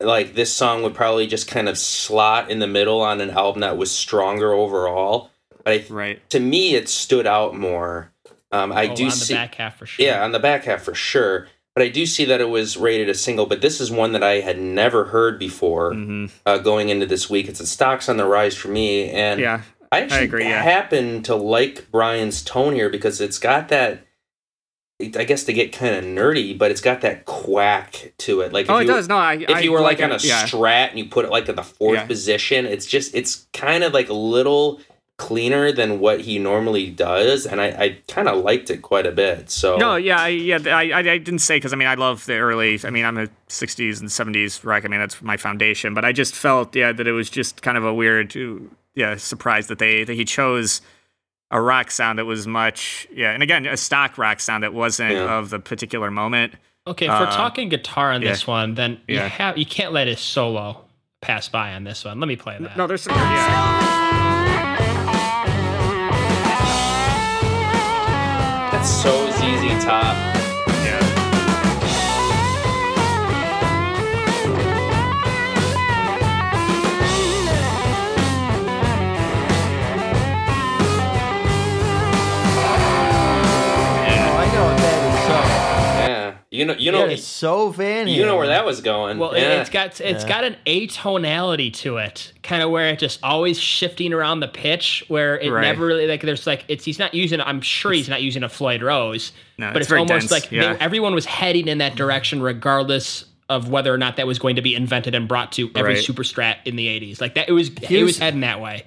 [0.00, 3.60] like this song would probably just kind of slot in the middle on an album
[3.60, 5.30] that was stronger overall.
[5.64, 6.30] But I, right.
[6.30, 8.12] to me, it stood out more.
[8.52, 10.04] Um, I Oh, do on see, the back half for sure.
[10.06, 11.48] yeah, on the back half for sure.
[11.74, 13.44] But I do see that it was rated a single.
[13.46, 17.28] But this is one that I had never heard before hmm uh, going into this
[17.28, 17.48] week.
[17.48, 19.62] It's a stocks on the rise for me, and Yeah.
[19.92, 20.62] I actually agree, yeah.
[20.62, 24.05] happen to like Brian's tone here because it's got that.
[24.98, 28.52] I guess to get kind of nerdy, but it's got that quack to it.
[28.52, 29.08] Like if Oh, it you, does.
[29.08, 29.34] No, I.
[29.34, 30.04] If I you were like, it.
[30.04, 30.44] on a yeah.
[30.44, 32.06] strat and you put it like in the fourth Yeah.
[32.06, 34.80] position, it's just it's kind of like a little
[35.18, 39.12] cleaner than what he normally does, and I, I kind of liked it quite a
[39.12, 39.50] bit.
[39.50, 42.24] So No, yeah, I, yeah, I, I, I didn't say because I mean I love
[42.26, 42.78] the early.
[42.84, 44.84] I mean I'm a '60s and '70s rock.
[44.84, 45.92] I mean that's my foundation.
[45.94, 48.34] But I just felt yeah that it was just kind of a weird
[48.94, 50.80] yeah surprise that they that he chose
[51.50, 55.12] a rock sound that was much yeah and again a stock rock sound that wasn't
[55.12, 55.38] Yeah.
[55.38, 56.54] of the particular moment.
[56.88, 58.30] Okay, if Uh, we're talking guitar on yeah.
[58.30, 59.28] this one, then you Yeah.
[59.28, 60.84] have you can't let his solo
[61.20, 62.18] pass by on this one.
[62.20, 62.76] Let me play that.
[62.76, 63.86] No, there's some yeah.
[68.72, 70.14] that's so ZZ Top.
[86.66, 89.18] Know, you know, it's so Van you know where that was going.
[89.18, 89.60] Well, it- yeah.
[89.60, 90.28] it's got it's Yeah.
[90.28, 95.04] got an atonality to it, kind of where it just always shifting around the pitch,
[95.08, 95.62] where it Right.
[95.62, 97.40] never really like there's like it's he's not using.
[97.40, 100.50] I'm sure he's not using a Floyd Rose, No, but it's it's, almost dense, like
[100.50, 104.56] they- everyone was heading in that direction, regardless of whether or not that was going
[104.56, 106.02] to be invented and brought to every Right.
[106.04, 107.20] super strat in the 80s.
[107.20, 108.84] Like that, it was it Here's- was heading that way.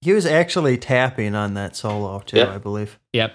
[0.00, 2.52] He was actually tapping on that solo too, Yeah.
[2.52, 3.32] I believe, Yep,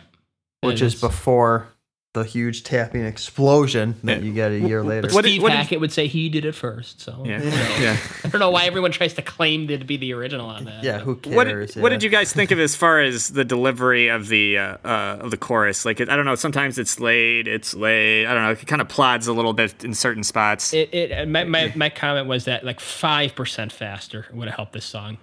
[0.59, 1.69] which And is before
[2.13, 5.03] the huge tapping explosion that you get a year later.
[5.03, 6.99] But What did- Steve what did- would say he did it first.
[7.01, 7.43] So Yeah.
[7.43, 7.49] you.
[7.83, 7.97] Yeah.
[8.23, 10.83] I don't know why everyone tries to claim to be the original on that.
[10.83, 11.35] yeah, who cares?
[11.35, 11.81] What did, yeah.
[11.83, 15.17] what did you guys think of as far as the delivery of the uh, uh,
[15.21, 15.85] of the chorus?
[15.85, 16.33] Like, it, I don't know.
[16.35, 18.25] Sometimes it's laid, it's laid.
[18.25, 18.51] I don't know.
[18.51, 20.73] It kind of plods a little bit in certain spots.
[20.73, 24.73] It, it my, my, my comment was that like five percent faster would have helped
[24.73, 25.19] this song.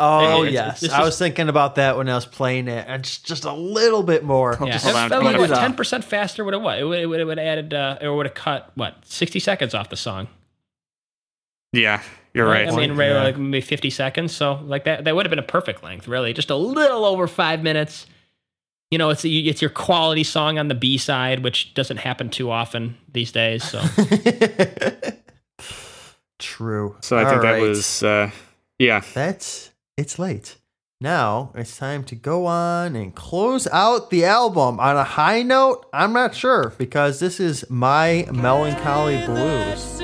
[0.00, 2.84] Oh It's- yes, it's I just- was thinking about that when I was playing it,
[2.88, 4.56] and just just a little bit more.
[4.60, 6.44] Yeah, Just hold that I'm would ten percent faster.
[6.44, 6.78] Would have what?
[6.78, 9.40] It would, it would, it would have added, uh, or would have cut what sixty
[9.40, 10.28] seconds off the song.
[11.72, 12.00] Yeah,
[12.32, 12.68] you're right.
[12.68, 13.24] I mean, right, Yeah.
[13.24, 14.32] like maybe fifty seconds.
[14.34, 16.06] So like that, that would have been a perfect length.
[16.06, 18.06] Really, just a little over five minutes.
[18.92, 22.50] You know, it's it's your quality song on the B side, which doesn't happen too
[22.50, 23.64] often these days.
[23.64, 23.82] So
[26.38, 26.96] True.
[27.00, 28.30] so I think All that was uh,
[28.78, 29.02] yeah.
[29.12, 30.56] That's it's late.
[31.00, 35.86] Now it's time to go on and close out the album on a high note.
[35.92, 39.98] I'm not sure because this is my melancholy blues.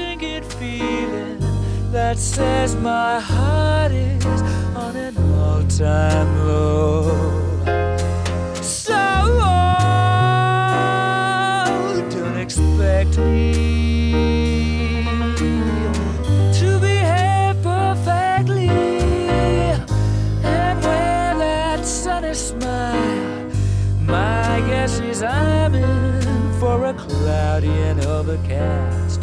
[1.93, 4.43] that says my heart is
[4.75, 7.05] on an all-time low.
[8.61, 9.55] So oh,
[12.11, 13.64] don't expect me
[27.63, 29.21] and overcast.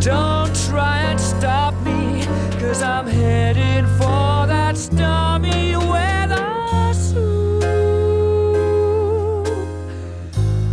[0.00, 2.24] Don't try and stop me,
[2.60, 7.64] cause I'm heading for that stormy weather soon.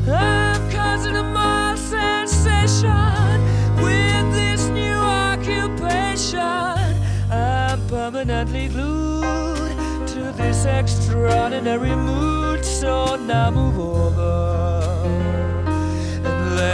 [0.08, 3.42] I'm causing a mild sensation
[3.82, 6.40] with this new occupation.
[7.32, 9.76] I'm permanently glued
[10.10, 14.85] to this extraordinary mood, so now move over.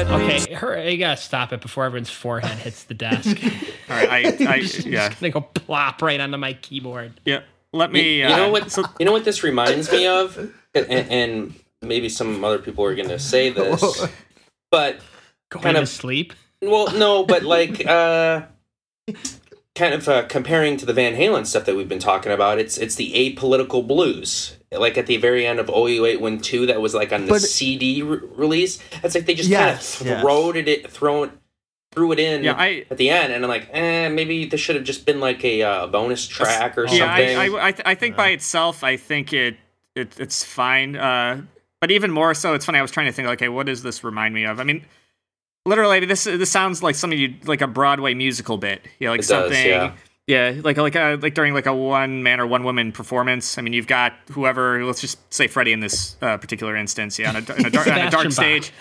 [0.07, 3.38] And okay, her, you gotta stop it before everyone's forehead hits the desk.
[3.90, 4.18] All right, I,
[4.56, 7.19] I Just- yeah just gonna go plop right onto my keyboard.
[7.26, 7.41] yeah.
[7.73, 8.19] Let me.
[8.19, 8.69] you uh, know what?
[8.69, 10.38] So, you know what this reminds me of,
[10.76, 14.06] and, and maybe some other people are going to say this,
[14.69, 14.99] but
[15.49, 16.34] Going Kind to of- sleep.
[16.61, 18.41] well, no, but like uh,
[19.76, 22.60] kind of uh, comparing to the Van Halen stuff that we've been talking about.
[22.60, 24.57] It's it's the apolitical blues.
[24.72, 28.19] Like at the very end of OU812, that was like on the But- CD re-
[28.35, 28.80] release.
[29.03, 30.22] It's like they just Yes, kind of yes.
[30.22, 31.31] throwed it, thrown,
[31.93, 34.77] threw it in yeah, I at the end, and I'm like, eh, maybe this should
[34.77, 37.38] have just been like a uh, bonus track or yeah, something.
[37.38, 39.57] I, I, I, th- I think by itself, I think it,
[39.93, 40.95] it it's fine.
[40.95, 41.41] Uh,
[41.81, 42.80] but even more so, it's funny.
[42.80, 44.61] I was trying to think, okay, what does this remind me of?
[44.61, 44.85] I mean,
[45.65, 48.88] literally, this this sounds like something you like a Broadway musical bit.
[48.99, 49.68] Yeah, like It does, something.
[49.68, 49.91] yeah.
[50.32, 53.58] Yeah, like like a, like during like a one man or one woman performance.
[53.58, 54.86] I mean, you've got whoever.
[54.86, 57.20] Let's just say Freddie in this uh, particular instance.
[57.20, 58.72] Yeah, on a, in a, dark, on a dark stage.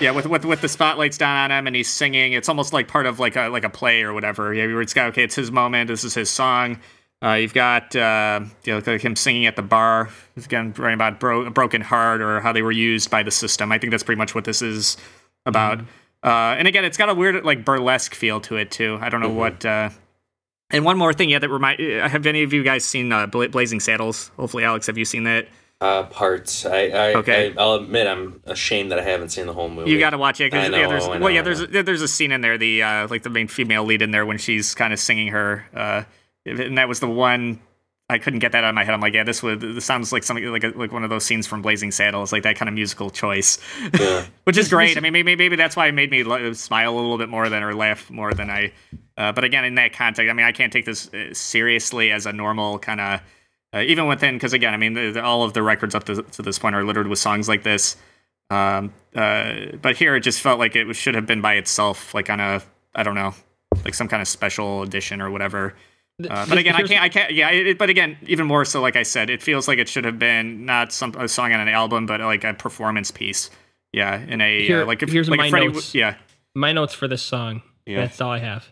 [0.00, 2.32] Yeah, with, with with the spotlights down on him and he's singing.
[2.32, 4.52] It's almost like part of like a like a play or whatever.
[4.52, 5.86] Yeah, where it's got okay, it's his moment.
[5.86, 6.80] This is his song.
[7.22, 10.10] Uh, you've got uh, you know, like him singing at the bar.
[10.36, 13.70] Again, writing about bro- a broken heart or how they were used by the system.
[13.70, 14.96] I think that's pretty much what this is
[15.46, 15.82] about.
[16.24, 18.98] Uh, and again, it's got a weird like burlesque feel to it too.
[19.00, 19.64] I don't know what.
[20.70, 21.80] And one more thing, yeah, that remind.
[21.80, 24.30] uh, Have any of you guys seen uh, Bla- Blazing Saddles?
[24.36, 25.46] Hopefully, Alex, have you seen that?
[25.80, 26.64] uh, parts.
[26.64, 27.52] I, I, Okay.
[27.56, 29.90] I, I'll admit I'm ashamed that I haven't seen the whole movie.
[29.90, 32.00] You got to watch it I because know, yeah, there's I well, yeah, there's there's
[32.02, 34.74] a scene in there, the uh, like the main female lead in there when she's
[34.74, 36.04] kind of singing her, uh,
[36.46, 37.60] and that was the one
[38.08, 38.94] I couldn't get that out of my head.
[38.94, 41.24] I'm like, yeah, this would this sounds like something like a, like one of those
[41.24, 43.58] scenes from Blazing Saddles, like that kind of musical choice,
[44.00, 44.24] Yeah.
[44.44, 44.96] which is great.
[44.96, 46.24] I mean, maybe maybe that's why it made me
[46.54, 48.72] smile a little bit more than or laugh more than I.
[49.16, 52.26] Uh, but again, in that context, I mean, I can't take this uh, seriously as
[52.26, 53.20] a normal kind of.
[53.74, 56.22] Uh, even within, because again, I mean, the, the- all of the records up to,
[56.22, 57.96] to this point are littered with songs like this.
[58.50, 62.30] Um, uh, but here it just felt like it should have been by itself, like
[62.30, 62.62] on a,
[62.94, 63.34] I don't know,
[63.84, 65.74] like some kind of special edition or whatever.
[66.30, 67.50] Uh, but again, I can't, I can't, yeah.
[67.50, 70.18] It, but again, even more so, like I said, it feels like it should have
[70.18, 73.50] been not some a song on an album, but like a performance piece.
[73.92, 75.94] Yeah, in a Here- uh, like if here's like my Freddie, notes.
[75.94, 76.14] yeah,
[76.54, 77.62] My notes for this song.
[77.84, 78.00] Yeah.
[78.02, 78.70] That's all I have.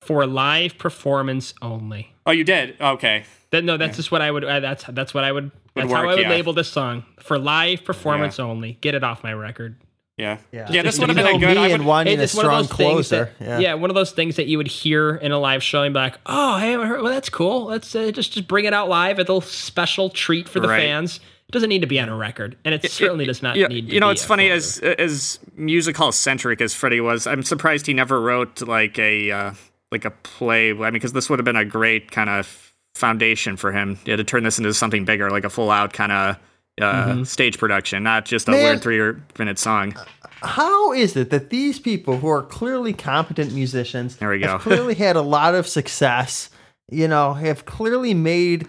[0.00, 2.12] For live performance only.
[2.26, 2.76] Oh, you did.
[2.80, 3.24] Okay.
[3.50, 4.44] That, no, that's just what I would.
[4.44, 5.50] Uh, that's that's what I would.
[5.74, 6.30] That's how work, I would yeah.
[6.30, 8.78] label this song for live performance only.
[8.80, 9.76] Get it off my record.
[10.16, 10.38] Yeah.
[10.50, 10.66] Yeah.
[10.70, 10.82] Yeah.
[10.82, 11.56] This would have been a good.
[11.56, 13.32] me I would, wanting a It's one of strong those things closer.
[13.38, 13.74] that, yeah.
[13.74, 16.18] one of those things that you would hear in a live show and be like,
[16.26, 16.76] "Oh, hey.
[16.76, 17.66] Well, that's cool.
[17.66, 19.18] Let's uh, just just bring it out live.
[19.18, 20.80] It's A little special treat for the Right.
[20.80, 21.20] fans.
[21.48, 23.88] It doesn't need to be on a record, and it, certainly does not yeah, need.
[23.88, 24.84] to you know, be it's a funny closer.
[24.86, 27.26] as as music hall centric as Freddie was.
[27.26, 29.52] I'm surprised he never wrote like a uh,
[29.92, 30.70] like a play.
[30.70, 33.98] I mean, because this would have been a great kind of foundation for him.
[34.04, 36.36] Yeah, to turn this into something bigger, like a full out kind of
[36.80, 37.22] uh, Mm-hmm.
[37.24, 38.62] stage production, not just a Man.
[38.62, 39.96] weird three minute song.
[40.42, 44.62] How is it that these people who are clearly competent musicians There we have go.
[44.62, 46.50] clearly had a lot of success,
[46.88, 48.68] you know, have clearly made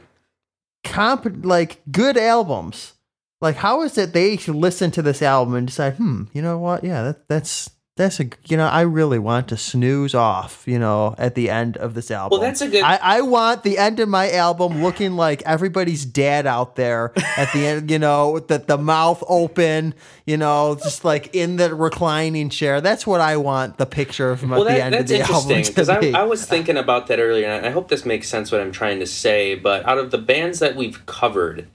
[0.84, 2.94] comp like good albums.
[3.42, 6.84] Like how is it they listen to this album and decide, hmm, you know what?
[6.84, 7.70] Yeah, that, that's
[8.00, 11.76] that's a you know I really want to snooze off you know at the end
[11.76, 12.40] of this album.
[12.40, 16.06] Well, that's a good- I, I want the end of my album looking like everybody's
[16.06, 17.92] dad out there at the end.
[17.92, 19.94] You know, that the mouth open.
[20.26, 22.82] You know, just like in the reclining chair.
[22.82, 25.58] That's what I want the picture of well, at the end of that's the interesting
[25.58, 26.14] album because to I, be.
[26.14, 29.00] I was thinking about that earlier, and I hope this makes sense what I'm trying
[29.00, 29.56] to say.
[29.56, 31.68] But out of the bands that we've covered,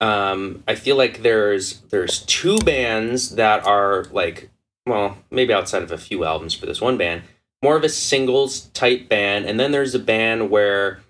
[0.00, 4.50] um, I feel like there's there's two bands that are like,
[4.88, 7.22] well, maybe outside of a few albums for this one band,
[7.62, 11.00] more of a singles type band, and then there's a band where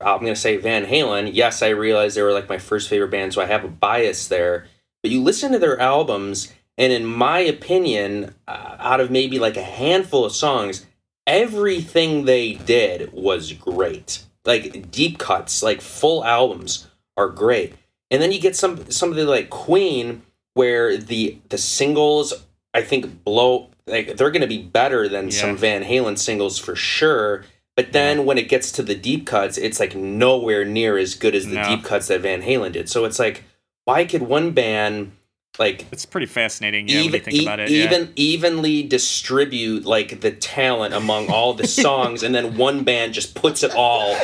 [0.00, 1.30] I'm gonna say Van Halen.
[1.32, 4.28] Yes, I realize they were like my first favorite band, so I have a bias
[4.28, 4.66] there.
[5.02, 9.56] But you listen to their albums, and in my opinion, uh, out of maybe like
[9.56, 10.86] a handful of songs,
[11.26, 14.24] everything they did was great.
[14.44, 17.74] Like deep cuts, like full albums are great.
[18.10, 20.22] And then you get some something like Queen,
[20.58, 22.34] where the the singles
[22.74, 25.40] I think blow like they're going to be better than Yeah.
[25.42, 27.44] some Van Halen singles for sure.
[27.76, 31.34] But then when it gets to the deep cuts, it's like nowhere near as good
[31.34, 31.68] as the No.
[31.68, 32.88] deep cuts that Van Halen did.
[32.88, 33.44] So it's like,
[33.84, 35.12] why could one band
[35.58, 36.88] like It's pretty fascinating.
[36.88, 37.70] Yeah, when you even think e- about it.
[37.70, 37.84] yeah.
[37.84, 43.34] even evenly distribute like the talent among all the songs, and then one band just
[43.34, 44.14] puts it all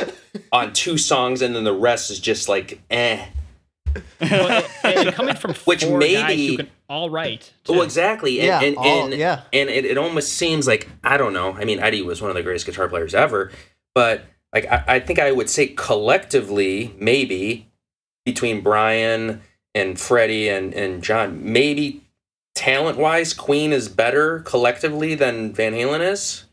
[0.51, 3.25] on two songs, and then the rest is just like eh.
[4.21, 7.51] Well, and coming from Which four guys maybe- who can all write.
[7.67, 8.39] Well, exactly.
[8.39, 9.41] And, Yeah, and, all- and, yeah.
[9.53, 11.53] and it, it almost seems like I don't know.
[11.53, 13.51] I mean, Eddie was one of the greatest guitar players ever,
[13.93, 14.23] but
[14.53, 17.67] like I, I think I would say collectively, maybe
[18.25, 19.41] between Brian
[19.73, 22.01] and Freddie and and John, maybe
[22.55, 26.45] talent wise, Queen is better collectively than Van Halen is.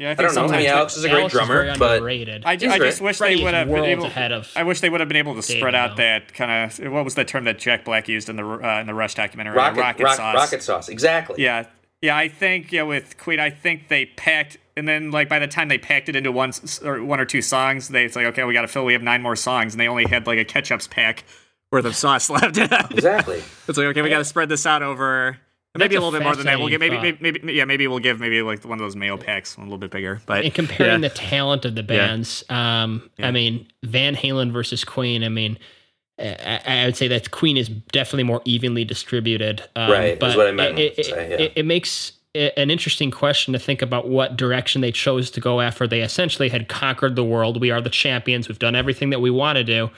[0.00, 0.40] Yeah, I, I don't know.
[0.40, 2.44] I mean, sometimes- Alex is a great Alex drummer, but underrated.
[2.44, 4.06] I, He's I just wish Freddie they would have been able.
[4.06, 6.02] ahead of I wish they would have been able to spread out though.
[6.02, 8.86] that kind of what was the term that Jack Black used in the uh, in
[8.86, 9.54] the Rush documentary?
[9.56, 10.34] rocket, rocket rock- sauce.
[10.34, 11.42] rocket sauce, exactly.
[11.42, 11.66] Yeah,
[12.00, 12.16] yeah.
[12.16, 15.68] I think yeah with Queen, I think they packed, and then like by the time
[15.68, 16.52] they packed it into one
[16.82, 18.84] or one or two songs, they it's like okay, we got to fill.
[18.86, 21.24] We have nine more songs, and they only had like a ketchup's pack
[21.70, 22.56] worth of sauce left.
[22.56, 23.42] Exactly.
[23.68, 25.38] It's like okay, we got to spread this out over.
[25.76, 26.58] Maybe That's a a little bit more than that.
[26.58, 29.16] We'll get maybe, maybe, maybe, yeah, maybe we'll give maybe like one of those mayo
[29.16, 30.20] packs, a little bit bigger.
[30.26, 31.08] But in comparing yeah.
[31.08, 33.28] the talent of the bands, um, Yeah.
[33.28, 35.22] I mean, Van Halen versus Queen.
[35.22, 35.58] I mean,
[36.18, 39.62] I, I would say that Queen is definitely more evenly distributed.
[39.76, 41.36] Um, Right, is but what I meant It, to it, say, yeah.
[41.36, 45.60] it, it makes an interesting question to think about what direction they chose to go
[45.60, 45.86] after.
[45.86, 47.60] They essentially had conquered the world.
[47.60, 48.48] We are the champions.
[48.48, 49.90] We've done everything that we want to do.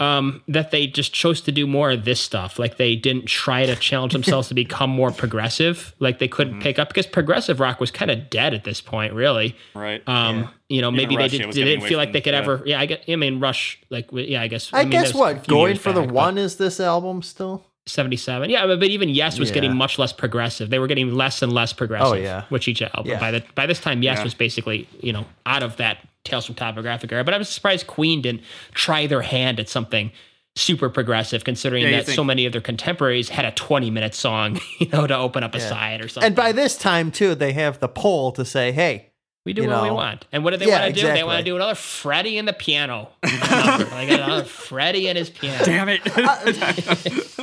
[0.00, 2.58] Um, that they just chose to do more of this stuff.
[2.58, 5.94] Like they didn't try to challenge themselves to become more progressive.
[6.00, 6.34] Like they Mm-hmm.
[6.34, 9.54] couldn't pick up because progressive rock was kind of dead at this point, really.
[9.74, 10.02] right.
[10.08, 12.40] Um, you know, maybe Rush, they, did, they didn't feel like they could yeah.
[12.40, 12.62] ever.
[12.66, 13.04] Yeah, I get.
[13.08, 13.78] I mean, Rush.
[13.90, 14.70] Like, yeah, I guess.
[14.72, 16.80] I, mean, guess that was a what going for the back, but one is this
[16.80, 17.64] album still.
[17.86, 18.50] seventy-seven.
[18.50, 19.54] Yeah, but, but even Yes was Yeah.
[19.54, 20.70] getting much less progressive.
[20.70, 22.12] They were getting less and less progressive.
[22.12, 22.44] Oh, yeah.
[22.50, 23.06] with each album.
[23.06, 23.20] Yeah.
[23.20, 24.24] By the by this time, Yes Yeah.
[24.24, 27.22] was basically you know out of that Tales from Topographic era.
[27.22, 28.42] But I was surprised Queen didn't
[28.72, 30.10] try their hand at something
[30.56, 34.60] super progressive, considering Yeah, that think- so many of their contemporaries had a twenty-minute song,
[34.78, 35.68] you know, to open up a Yeah.
[35.68, 36.26] side or something.
[36.28, 39.10] And by this time too, they have the poll to say, "Hey,
[39.44, 40.24] We do you what we want.
[40.32, 41.06] And what do they Yeah, want to do?
[41.06, 43.10] They want to do another Freddie and the piano.
[43.22, 43.84] number.
[43.84, 45.62] They got another Freddie and his piano.
[45.66, 46.00] Damn it.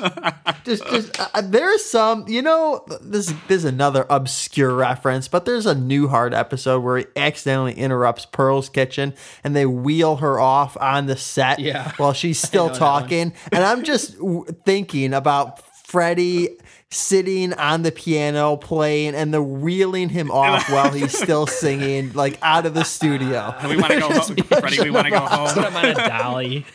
[0.64, 5.65] just, just uh, there's some, you know, this this is another obscure reference, but there's
[5.65, 9.14] a Newhart episode where he accidentally interrupts Pearl's kitchen
[9.44, 11.91] and they wheel her off on the set Yeah.
[11.98, 13.02] while she's still know that one.
[13.02, 15.61] talking, and I'm just w- thinking about
[15.91, 16.49] Freddie
[16.89, 22.38] sitting on the piano playing and they're wheeling him off while he's still singing like
[22.41, 23.53] out of the studio.
[23.59, 24.35] And we want to go home.
[24.59, 25.63] Freddie, we want to go Put home.
[25.65, 26.65] him on a dolly.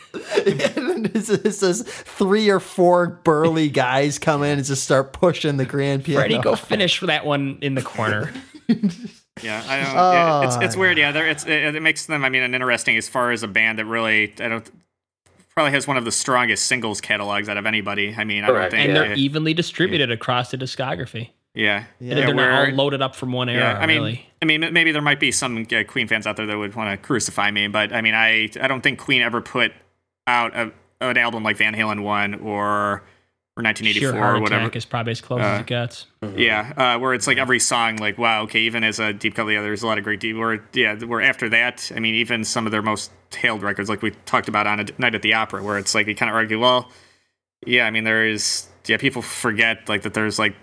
[0.45, 5.13] and then it's, it's this three or four burly guys come in and just start
[5.13, 6.21] pushing the grand piano.
[6.21, 8.31] Freddie, go finish that one in the corner.
[9.43, 9.95] Yeah, I don't.
[9.95, 10.97] Oh, yeah, it's it's weird.
[10.97, 12.25] Yeah, it's it, it makes them.
[12.25, 14.67] I mean, an interesting as far as a band that really I don't
[15.57, 18.13] probably has one of the strongest singles catalogs out of anybody.
[18.15, 18.89] I mean, I don't think.
[18.89, 21.31] And they're evenly distributed across the discography.
[21.55, 22.13] yeah, Yeah.
[22.13, 24.29] They're not all loaded up from one era, Yeah, I mean, really.
[24.39, 26.91] I mean, maybe there might be some uh, Queen fans out there that would want
[26.91, 29.71] to crucify me, but I mean, I I don't think Queen ever put
[30.27, 30.71] out a,
[31.01, 33.01] an album like Van Halen one or
[33.57, 34.61] or 1984 Sheer Heart or whatever.
[34.63, 36.05] Attack is probably as close Uh, as it gets.
[36.35, 39.47] Yeah, uh, where it's like every song, like wow, okay, even as a deep cut,
[39.47, 40.35] yeah, there's a lot of great deep.
[40.37, 44.01] Where yeah, where after that, I mean, even some of their most hailed records, like
[44.01, 46.35] we talked about on a Night at the Opera, where it's like you kind of
[46.35, 46.89] argue, well,
[47.65, 50.55] yeah, I mean, there is yeah, people forget like that there's like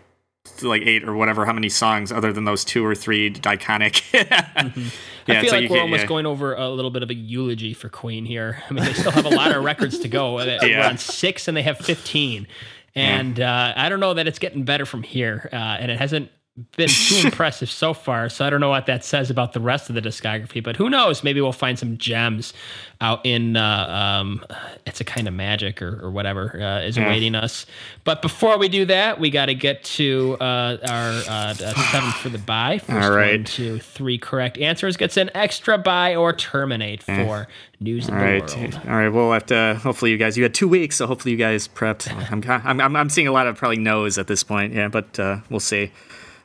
[0.60, 4.02] like eight or whatever how many songs other than those two or three iconic.
[4.12, 6.06] yeah, I feel so like we're can- almost yeah.
[6.06, 8.62] going over a little bit of a eulogy for Queen here.
[8.68, 10.34] I mean, they still have a lot of records to go.
[10.36, 10.86] We're Yeah.
[10.88, 12.46] on six and they have 15.
[12.94, 16.30] And uh, I don't know that it's getting better from here, uh, and it hasn't
[16.76, 18.28] been too impressive so far.
[18.28, 20.88] So I don't know what that says about the rest of the discography, but who
[20.88, 21.24] knows?
[21.24, 22.52] Maybe we'll find some gems
[23.00, 24.44] out in uh, um,
[24.86, 27.66] it's a kind of magic or, or whatever uh, is awaiting us.
[28.04, 32.28] But before we do that, we got to get to uh, our uh, seven for
[32.28, 32.78] the buy.
[32.84, 33.38] First All right.
[33.38, 37.48] one, two, three correct answers gets an extra buy or terminate for
[37.80, 38.56] news All right,
[38.86, 39.08] all right.
[39.08, 39.78] We'll have to.
[39.82, 40.36] Hopefully, you guys.
[40.36, 42.10] You had two weeks, so hopefully you guys prepped.
[42.30, 44.72] I'm I'm I'm, I'm seeing a lot of probably no's at this point.
[44.72, 45.90] Yeah, but uh, we'll see.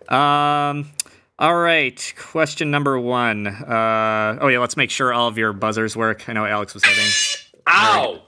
[0.09, 0.91] Um.
[1.37, 2.13] All right.
[2.17, 3.47] Question number one.
[3.47, 4.37] Uh.
[4.41, 4.59] Oh yeah.
[4.59, 6.27] Let's make sure all of your buzzers work.
[6.27, 7.05] I know Alex was having.
[7.67, 8.21] Ow!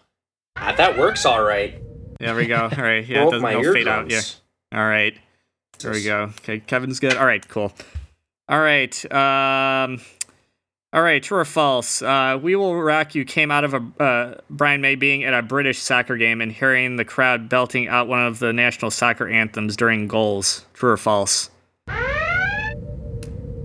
[0.56, 1.82] Ah, that works all right.
[2.20, 2.64] There we go.
[2.64, 3.06] All right.
[3.06, 3.28] Yeah.
[3.28, 4.12] It doesn't fade out.
[4.12, 4.22] Yeah.
[4.74, 5.18] All right.
[5.80, 6.24] There we go.
[6.42, 7.18] Okay, Kevin's good.
[7.18, 7.74] All right, cool.
[8.48, 9.12] All right.
[9.12, 10.00] Um,
[10.94, 12.02] all right, true or false?
[12.02, 15.42] Uh, we Will Rock You came out of a uh, Brian May being at a
[15.42, 19.76] British soccer game and hearing the crowd belting out one of the national soccer anthems
[19.76, 20.66] during goals.
[20.74, 21.50] True or false?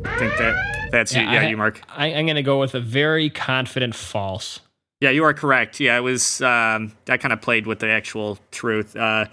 [0.08, 1.22] I think that that's you.
[1.22, 1.80] Yeah, I- you, Mark.
[1.88, 4.60] I, I'm going to go with a very confident false.
[5.00, 5.78] Yeah, you are correct.
[5.78, 6.40] Yeah, it was.
[6.40, 8.96] Um, I kind of played with the actual truth.
[8.96, 9.26] Uh,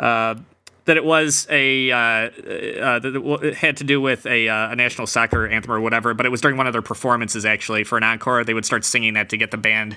[0.00, 0.34] uh,
[0.86, 4.76] that it was a uh, uh, that it had to do with a, uh, a
[4.76, 7.96] national soccer anthem or whatever, but it was during one of their performances actually for
[7.98, 8.42] an encore.
[8.44, 9.96] They would start singing that to get the band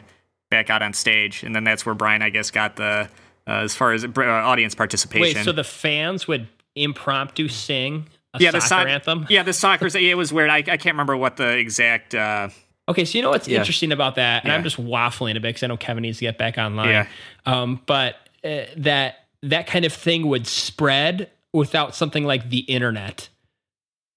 [0.52, 3.08] back out on stage, and then that's where Brian, I guess, got the
[3.48, 5.38] uh, as far as uh, audience participation.
[5.40, 8.08] Wait, so the fans would impromptu sing
[8.40, 9.26] yeah, the soccer soc- anthem?
[9.30, 9.88] Yeah, the soccer.
[9.96, 10.50] It was weird.
[10.50, 12.16] I, I can't remember what the exact.
[12.16, 12.50] Uh,
[12.88, 13.60] Okay, so you know what's Yeah.
[13.60, 16.26] interesting about that, and I'm just waffling a bit because I know Kevin needs to
[16.26, 16.90] get back online.
[16.90, 17.08] Yeah.
[17.46, 23.30] Um, but uh, that that kind of thing would spread without something like the internet.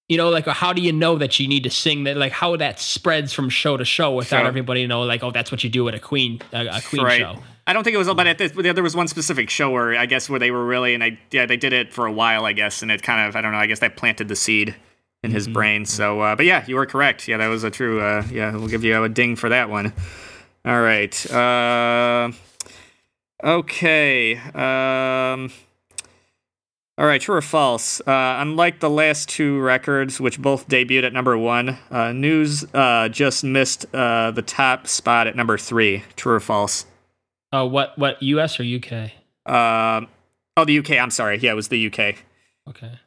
[0.09, 2.17] You know, like how do you know that you need to sing that?
[2.17, 4.47] Like how that spreads from show to show without Sure.
[4.47, 7.19] everybody know, like oh, that's what you do at a Queen a, a Queen right.
[7.19, 7.37] show.
[7.65, 10.05] I don't think it was, but at this, there was one specific show where I
[10.05, 12.53] guess where they were really, and I yeah, they did it for a while, I
[12.53, 14.75] guess, and it kind of I don't know, I guess that planted the seed
[15.23, 15.85] in his brain.
[15.85, 17.27] So, uh, but yeah, you were correct.
[17.27, 18.01] Yeah, that was a true.
[18.01, 19.93] Uh, yeah, we'll give you a ding for that one.
[20.65, 21.31] All right.
[21.31, 22.31] Uh,
[23.43, 24.37] okay.
[24.37, 25.51] Um,
[26.95, 28.01] all right, true or false?
[28.01, 33.09] Uh, unlike the last two records, which both debuted at number one, uh, News uh,
[33.09, 36.03] just missed uh, the top spot at number three.
[36.15, 36.85] True or false?
[37.53, 38.59] Oh, what what U.S.
[38.59, 39.13] or U.K.
[39.45, 40.07] Um,
[40.57, 40.91] oh, the UK.
[40.91, 41.37] I'm sorry.
[41.37, 42.15] Yeah, it was the UK.
[42.67, 42.99] Okay.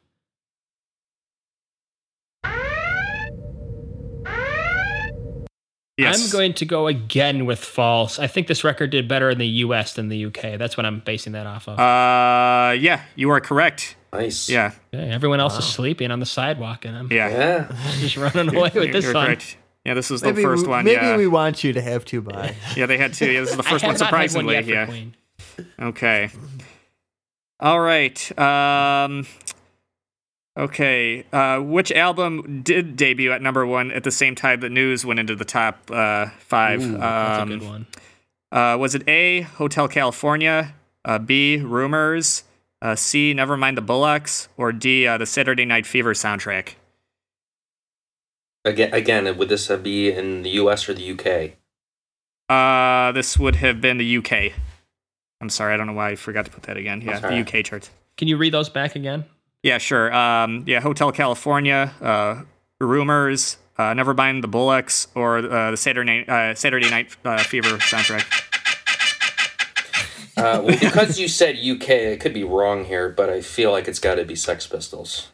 [5.97, 6.23] Yes.
[6.23, 8.19] I'm going to go again with false.
[8.19, 9.93] I think this record did better in the U.S.
[9.95, 10.55] than the U.K.
[10.57, 11.79] That's what I'm basing that off of.
[11.79, 13.95] Uh, yeah, you are correct.
[14.13, 14.47] Nice.
[14.47, 17.29] Yeah, Okay, everyone else is sleeping on the sidewalk, and I'm yeah.
[17.29, 17.91] Yeah.
[17.99, 19.25] just running away with this You're one.
[19.25, 19.57] correct.
[19.87, 20.83] Yeah, this is the Maybe, first we, one.
[20.83, 22.53] maybe yeah, we want you to have two buys.
[22.75, 23.31] yeah, they had two.
[23.31, 23.97] Yeah, this is the first have one.
[23.97, 24.85] not had one Surprisingly, yet for yeah.
[24.85, 25.15] Queen.
[25.79, 26.29] Okay.
[27.61, 28.37] All right.
[28.37, 29.25] Um.
[30.57, 31.23] Okay.
[31.31, 35.21] Uh, which album did debut at number one at the same time that News went
[35.21, 36.83] into the top uh, five?
[36.83, 37.87] Ooh, that's um, a good one.
[38.51, 42.43] Uh, was it A, Hotel California, uh, B, Rumors,
[42.81, 46.73] uh, C, Nevermind the Bollocks, or D, uh, the Saturday Night Fever soundtrack?
[48.67, 50.89] Again, again, would this be in the U.S.
[50.89, 51.55] or the U.K.?
[52.49, 54.51] Uh, this would have been the UK.
[55.39, 57.01] I'm sorry, I don't know why I forgot to put that again.
[57.01, 57.39] Yeah, the.
[57.39, 57.89] UK charts.
[58.17, 59.23] Can you read those back again?
[59.63, 60.13] Yeah, sure.
[60.13, 62.41] Um, yeah, Hotel California, uh,
[62.81, 67.77] Rumors, uh, Nevermind the Bollocks, or uh, the Saturday Night, uh, Saturday Night uh, Fever
[67.77, 68.25] soundtrack.
[70.35, 73.87] Uh, well, because you said U.K., I could be wrong here, but I feel like
[73.87, 75.29] it's got to be Sex Pistols.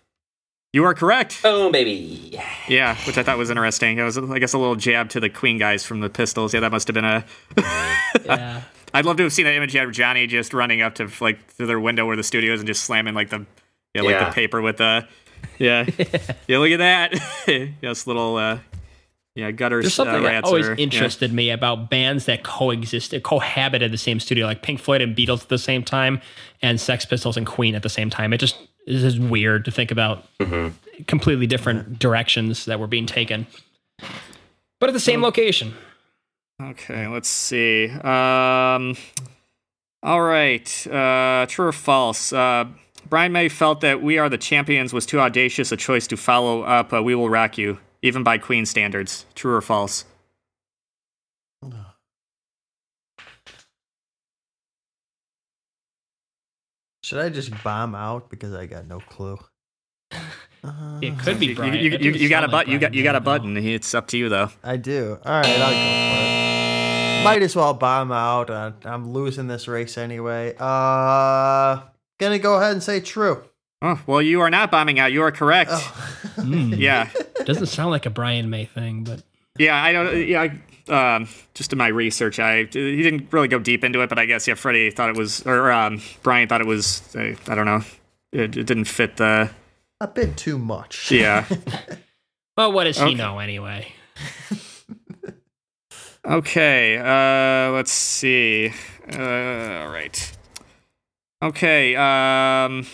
[0.73, 1.41] You are correct.
[1.43, 2.37] Oh, baby.
[2.67, 3.99] Yeah, which I thought was interesting.
[3.99, 6.51] It was, I guess, a little jab to the Queen guys from the Pistols.
[6.53, 7.23] Yeah, that must have been a.
[8.25, 8.61] Yeah.
[8.95, 11.65] I'd love to have seen that image of Johnny just running up to like to
[11.65, 13.43] their window where the studio is and just slamming like the
[13.95, 14.29] yeah like Yeah.
[14.29, 15.07] the paper with the
[15.57, 15.85] yeah
[16.47, 18.59] yeah look at that yes little uh
[19.35, 20.83] yeah gutters There's something uh, that rats always are- yeah.
[20.83, 25.41] interested me about bands that coexisted, cohabited the same studio, like Pink Floyd and Beatles
[25.41, 26.21] at the same time,
[26.61, 28.31] and Sex Pistols and Queen at the same time.
[28.31, 28.55] It just
[28.85, 30.25] is just weird to think about
[31.07, 33.47] completely different directions that were being taken,
[34.79, 35.73] but at the same location.
[36.61, 37.89] Okay, let's see.
[37.89, 38.95] Um,
[40.03, 40.87] all right.
[40.87, 42.31] Uh, true or false?
[42.31, 42.65] Uh,
[43.09, 46.61] Brian May felt that "We Are the Champions" was too audacious a choice to follow
[46.63, 49.25] up uh, "We Will Rock You," even by Queen standards.
[49.35, 50.05] True or false?
[57.03, 59.37] Should I just bomb out because I got no clue?
[60.63, 61.73] Uh, It could be You, Brian.
[61.73, 62.73] you, It you, doesn't you got a sound like button.
[62.73, 63.31] you got you got a did, though.
[63.39, 63.57] button.
[63.57, 64.49] It's up to you though.
[64.63, 65.19] I do.
[65.25, 67.23] All right, I'll go for it.
[67.25, 68.49] Might as well bomb out.
[68.49, 70.55] Uh, I'm losing this race anyway.
[70.59, 71.81] Uh,
[72.19, 73.43] Gonna go ahead and say true.
[73.81, 75.11] Oh, well, you are not bombing out.
[75.11, 75.71] You are correct.
[75.73, 76.15] Oh.
[76.37, 76.77] Mm.
[76.77, 77.09] Yeah.
[77.45, 79.23] Doesn't sound like a Brian May thing, but
[79.59, 80.25] Yeah, I don't.
[80.25, 84.09] Yeah, I, um, just in my research, I he didn't really go deep into it,
[84.09, 87.01] but I guess yeah, Freddie thought it was, or um, Brian thought it was.
[87.15, 87.81] Uh, I don't know.
[88.31, 89.51] It, it didn't fit the.
[90.01, 91.11] A bit too much.
[91.11, 91.45] Yeah.
[92.57, 93.93] well, what does he know anyway?
[96.25, 96.97] Okay.
[96.97, 98.73] Uh, let's see.
[99.11, 100.37] Uh, all right.
[101.41, 101.95] Okay.
[101.95, 102.85] Um,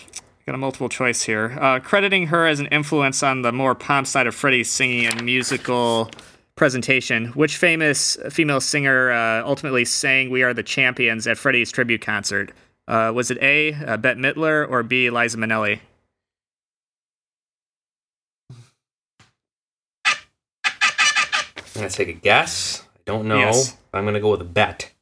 [0.46, 1.56] got a multiple choice here.
[1.60, 5.24] Uh, crediting her as an influence on the more pomp side of Freddie's singing and
[5.24, 6.10] musical
[6.60, 7.28] presentation.
[7.28, 12.52] Which famous female singer uh, ultimately sang "We Are the Champions" at Freddie's tribute concert?
[12.86, 13.72] Uh, was it A.
[13.72, 15.08] Uh, Bette Midler or B.
[15.08, 15.80] Liza Minnelli?
[20.04, 20.12] I'm
[21.74, 22.82] gonna take a guess.
[22.94, 23.38] I don't know.
[23.38, 23.74] Yes.
[23.94, 24.92] I'm gonna go with a bet.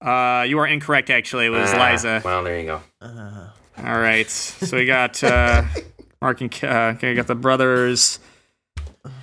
[0.00, 1.10] Uh, you are incorrect.
[1.10, 2.22] Actually, it was Ah, Liza.
[2.24, 2.80] Well, there you go.
[3.00, 3.48] Uh,
[3.78, 4.30] All right.
[4.30, 5.64] So we got uh,
[6.22, 8.20] Mark and Ke- uh, okay, we got the brothers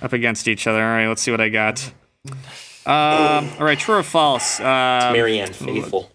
[0.02, 0.82] up against each other.
[0.82, 1.92] All right, let's see what I got.
[2.86, 4.58] Um, all right, true or false?
[4.60, 6.10] Uh, Marianne Faithfull.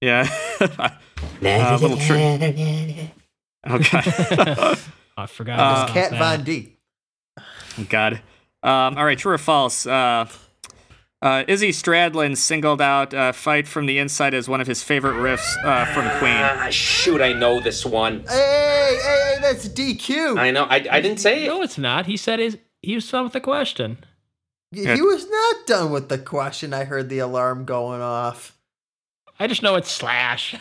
[0.00, 0.28] yeah.
[1.44, 2.40] Uh, little trick.
[3.70, 4.00] okay.
[5.16, 5.58] I forgot.
[5.58, 6.10] Uh, about Kat.
[6.12, 6.76] Von D.
[7.88, 8.14] God.
[8.62, 9.86] Um, all right, true or false?
[9.86, 10.26] Uh,
[11.20, 15.14] uh, Izzy Stradlin singled out uh, "Fight from the Inside" as one of his favorite
[15.14, 16.32] riffs uh, from Queen.
[16.32, 18.24] Ah, shoot, I know this one.
[18.28, 20.38] Hey, hey, hey, that's DQ.
[20.38, 20.64] I know.
[20.64, 21.48] I, I didn't say it.
[21.48, 22.06] No, it's not.
[22.06, 23.98] He said his, he was done with the question.
[24.72, 26.74] he was not done with the question.
[26.74, 28.56] I heard the alarm going off.
[29.38, 30.54] I just know it's slash.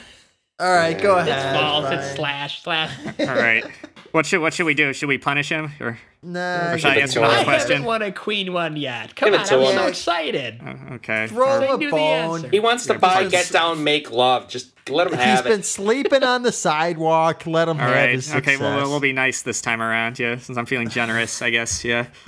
[0.60, 1.27] All right, go ahead.
[1.27, 1.56] It's ahead.
[1.60, 1.91] false.
[1.91, 2.91] It's slash slash.
[3.19, 3.65] All right.
[4.11, 4.93] What should what should we do?
[4.93, 5.97] Should we punish him or?
[6.23, 7.41] Nah, Or should I Give it answer to another him.
[7.41, 7.71] I question?
[7.71, 9.15] haven't won a queen one yet.
[9.15, 9.75] Come Give on, I'm him.
[9.75, 10.61] so excited.
[10.63, 11.25] Uh, okay.
[11.27, 12.47] throw him a bone.
[12.51, 14.47] He wants to Yeah, buy, get been- down, make love.
[14.47, 17.47] Just let him have He's have been sleeping on the sidewalk.
[17.47, 18.09] Let him All have right.
[18.11, 18.53] his success.
[18.53, 18.57] Okay.
[18.57, 20.19] Well, we'll, we'll be nice this time around.
[20.19, 21.83] Yeah, since I'm feeling generous, I guess.
[21.83, 22.05] Yeah.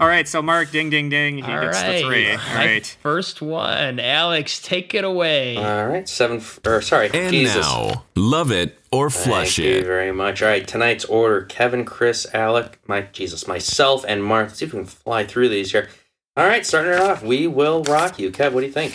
[0.00, 0.28] All right.
[0.28, 1.36] So Mark, ding, ding, ding.
[1.38, 1.96] He All gets right.
[1.96, 2.30] the three.
[2.30, 2.96] All My right.
[3.02, 3.98] First one.
[3.98, 5.56] Alex, take it away.
[5.56, 6.38] All right, seven.
[6.38, 7.56] f- Or sorry, And Jesus.
[7.56, 10.42] now, love it or flush Thank you very much.
[10.42, 14.48] All right, tonight's order: Kevin, Chris, Alec, my Jesus, myself, and Mark.
[14.48, 15.88] Let's see if we can fly through these here.
[16.36, 18.52] All right, starting it off, we will rock you, Kev.
[18.52, 18.94] What do you think?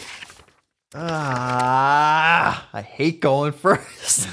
[0.94, 4.28] Ah, I hate going first.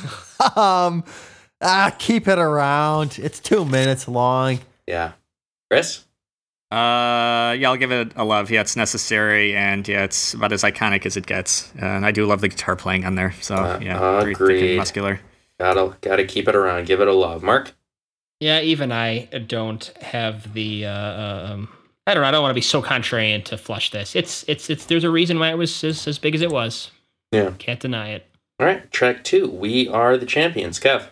[0.56, 1.04] um,
[1.60, 3.18] ah, keep it around.
[3.22, 4.60] It's two minutes long.
[4.86, 5.12] Yeah,
[5.70, 6.04] Chris.
[6.70, 8.50] Uh, yeah, I'll give it a love.
[8.50, 11.72] Yeah, it's necessary, and yeah, it's about as iconic as it gets.
[11.80, 13.32] Uh, and I do love the guitar playing on there.
[13.40, 14.68] So Uh, yeah, very thick agreed.
[14.70, 15.20] and muscular.
[15.58, 16.86] Gotta gotta keep it around.
[16.86, 17.72] Give it a love, Mark.
[18.40, 20.86] Yeah, even I don't have the.
[20.86, 21.68] Uh, uh, um,
[22.06, 22.28] I don't know.
[22.28, 24.14] I don't want to be so contrarian to flush this.
[24.14, 24.86] It's it's it's.
[24.86, 26.90] There's a reason why it was as, as big as it was.
[27.32, 27.52] Yeah.
[27.58, 28.26] Can't deny it.
[28.60, 29.48] All right, track two.
[29.48, 31.08] We are the champions, Kev.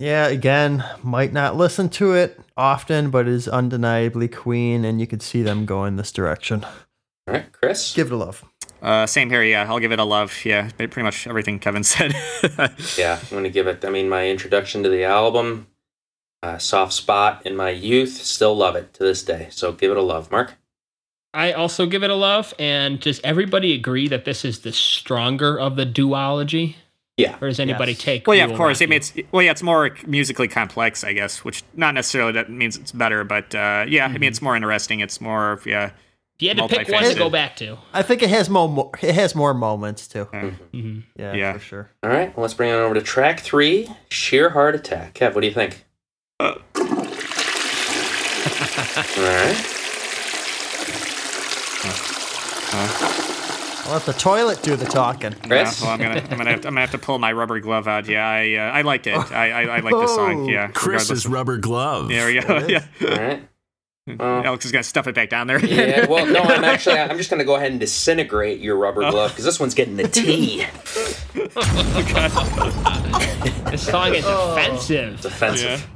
[0.00, 5.22] Yeah, again, might not listen to it often, but is undeniably Queen, and you could
[5.22, 6.64] see them going this direction.
[6.64, 7.94] All right, Chris.
[7.94, 8.44] Give it a love.
[8.82, 9.42] Uh, same here.
[9.42, 10.44] Yeah, I'll give it a love.
[10.44, 12.14] Yeah, pretty much everything Kevin said.
[12.96, 13.84] Yeah, I'm gonna give it.
[13.84, 15.66] I mean, my introduction to the album,
[16.42, 18.12] uh, soft spot in my youth.
[18.22, 19.48] Still love it to this day.
[19.50, 20.54] So give it a love, Mark.
[21.34, 22.54] I also give it a love.
[22.58, 26.76] And does everybody agree that this is the stronger of the duology?
[27.16, 27.36] Yeah.
[27.40, 28.00] Or does anybody Yes.
[28.00, 28.26] take?
[28.28, 28.80] Well, yeah, of course.
[28.80, 31.44] I Rock mean, it's well, yeah, it's more musically complex, I guess.
[31.44, 35.00] Which not necessarily that means it's better, but uh, yeah, I mean, it's more interesting.
[35.00, 35.90] It's more, yeah,
[36.38, 37.78] If you had to pick one to go back to.
[37.92, 38.90] I think it has more.
[39.02, 40.28] It has more moments too.
[40.32, 41.02] uh, Mhm.
[41.16, 41.52] Yeah, Yeah.
[41.54, 41.90] for sure.
[42.04, 45.14] All right, well, let's bring it over to track three, Sheer Heart Attack.
[45.14, 45.84] Kev, what do you think?
[46.40, 46.54] All
[49.24, 49.74] right.
[53.86, 55.34] I'll let the toilet do the talking.
[55.48, 55.72] yeah.
[55.80, 57.88] Well, I'm gonna, I'm gonna, have to, I'm gonna have to pull my rubber glove
[57.88, 58.06] out.
[58.06, 59.16] Yeah, I, uh, I liked it.
[59.32, 60.46] I, I, I like this song.
[60.46, 60.48] Oh.
[60.52, 61.26] Yeah, Chris's regardless.
[61.26, 62.08] rubber glove.
[62.08, 62.58] There we go.
[62.68, 63.48] Yeah, All right.
[64.16, 65.64] Well, Alex is gonna stuff it back down there.
[65.64, 69.10] yeah, well, no, I'm actually, I'm just going to go ahead and disintegrate your rubber
[69.10, 70.64] glove because this one's getting the T.
[73.70, 75.14] This song is offensive.
[75.14, 75.88] It's offensive.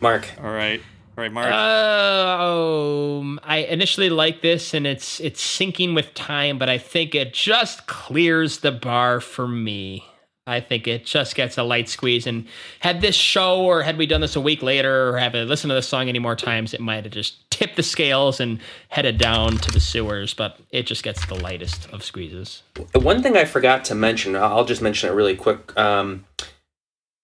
[0.00, 0.28] Mark.
[0.42, 0.80] All right,
[1.16, 1.52] all right, Mark.
[1.52, 7.32] Um, I initially like this, and it's it's sinking with time, but I think it
[7.32, 10.04] just clears the bar for me.
[10.46, 12.26] I think it just gets a light squeeze.
[12.26, 12.46] And
[12.80, 15.70] had this show, or had we done this a week later, or have I listened
[15.70, 19.16] to this song any more times, it might have just tipped the scales and headed
[19.16, 20.34] down to the sewers.
[20.34, 22.62] But it just gets the lightest of squeezes.
[22.92, 25.76] One thing I forgot to mention, I'll just mention it really quick.
[25.78, 26.26] Um,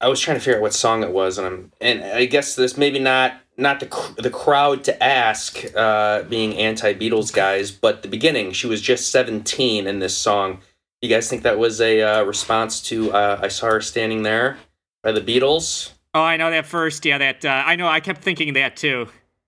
[0.01, 2.55] I was trying to figure out what song it was, and I'm, and I guess
[2.55, 8.01] this maybe not not the the crowd to ask, uh, being anti Beatles guys, but
[8.01, 8.53] the beginning.
[8.53, 10.61] She was just 17 in this song.
[11.03, 14.59] You guys think that was a uh, response to uh, "I Saw Her Standing There"
[15.03, 15.93] by the Beatles?
[16.13, 17.05] Oh, I know that first.
[17.07, 17.89] Yeah, that uh, I know.
[17.89, 19.07] I kept thinking that too.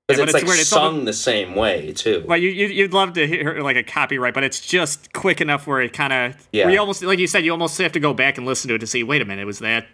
[0.09, 0.61] Because Yeah, it's but like weird.
[0.61, 2.25] It's sung almost- the same way too.
[2.27, 5.67] Well, you, you you'd love to hear like a copyright, but it's just quick enough
[5.67, 6.67] where it kind of Yeah.
[6.69, 8.79] We almost like you said, you almost have to go back and listen to it
[8.79, 9.03] to see.
[9.03, 9.87] Wait a minute, was that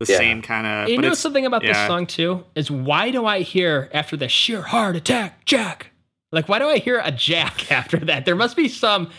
[0.00, 0.18] the Yeah.
[0.18, 0.88] same kind of?
[0.90, 4.18] You but know it's- something about this song too is why do I hear after
[4.18, 5.92] the sheer heart attack, Jack?
[6.30, 8.26] Like why do I hear a Jack after that?
[8.26, 9.10] There must be some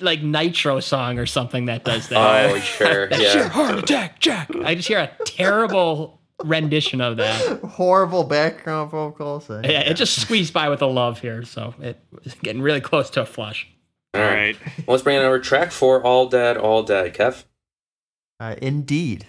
[0.00, 2.50] like nitro song or something that does that.
[2.50, 3.48] Oh, sure, That sheer yeah.
[3.48, 4.50] heart attack, Jack.
[4.64, 7.60] I just hear a terrible rendition of that.
[7.60, 9.48] Horrible background vocals.
[9.48, 12.80] Uh, Yeah, it just squeezed by with a love here, so it was getting really
[12.80, 13.66] close to a flush.
[14.14, 14.34] All All right.
[14.36, 14.56] right.
[14.86, 17.44] Well, let's bring in our track for "All Dead, All Dead." Kev.
[18.40, 19.26] Uh, indeed.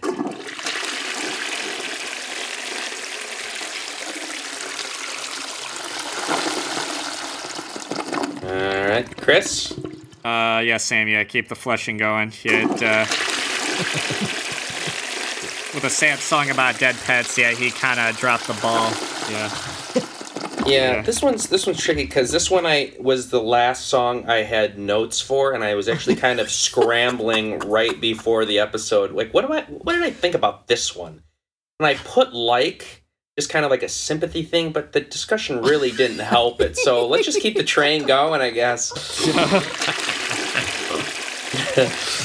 [8.43, 8.51] All
[8.87, 9.73] right, Chris.
[10.25, 11.07] Uh, yeah, Sam.
[11.07, 12.33] Yeah, keep the flushing going.
[12.43, 13.05] Yeah, it, uh,
[15.73, 17.37] with a sad song about dead pets.
[17.37, 18.91] Yeah, he kind of dropped the ball.
[19.29, 19.49] Yeah.
[20.67, 21.01] Yeah, Yeah.
[21.03, 24.79] this one's this one's tricky because this one I was the last song I had
[24.79, 29.11] notes for, and I was actually kind of scrambling right before the episode.
[29.11, 29.61] Like, what do I?
[29.65, 31.21] What did I think about this one?
[31.79, 33.03] And I put like
[33.37, 36.77] just kind of like a sympathy thing, but the discussion really didn't help it.
[36.77, 38.91] So let's just keep the train going, I guess.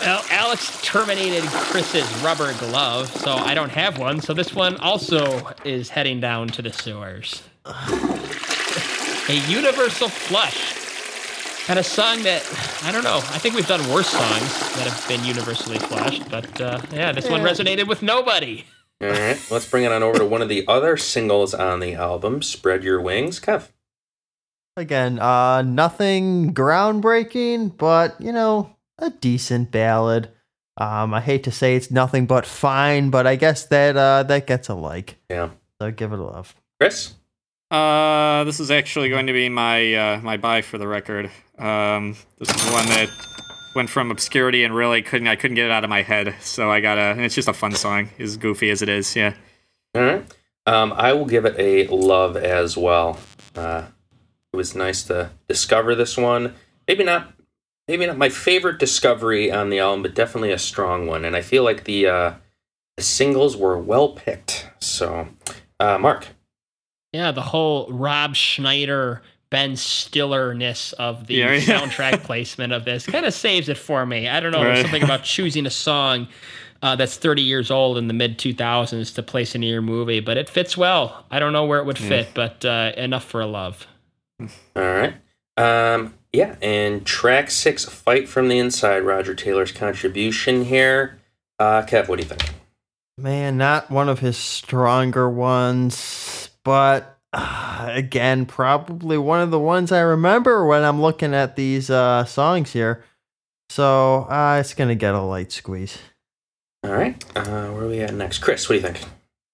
[0.00, 4.20] Well, Alex terminated Chris's rubber glove, so I don't have one.
[4.20, 7.42] So this one also is heading down to the sewers.
[7.64, 11.70] A universal flush.
[11.70, 12.42] And a song that,
[12.82, 16.60] I don't know, I think we've done worse songs that have been universally flushed, but
[16.60, 18.66] uh, yeah, this one resonated with nobody.
[19.04, 21.94] All right, let's bring it on over to one of the other singles on the
[21.94, 23.68] album, "Spread Your Wings." Kev.
[24.76, 30.30] Again, uh, nothing groundbreaking, but you know, a decent ballad.
[30.76, 34.46] Um, I hate to say it's nothing but fine, but I guess that uh, that
[34.46, 35.16] gets a like.
[35.30, 35.50] Yeah,
[35.80, 36.54] So give it a love.
[36.80, 37.14] Chris.
[37.70, 41.30] Uh, this is actually going to be my uh, my buy for the record.
[41.58, 43.08] Um, this is one that
[43.74, 46.34] went from obscurity and really couldn't I couldn't get it out of my head.
[46.40, 49.14] So I got a And it's just a fun song, as goofy as it is.
[49.14, 49.34] Yeah.
[49.94, 50.34] All right.
[50.66, 53.18] Um, I will give it a love as well.
[53.54, 53.84] Uh,
[54.52, 56.54] it was nice to discover this one.
[56.88, 57.32] Maybe not,
[57.86, 61.24] maybe not my favorite discovery on the album, but definitely a strong one.
[61.24, 62.34] And I feel like the uh,
[62.96, 64.70] the singles were well picked.
[64.80, 65.28] So,
[65.80, 66.28] uh, Mark.
[67.12, 69.22] Yeah, the whole Rob Schneider,
[69.54, 71.60] Ben Stiller-ness of the Yeah, yeah.
[71.60, 74.26] soundtrack placement of this kind of saves it for me.
[74.28, 74.82] I don't know, Right.
[74.82, 76.26] something about choosing a song
[76.82, 80.36] uh, that's 30 years old in the mid 2000s to place into your movie, but
[80.36, 81.24] it fits well.
[81.30, 83.86] I don't know where it would fit, but uh, enough for a love.
[84.40, 84.48] All
[84.82, 85.14] right.
[85.56, 91.20] Um, yeah, and track six, "Fight from the Inside." Roger Taylor's contribution here.
[91.60, 92.42] Uh, Kev, what do you think?
[93.16, 99.92] Man, not one of his stronger ones, but uh, again, probably one of the ones
[99.92, 103.04] I remember when I'm looking at these uh, songs here.
[103.68, 105.98] So uh, it's gonna get a light squeeze.
[106.84, 107.22] All right.
[107.34, 108.38] Uh, where are we at next?
[108.38, 109.02] Chris, what do you think?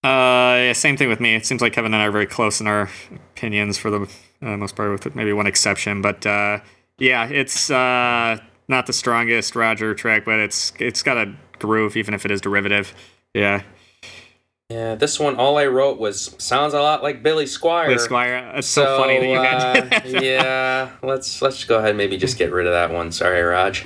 [0.03, 1.35] Uh, yeah, same thing with me.
[1.35, 2.89] It seems like Kevin and I are very close in our
[3.35, 4.11] opinions for the
[4.43, 6.03] uh, most part, with maybe one exception.
[6.03, 6.61] But uh,
[6.99, 8.39] yeah, it's uh,
[8.69, 12.41] not the strongest Roger track, but it's it's got a groove, even if it is
[12.41, 12.95] derivative.
[13.35, 13.63] Yeah,
[14.71, 17.89] Yeah, this one, all I wrote was sounds a lot like Billy Squier.
[17.89, 18.57] Lee Squier.
[18.59, 20.23] It's so, funny that you uh, got.
[20.23, 21.91] yeah, let's let's go ahead.
[21.91, 23.11] and Maybe just get rid of that one.
[23.11, 23.85] Sorry, Raj.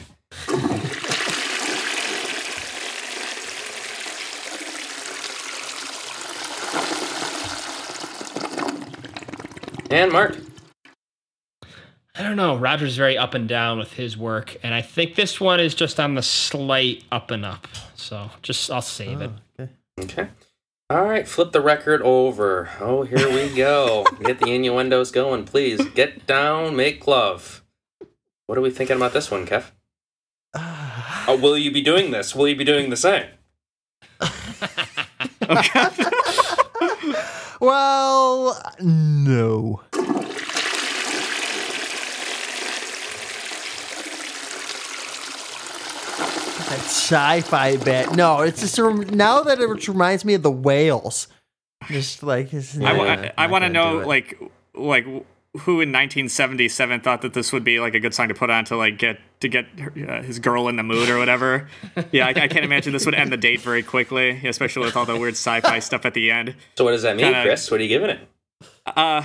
[9.91, 10.37] And Mark.
[12.15, 12.59] I don't know.
[12.59, 15.99] Roger's very up and down with his work, and I think this one is just
[15.99, 17.69] on the slight up and up.
[17.97, 19.31] So just I'll save it.
[19.59, 19.71] okay.
[19.99, 20.29] Okay.
[20.91, 22.71] All right, flip the record over.
[22.81, 24.07] Oh, here we go.
[24.23, 25.85] Get the innuendos going, please.
[25.91, 27.63] Get down, make love.
[28.47, 29.71] What are we thinking about this one, Kev?
[31.27, 32.35] Oh, will you be doing this?
[32.35, 33.25] Will you be doing the same?
[37.65, 39.81] Well, no.
[46.75, 48.17] That sci-fi bit.
[48.17, 51.29] No, it's just a, now that it reminds me of the whales.
[51.87, 54.41] Just like it's, I, wa- yeah, I, not want to know, like,
[54.75, 58.51] like who in 1977 thought that this would be like a good song to put
[58.51, 61.69] on to like get to get her, uh, his girl in the mood or whatever.
[62.11, 65.07] yeah, I, I can't imagine this would end the date very quickly, especially with all
[65.07, 66.57] the weird sci-fi stuff at the end.
[66.77, 67.71] So what does that mean, Kinda- Chris?
[67.71, 68.21] What are you giving it?
[68.85, 69.23] Uh,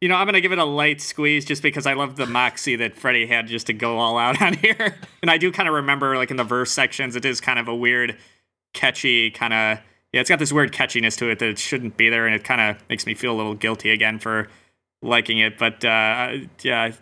[0.00, 2.76] You know, I'm gonna give it a light squeeze just because I love the moxie
[2.76, 5.74] that Freddie had just to go all out on here, and I do kind of
[5.74, 8.16] remember like in the verse sections, it is kind of a weird,
[8.74, 9.78] catchy kind of
[10.14, 12.44] yeah, it's got this weird catchiness to it that it shouldn't be there, and it
[12.44, 14.46] kind of makes me feel a little guilty again for
[15.02, 15.58] liking it.
[15.58, 16.92] But uh, yeah,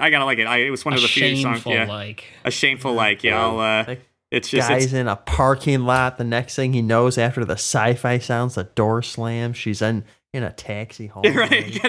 [0.00, 0.46] I gotta like it.
[0.46, 1.56] I, it was one A of the few songs.
[1.56, 2.24] shameful Yeah, like.
[2.42, 3.22] a shameful like.
[3.22, 3.96] Yeah, I'll, uh,
[4.30, 6.16] it's just Guy's it's, in a parking lot.
[6.16, 9.58] The next thing he knows, after the sci-fi sounds, the door slams.
[9.58, 10.04] She's in
[10.34, 11.22] in a taxi home.
[11.34, 11.80] right.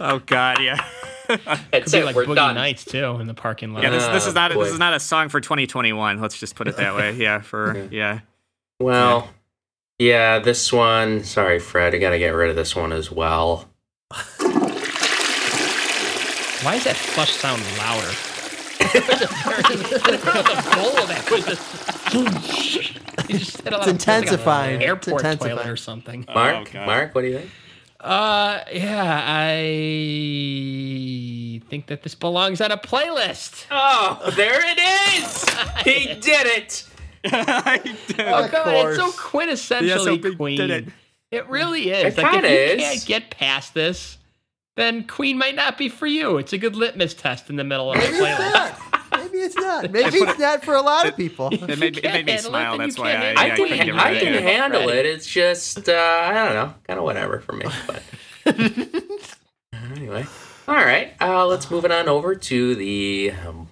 [0.00, 0.82] oh God, yeah.
[1.28, 2.04] That's Could be it.
[2.06, 2.54] like We're Boogie done.
[2.54, 3.82] Nights too in the parking lot.
[3.82, 4.64] Yeah, this, this Oh, is not boy.
[4.64, 6.20] this is not a song for 2021.
[6.20, 7.12] Let's just put it that way.
[7.16, 8.20] Yeah, for yeah.
[8.80, 9.28] Well,
[9.98, 11.22] yeah, this one.
[11.24, 11.94] Sorry, Fred.
[11.94, 13.68] I got to get rid of this one as well.
[16.62, 18.10] Why is that flush sound louder?
[18.80, 19.00] the
[20.74, 24.18] bowl of it was just, you just hit a lot It's of- it's like a
[24.20, 24.80] intensifying.
[24.80, 26.24] It's airport toilet or something.
[26.34, 26.86] Mark, God.
[26.86, 27.50] Mark, what do you think?
[28.00, 29.60] Uh, yeah, I
[31.68, 33.66] think that this belongs on a playlist.
[33.70, 34.78] Oh, there it
[35.24, 35.44] is.
[36.06, 36.86] he did it.
[37.26, 37.80] I
[38.18, 39.46] Oh Of god, it's so course.
[39.50, 40.56] quintessentially Yeah, so Queen.
[40.56, 40.84] did it.
[41.30, 42.16] It really is.
[42.16, 42.80] It like if kinda you is.
[42.82, 44.16] can't get past this,
[44.76, 46.38] then Queen might not be for you.
[46.38, 48.74] It's a good litmus test in the middle of a playlist.
[49.40, 49.40] Not.
[49.40, 49.90] Maybe it's not.
[49.92, 51.48] Maybe it's not for a lot of people.
[51.52, 52.78] It made, it made me can't it, smile.
[52.78, 54.42] That's why can't I, handle yeah, I I can, couldn't I can it.
[54.42, 55.06] handle it.
[55.06, 57.66] It's just, uh, I don't know, kind of whatever for me.
[57.86, 58.02] But
[59.96, 60.26] anyway,
[60.68, 61.14] all right.
[61.20, 63.68] Uh, let's move it on over to the um,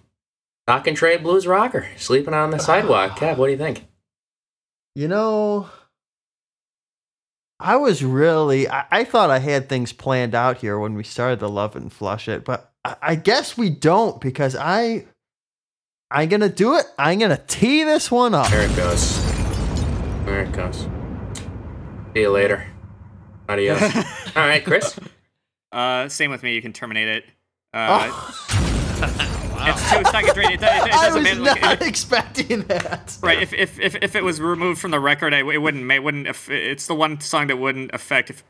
[0.67, 3.19] Doc and Trey Blues Rocker, sleeping on the sidewalk.
[3.19, 3.87] Kev, what do you think?
[4.95, 5.69] You know,
[7.61, 11.41] I was really, I, I thought I had things planned out here when we started
[11.41, 15.07] the Love and Flush It, but I, I guess we don't because I,
[16.11, 16.87] I'm going to do it.
[16.99, 18.49] I'm going to tee this one up.
[18.51, 19.23] There it goes.
[20.25, 20.89] There it goes.
[22.15, 22.67] See you later.
[23.49, 23.83] Adios.
[24.37, 24.99] all right, Chris.
[25.71, 26.55] Uh, same with me.
[26.55, 27.25] You can terminate it.
[27.75, 28.35] Uh, Oh,
[29.61, 30.37] It's two seconds.
[30.37, 30.53] Right?
[30.55, 33.19] It, it, it I doesn't was like, not it- expecting that.
[33.23, 33.43] right.
[33.43, 35.91] If, if if if it was removed from the record, I, it wouldn't.
[35.91, 36.29] It wouldn't.
[36.29, 38.31] If, it's the one song that wouldn't affect.
[38.31, 38.45] If,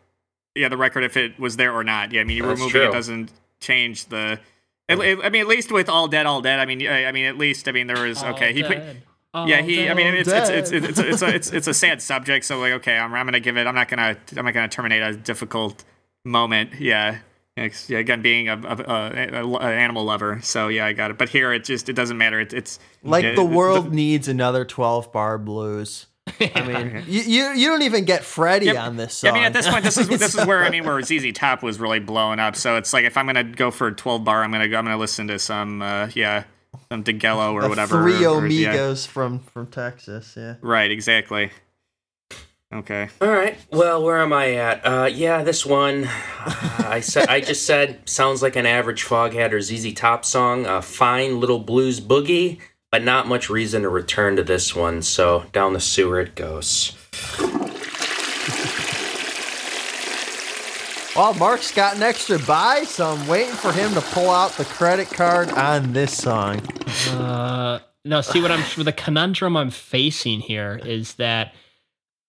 [0.54, 2.12] yeah, the record if it was there or not.
[2.12, 2.88] Yeah, I mean, you That's removing true.
[2.90, 4.38] it doesn't change the.
[4.88, 6.58] It, it- I mean, at least with all dead, all dead.
[6.60, 8.52] I mean, I, I mean, at least I mean there was okay.
[8.52, 8.78] He put.
[9.46, 9.88] Yeah, he.
[9.88, 12.44] I mean, it's it's it's it's it's, it's, a, it's it's a sad subject.
[12.44, 13.66] So like, okay, I'm I'm gonna give it.
[13.66, 15.84] I'm not gonna I'm not gonna terminate a difficult
[16.24, 16.80] moment.
[16.80, 17.18] Yeah.
[17.88, 21.18] Yeah, again, being a, a, a, a, a animal lover, so yeah, I got it.
[21.18, 22.38] But here, it just it doesn't matter.
[22.38, 26.06] It, it's Like yeah, the it- world needs another 12 bar blues.
[26.54, 29.36] I mean, you, you you don't even get Freddie Yeah, on this Yeah, song.
[29.36, 31.62] I mean, at this point, this is this is where I mean, where ZZ Top
[31.62, 32.56] was really blowing up.
[32.56, 34.84] So it's like if I'm gonna go for a 12 bar, I'm gonna go, I'm
[34.84, 36.44] gonna listen to some uh, yeah,
[36.90, 38.02] some Degüello or The whatever.
[38.02, 38.94] Three or- or- yeah.
[38.94, 40.34] From from Texas.
[40.36, 40.54] Yeah.
[40.60, 41.50] Right, exactly.
[42.70, 43.08] Okay.
[43.22, 43.56] All right.
[43.72, 44.84] Well, where am I at?
[44.84, 46.04] Uh, yeah, this one.
[46.04, 47.26] Uh, I said.
[47.30, 50.66] I just said sounds like an average Foghat or ZZ Top song.
[50.66, 52.60] A fine little blues boogie,
[52.90, 55.02] but not much reason to return to this one.
[55.02, 56.96] So down the sewer it goes.
[61.18, 64.64] Well, Mark's got an extra buy, so I'm waiting for him to pull out the
[64.64, 66.60] credit card on this song.
[67.10, 71.54] Uh, no, see what I'm the conundrum I'm facing here is that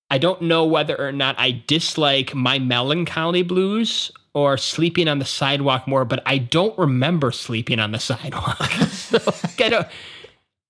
[0.09, 5.25] I don't know whether or not I dislike my melancholy blues or sleeping on the
[5.25, 8.71] sidewalk more, but I don't remember sleeping on the sidewalk.
[8.71, 9.19] so
[9.63, 9.87] I don't,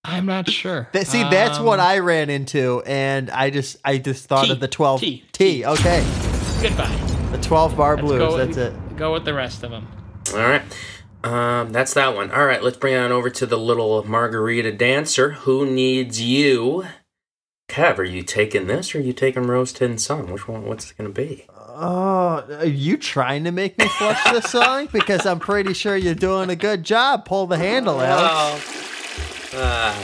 [0.04, 0.88] I'm not sure.
[0.94, 4.52] Th- See, that's Um, what I ran into, and I just I just thought T.
[4.52, 5.24] of the 12 T.
[5.34, 5.66] T.
[5.66, 6.06] Okay,
[6.62, 6.96] Goodbye.
[7.32, 8.20] the 12 bar Let's blues.
[8.20, 8.98] go That's with, it.
[8.98, 9.88] Go with the rest of them.
[10.34, 10.62] All right.
[11.24, 12.32] Um, that's that one.
[12.32, 12.64] All right.
[12.64, 15.32] Let's bring it on over to the little margarita dancer.
[15.32, 16.86] Who needs you?
[17.70, 20.32] Kev, are you taking this or are you taking Rose Tin Sun?
[20.32, 20.64] Which one?
[20.66, 21.46] What's it gonna be?
[21.56, 24.88] Oh, are you trying to make me flush this song?
[24.92, 27.26] Because I'm pretty sure you're doing a good job.
[27.26, 28.34] Pull the handle, Alex.
[28.34, 28.96] Oh.
[29.54, 29.96] Uh,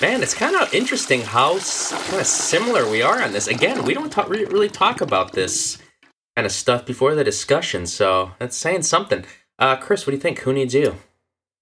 [0.00, 3.46] man, it's kind of interesting how kind of similar we are on this.
[3.46, 5.78] Again, we don't talk, re- really talk about this
[6.36, 9.24] kind of stuff before the discussion, so that's saying something.
[9.58, 10.38] Uh, Chris, what do you think?
[10.40, 10.96] Who needs you?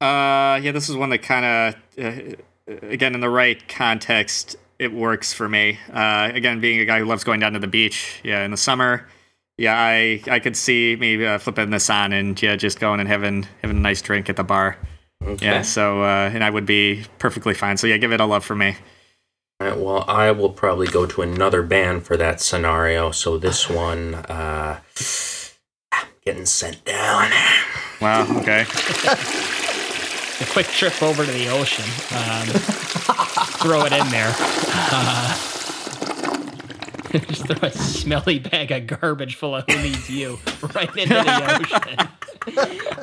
[0.00, 2.36] Uh, yeah, this is one that kind of, uh,
[2.86, 5.78] again, in the right context, it works for me.
[5.92, 8.56] Uh, again, being a guy who loves going down to the beach, yeah, in the
[8.56, 9.08] summer,
[9.56, 13.08] yeah, I I could see me uh, flipping this on and yeah, just going and
[13.08, 14.76] having having a nice drink at the bar.
[15.22, 15.44] Okay.
[15.44, 17.76] Yeah, so uh, and I would be perfectly fine.
[17.76, 18.76] So yeah, give it a love for me.
[19.60, 23.10] All right, well, I will probably go to another band for that scenario.
[23.10, 24.78] So this one, uh,
[26.24, 27.30] getting sent down.
[28.00, 28.38] Wow.
[28.38, 28.64] Okay.
[30.40, 31.84] A quick trip over to the ocean.
[32.16, 32.46] Um,
[33.58, 34.32] throw it in there.
[34.38, 35.36] Uh,
[37.12, 40.38] Just throw a smelly bag of garbage full of who needs you
[40.74, 42.08] right into the ocean.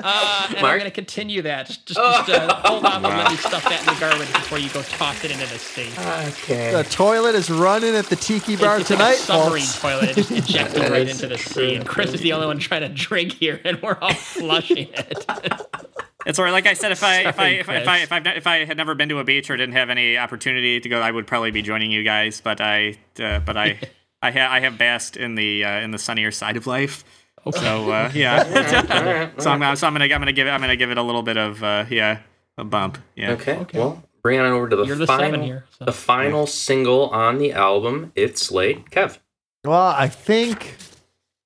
[0.08, 1.68] Uh, and I'm going to continue that.
[1.68, 4.58] Just, just, just uh, hold on and let me stuff that in the garbage before
[4.58, 5.90] you go toss it into the sea.
[6.30, 6.72] Okay.
[6.72, 9.82] The toilet is running at the tiki bar it's tonight, like a submarine folks.
[9.82, 10.10] toilet.
[10.10, 11.76] It just ejects it right into the sea.
[11.76, 15.26] And Chris is the only one trying to drink here, and we're all flushing it.
[16.26, 16.52] It's all right.
[16.52, 18.66] Like I said, if I if I if, I- if I if I if I
[18.66, 21.28] had never been to a beach or didn't have any opportunity to go, I would
[21.28, 22.42] probably be joining you guys.
[22.42, 23.80] But I uh, but I
[24.22, 27.04] I ha- I have basked in the uh, in the sunnier side of life.
[27.52, 29.30] So uh, yeah.
[29.38, 31.22] so I'm so I'm gonna I'm gonna give it I'm gonna give it a little
[31.24, 32.20] bit of uh, yeah
[32.58, 32.98] a bump.
[33.16, 33.32] Yeah.
[33.34, 33.66] Okay.
[33.74, 37.10] Well, bring it on over to the You're the final, here, so- the final single
[37.10, 38.12] on the album.
[38.16, 38.90] It's late.
[38.90, 39.20] Kev.
[39.64, 40.76] Well, I think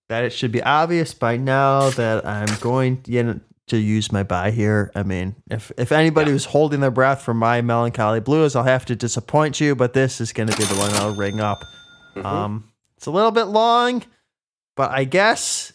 [0.08, 3.40] that it should be obvious by now that I'm going you know,
[3.70, 4.92] to use my buy here.
[4.96, 8.86] I mean, if if anybody was holding their breath for my melancholy blues, I'll have
[8.86, 9.76] to disappoint you.
[9.76, 11.64] But this is going to be the one I'll ring up.
[12.16, 14.04] Um, it's a little bit long,
[14.76, 15.74] but I guess.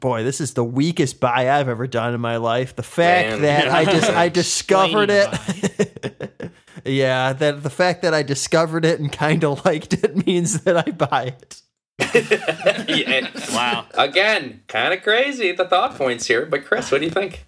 [0.00, 2.76] Boy, this is the weakest buy I've ever done in my life.
[2.76, 3.42] The fact Man.
[3.42, 6.50] that I just I discovered it.
[6.84, 10.76] yeah, that the fact that I discovered it and kind of liked it means that
[10.76, 11.62] I buy it.
[12.88, 13.28] Yeah.
[13.52, 13.86] Wow.
[13.94, 17.42] Again, kind of crazy the thought points here, but Chris, what do you think?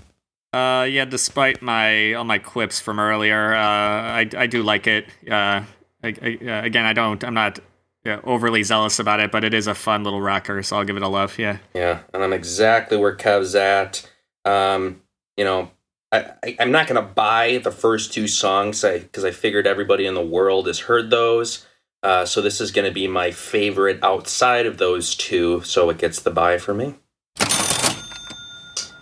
[0.53, 1.05] Uh, yeah.
[1.05, 5.07] Despite my all my quips from earlier, uh, I I do like it.
[5.27, 5.63] Uh,
[6.03, 7.23] I, I, uh, again, I don't.
[7.25, 7.61] I'm not
[8.05, 10.97] yeah, overly zealous about it, but it is a fun little rocker, so I'll give
[10.97, 11.39] it a love.
[11.39, 11.59] Yeah.
[11.75, 14.09] Yeah, and I'm exactly where Kev's at.
[14.45, 15.03] Um,
[15.37, 15.71] you know,
[16.11, 20.07] I, I, I'm not gonna buy the first two songs I because I, figured everybody
[20.07, 21.67] in the world has heard those.
[22.03, 25.63] Uh, so this is gonna be my favorite outside of those two.
[25.65, 26.95] So it gets the buy for me.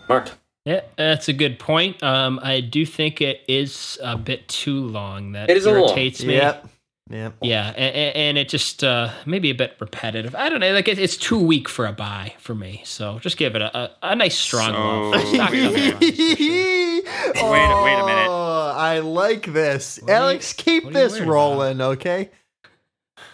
[0.08, 0.30] Mark.
[0.64, 2.02] Yeah, that's a good point.
[2.02, 5.32] Um, I do think it is a bit too long.
[5.32, 6.34] That It is a little- irritates me.
[6.36, 6.68] Yep.
[7.08, 7.34] Yep.
[7.40, 10.34] Yeah, and, and it just uh, maybe a bit repetitive.
[10.34, 10.72] I don't know.
[10.72, 12.82] Like it, it's too weak for a buy for me.
[12.84, 15.28] So just give it a, a, a nice strong So- love.
[15.28, 15.52] Stock up.
[15.52, 17.04] Wait
[17.36, 18.26] a- wait a minute.
[18.28, 19.98] Oh, I like this.
[20.00, 21.32] What are you- Alex, keep what are you this worried about?
[21.32, 22.30] rolling, okay?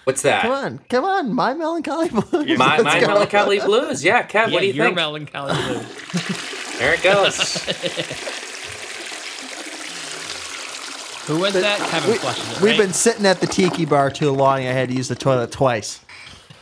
[0.04, 0.42] What's that?
[0.42, 2.58] Come on, come on, my melancholy blues.
[2.58, 3.06] My, my go.
[3.06, 4.04] melancholy blues.
[4.04, 4.48] Yeah, Kev.
[4.48, 4.74] Yeah, what do you think?
[4.74, 4.96] your think?
[4.96, 6.76] melancholy blues.
[6.78, 7.64] there it goes.
[11.26, 11.78] Who was that?
[11.88, 12.60] Kevin We, flushes it.
[12.60, 12.78] we've right?
[12.86, 14.58] been sitting at the tiki bar too long.
[14.58, 16.00] I had to use the toilet twice.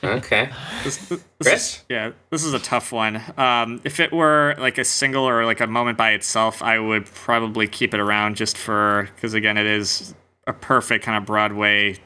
[0.04, 0.50] okay.
[0.84, 1.76] This, this Chris?
[1.76, 3.22] Is, yeah, this is a tough one.
[3.38, 7.06] Um, if it were like a single or like a moment by itself, I would
[7.06, 10.14] probably keep it around just for because again, it is
[10.46, 11.96] a perfect kind of Broadway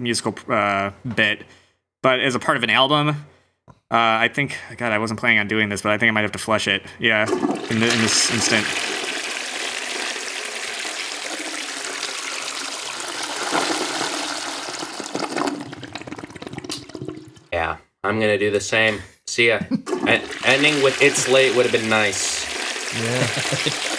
[0.00, 1.44] musical uh, bit.
[2.02, 3.14] But as a part of an album, uh,
[3.90, 6.32] I think God, I wasn't planning on doing this, but I think I might have
[6.32, 6.82] to flush it.
[6.98, 8.66] Yeah, in, th- in this instant.
[17.52, 19.00] Yeah, I'm gonna do the same.
[19.26, 19.60] See ya.
[20.08, 22.44] E- ending with "It's late" would have been nice.
[22.98, 23.86] Yeah.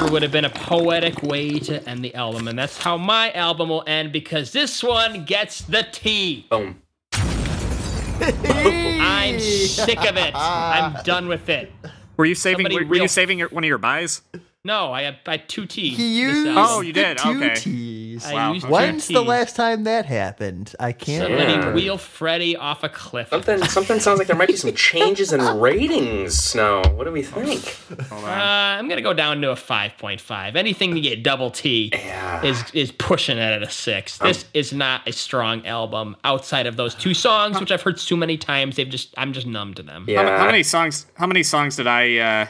[0.00, 3.30] Sure would have been a poetic way to end the album, and that's how my
[3.32, 6.46] album will end because this one gets the T.
[6.48, 6.80] Boom.
[7.12, 10.32] I'm sick of it.
[10.34, 11.70] I'm done with it.
[12.16, 12.64] Were you saving?
[12.64, 14.22] Somebody Were, were you saving your, one of your buys?
[14.64, 15.90] No, I have I had two T.
[15.90, 16.48] He used.
[16.56, 17.18] Oh, you the did?
[17.18, 17.54] two Okay.
[17.56, 17.99] T's.
[18.26, 18.52] I Wow.
[18.52, 20.74] used When's the last time that happened?
[20.80, 21.24] I can't.
[21.28, 21.72] Somebody Yeah.
[21.72, 23.28] wheel Freddie off a cliff.
[23.30, 26.82] Something something sounds like there might be some changes in ratings now.
[26.92, 27.76] What do we think?
[28.08, 28.28] Hold Uh.
[28.30, 30.56] I'm gonna go down to a 5.5.
[30.56, 32.42] Anything to get double T Yeah.
[32.42, 34.18] is is pushing it at a six.
[34.18, 38.16] This is not a strong album outside of those two songs, which I've heard so
[38.16, 38.76] many times.
[38.76, 40.04] They've just I'm just numb to them.
[40.08, 40.22] Yeah.
[40.24, 41.06] How, how many songs?
[41.14, 42.16] How many songs did I?
[42.18, 42.46] Uh,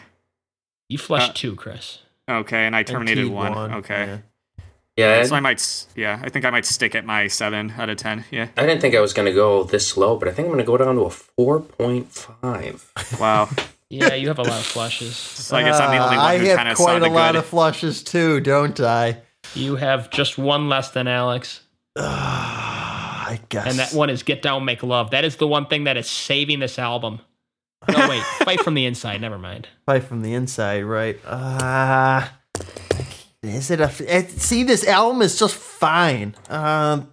[0.89, 1.99] You flushed Uh, two, Chris.
[2.29, 3.55] okay, and I terminated keyed one.
[3.55, 4.05] one, Okay.
[4.07, 4.19] Yeah.
[4.99, 8.25] So I might, yeah, I think I might stick at my seven out of ten.
[8.31, 8.49] Yeah.
[8.57, 10.77] I didn't think I was gonna go this low, but I think I'm gonna go
[10.77, 12.91] down to a four point five.
[13.21, 13.49] Wow.
[13.93, 15.17] Yeah, you have a lot of flushes.
[15.17, 17.03] So I guess I'm the only Uh, one I who have kind of saw quite
[17.03, 17.39] a lot good.
[17.41, 19.21] of flushes too, don't I?
[19.57, 21.63] You have just one less than Alex.
[21.99, 23.67] Ah, I guess.
[23.67, 25.11] And that one is Get Down, Make Love.
[25.11, 27.19] That is the one thing that is saving this album.
[27.91, 28.23] No, wait.
[28.45, 29.21] Fight from the inside.
[29.21, 29.67] Never mind.
[29.87, 31.19] Fight from the inside, right?
[31.27, 32.33] Ah,
[33.43, 33.91] is it a?
[34.07, 36.35] It, see, this album is just fine.
[36.49, 37.13] Um,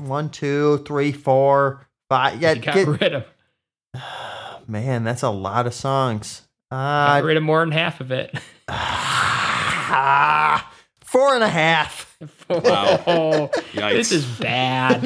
[0.00, 2.40] one, two, three, four, five.
[2.40, 3.24] Yeah, You got get, rid of
[4.68, 6.42] man, that's a lot of songs.
[6.70, 8.34] got Uh, rid of more than half of it.
[8.68, 10.72] ah,
[11.04, 12.16] four and a half.
[12.48, 13.92] Oh, Yikes.
[13.92, 15.02] this is bad.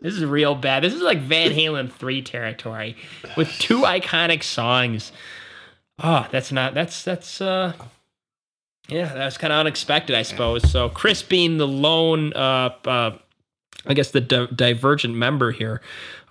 [0.00, 0.82] This is real bad.
[0.82, 2.96] This is like Van Halen 3 territory
[3.36, 5.12] with two iconic songs.
[6.02, 7.72] Oh, that's not that's that's uh
[8.88, 10.70] Yeah, that was kind of unexpected, I suppose.
[10.70, 13.16] So Chris being the lone, uh, uh,
[13.86, 15.80] I guess the di- divergent member here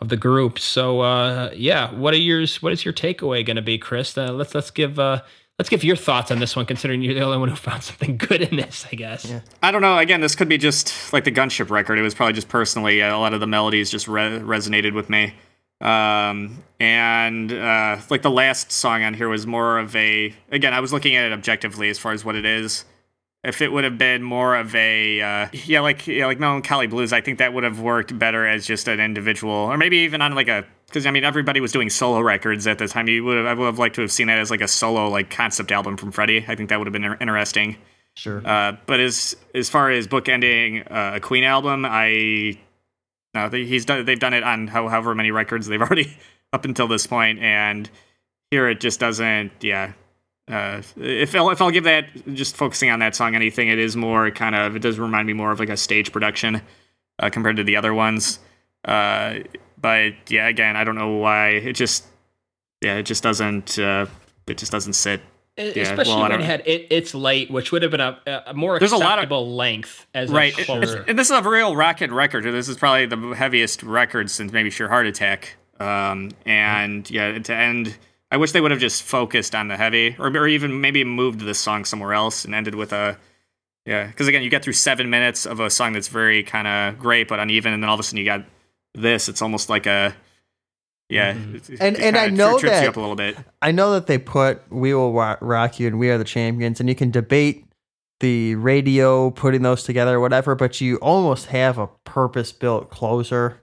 [0.02, 0.60] of the group.
[0.60, 2.62] So uh, yeah, what are yours?
[2.62, 4.18] What is your takeaway going to be, Chris?
[4.18, 5.22] Uh, let's let's give uh,
[5.58, 8.18] let's give your thoughts on this one, considering you're the only one who found something
[8.18, 8.86] good in this.
[8.92, 9.26] I guess.
[9.26, 9.42] Yeah.
[9.64, 9.98] I don't know.
[9.98, 11.98] Again, this could be just like the Gunship record.
[11.98, 15.34] It was probably just personally a lot of the melodies just re- resonated with me.
[15.84, 20.34] Um, and uh, like the last song on here was more of a.
[20.52, 22.86] Again, I was looking at it objectively as far as what it is.
[23.44, 27.12] If it would have been more of a uh, yeah, like yeah, like Melancholy Blues,
[27.12, 30.34] I think that would have worked better as just an individual, or maybe even on
[30.34, 33.10] like a because I mean everybody was doing solo records at the time.
[33.10, 35.10] You would have, I would have liked to have seen that as like a solo
[35.10, 36.46] like concept album from Freddie.
[36.48, 37.76] I think that would have been interesting.
[38.16, 38.42] Sure.
[38.46, 42.58] Uh, but as as far as bookending uh, a Queen album, I
[43.34, 44.06] no, they, he's done.
[44.06, 46.16] They've done it on how, however many records they've already
[46.52, 47.90] up until this point, and
[48.52, 49.52] here it just doesn't.
[49.62, 49.94] Yeah,
[50.48, 53.96] uh, if I'll, if I'll give that just focusing on that song anything, it is
[53.96, 56.62] more kind of it does remind me more of like a stage production
[57.20, 58.40] uh, compared to the other ones.
[58.86, 59.40] Uh,
[59.80, 62.06] but yeah, again, I don't know why it just
[62.82, 64.06] yeah it just doesn't uh,
[64.48, 65.22] it just doesn't sit
[65.56, 68.54] Yeah, Especially well, when it had it, it's late, which would have been a, a
[68.56, 70.58] more There's a lot of- acceptable length as right.
[70.58, 71.06] a closer.
[71.08, 72.44] and this is a real rocket record.
[72.44, 75.58] This is probably the heaviest record since maybe Sheer Heart Attack.
[75.80, 77.96] Um, and yeah, to end,
[78.32, 81.42] I wish they would have just focused on the heavy, or, or even maybe moved
[81.42, 83.18] this song somewhere else and ended with a
[83.86, 84.08] yeah.
[84.08, 87.28] Because again, you get through seven minutes of a song that's very kind of great
[87.28, 88.44] but uneven, and then all of a sudden you got
[88.96, 89.30] this.
[89.30, 90.16] It's almost like a
[91.14, 91.36] yeah.
[91.54, 93.38] it- it And- and I know trips that- you up a little bit.
[93.62, 96.90] I know that they put "We Will Rock You" and "We Are the Champions," and
[96.90, 97.66] you can debate
[98.20, 103.62] the radio putting those together or whatever, but you almost have a purpose-built closer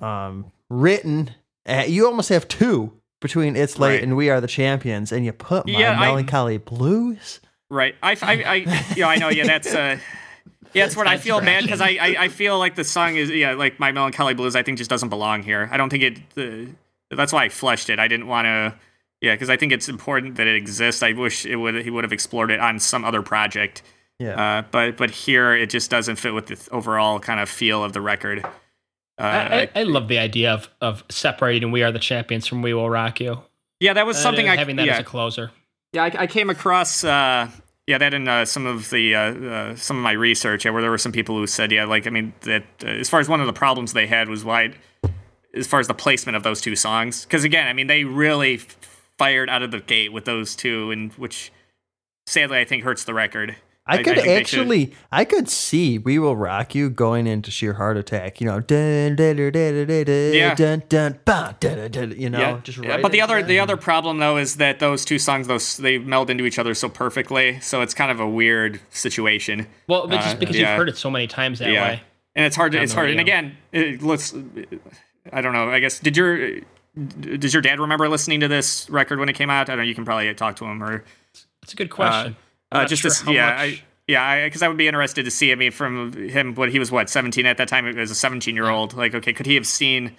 [0.00, 1.30] um, written.
[1.66, 4.02] At, you almost have two between "It's Late" Right.
[4.02, 7.40] and "We Are the Champions," and you put "My Yeah, I- Melancholy Blues."
[7.70, 7.94] Right.
[8.02, 8.54] I, I, I
[8.96, 9.28] yeah, I know.
[9.30, 9.96] Yeah, that's uh,
[10.72, 13.30] yeah, it's what I feel bad because I, I, I feel like the song is
[13.30, 14.56] yeah, like my melancholy blues.
[14.56, 15.68] I think just doesn't belong here.
[15.72, 16.18] I don't think it.
[16.36, 16.72] Uh,
[17.10, 17.98] that's why I flushed it.
[17.98, 18.74] I didn't want to.
[19.20, 21.02] Yeah, because I think it's important that it exists.
[21.02, 23.82] I wish it would he would have explored it on some other project.
[24.18, 24.58] Yeah.
[24.58, 27.92] Uh, but but here it just doesn't fit with the overall kind of feel of
[27.92, 28.44] the record.
[29.18, 32.62] Uh, I, I, I love the idea of of separating "We Are the Champions" from
[32.62, 33.42] "We Will Rock You."
[33.78, 34.94] yeah, that was something Uh, I having that yeah.
[34.94, 35.50] as a closer.
[35.92, 37.50] Yeah, I, I came across uh,
[37.86, 40.82] yeah that in uh, some of the uh, uh, some of my research, yeah, where
[40.82, 43.28] there were some people who said, yeah, like I mean that uh, as far as
[43.28, 44.74] one of the problems they had was why,
[45.54, 48.60] as far as the placement of those two songs, because again, I mean they really
[49.18, 51.52] fired out of the gate with those two, and which
[52.26, 53.56] sadly I think hurts the record.
[53.84, 57.50] I could think they should- actually, I could see "We Will Rock You" going into
[57.50, 58.40] sheer heart attack.
[58.40, 60.54] You know, dun dun dun dun dun dun Yeah.
[60.54, 62.14] dun dun ba, dun dun dun.
[62.16, 63.48] You know, yeah, just yeah, but the other that.
[63.48, 66.74] the other problem though is that those two songs those they meld into each other
[66.74, 69.66] so perfectly, so it's kind of a weird situation.
[69.88, 70.70] Well, but just Uh, because yeah.
[70.70, 71.82] you've heard it so many times that yeah.
[71.88, 72.02] way.
[72.36, 72.72] and it's hard.
[72.72, 73.10] To, it's the hard.
[73.10, 74.32] And again, it, let's.
[75.32, 75.70] I don't know.
[75.70, 76.60] I guess did your
[77.20, 79.68] does your dad remember listening to this record when it came out?
[79.68, 79.78] I don't.
[79.78, 79.82] know.
[79.84, 81.04] You can probably talk to him or
[81.62, 82.28] It's a good question.
[82.28, 82.36] I'm
[82.72, 83.56] uh, just sure to, yeah.
[83.58, 85.52] I, yeah, because I, would be interested to see.
[85.52, 88.94] I mean, from him, what he was, what seventeen at that time, as a seventeen-year-old.
[88.94, 90.16] Like, okay, could he have seen?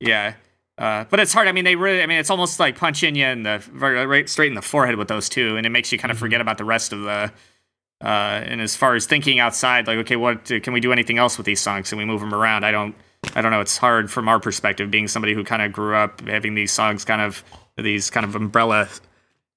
[0.00, 0.34] Yeah,
[0.78, 1.46] uh, but it's hard.
[1.46, 2.02] I mean, they really.
[2.02, 4.96] I mean, it's almost like punching you in the right, right straight in the forehead
[4.96, 6.24] with those two, and it makes you kind of Mm-hmm.
[6.24, 7.32] forget about the rest of the.
[8.02, 11.38] Uh, and as far as thinking outside, like, okay, what can we do anything else
[11.38, 11.88] with these songs?
[11.88, 12.64] Can we move them around?
[12.64, 12.94] I don't.
[13.34, 13.60] I don't know.
[13.60, 17.04] It's hard from our perspective, being somebody who kind of grew up having these songs,
[17.04, 17.42] kind of
[17.78, 18.88] these kind of umbrella,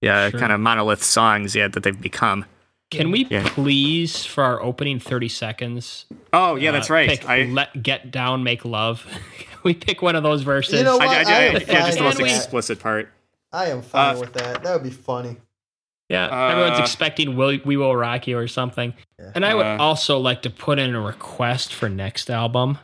[0.02, 0.40] yeah, Sure.
[0.40, 2.46] kind of monolith songs, yeah, that they've become.
[2.90, 3.48] Can we Yeah.
[3.50, 7.10] please, for our opening 30 seconds, Oh yeah, that's uh, right.
[7.10, 9.06] pick I, let get down, make love.
[9.64, 10.80] we pick one of those verses.
[10.80, 11.08] You know what?
[11.08, 12.36] I, I I, am yeah, just the fine most with that.
[12.38, 13.12] explicit part.
[13.52, 14.64] I am fine Uh, with that.
[14.64, 15.38] That would be funny.
[16.10, 18.94] Yeah, Uh, everyone's expecting "Will We Will Rock You" or something.
[19.36, 22.78] And I would Uh, also like to put in a request for next album.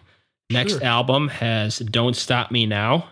[0.49, 0.83] Next Sure.
[0.83, 3.09] album has "Don't Stop Me Now,"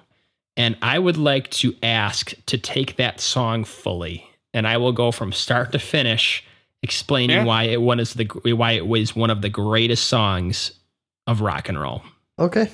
[0.57, 5.11] and I would like to ask to take that song fully, and I will go
[5.11, 6.43] from start to finish,
[6.83, 7.43] explaining Yeah.
[7.45, 8.25] why it one is the
[8.55, 10.71] why it was one of the greatest songs
[11.27, 12.01] of rock and roll.
[12.39, 12.69] Okay,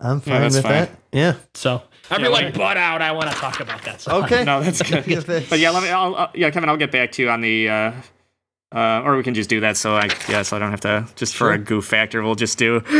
[0.00, 0.72] I'm fine that's with fine.
[0.72, 0.90] that.
[1.12, 1.34] Yeah.
[1.54, 2.54] So everyone, right.
[2.54, 3.02] butt out!
[3.02, 4.24] I want to talk about that song.
[4.24, 4.44] Okay.
[4.44, 5.24] No, that's good.
[5.48, 5.90] But yeah, let me.
[5.90, 7.68] I'll, uh, yeah, Kevin, I'll get back to you on the.
[7.68, 7.92] Uh,
[8.74, 9.76] uh, or we can just do that.
[9.76, 12.22] So I yeah, so I don't have to just for a goof factor.
[12.22, 12.82] We'll just do.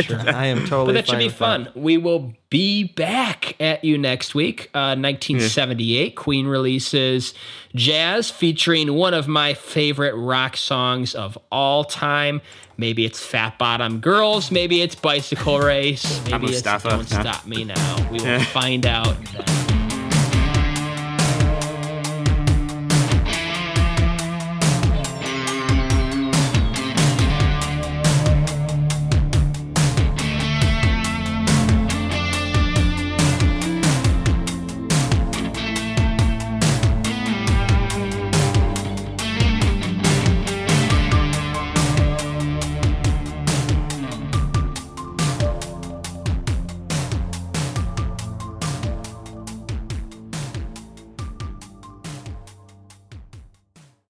[0.00, 0.18] Sure.
[0.18, 0.86] I am totally.
[0.86, 1.68] But that should be with fun.
[1.74, 4.70] We will be back at you next week.
[4.74, 7.34] Uh, 1978, Queen releases
[7.74, 12.40] Jazz featuring one of my favorite rock songs of all time.
[12.78, 14.50] Maybe it's Fat Bottom Girls.
[14.50, 16.22] Maybe it's Bicycle Race.
[16.30, 17.06] Maybe it's Don't.
[17.06, 18.10] Stop Me Now.
[18.10, 19.85] We will find out then.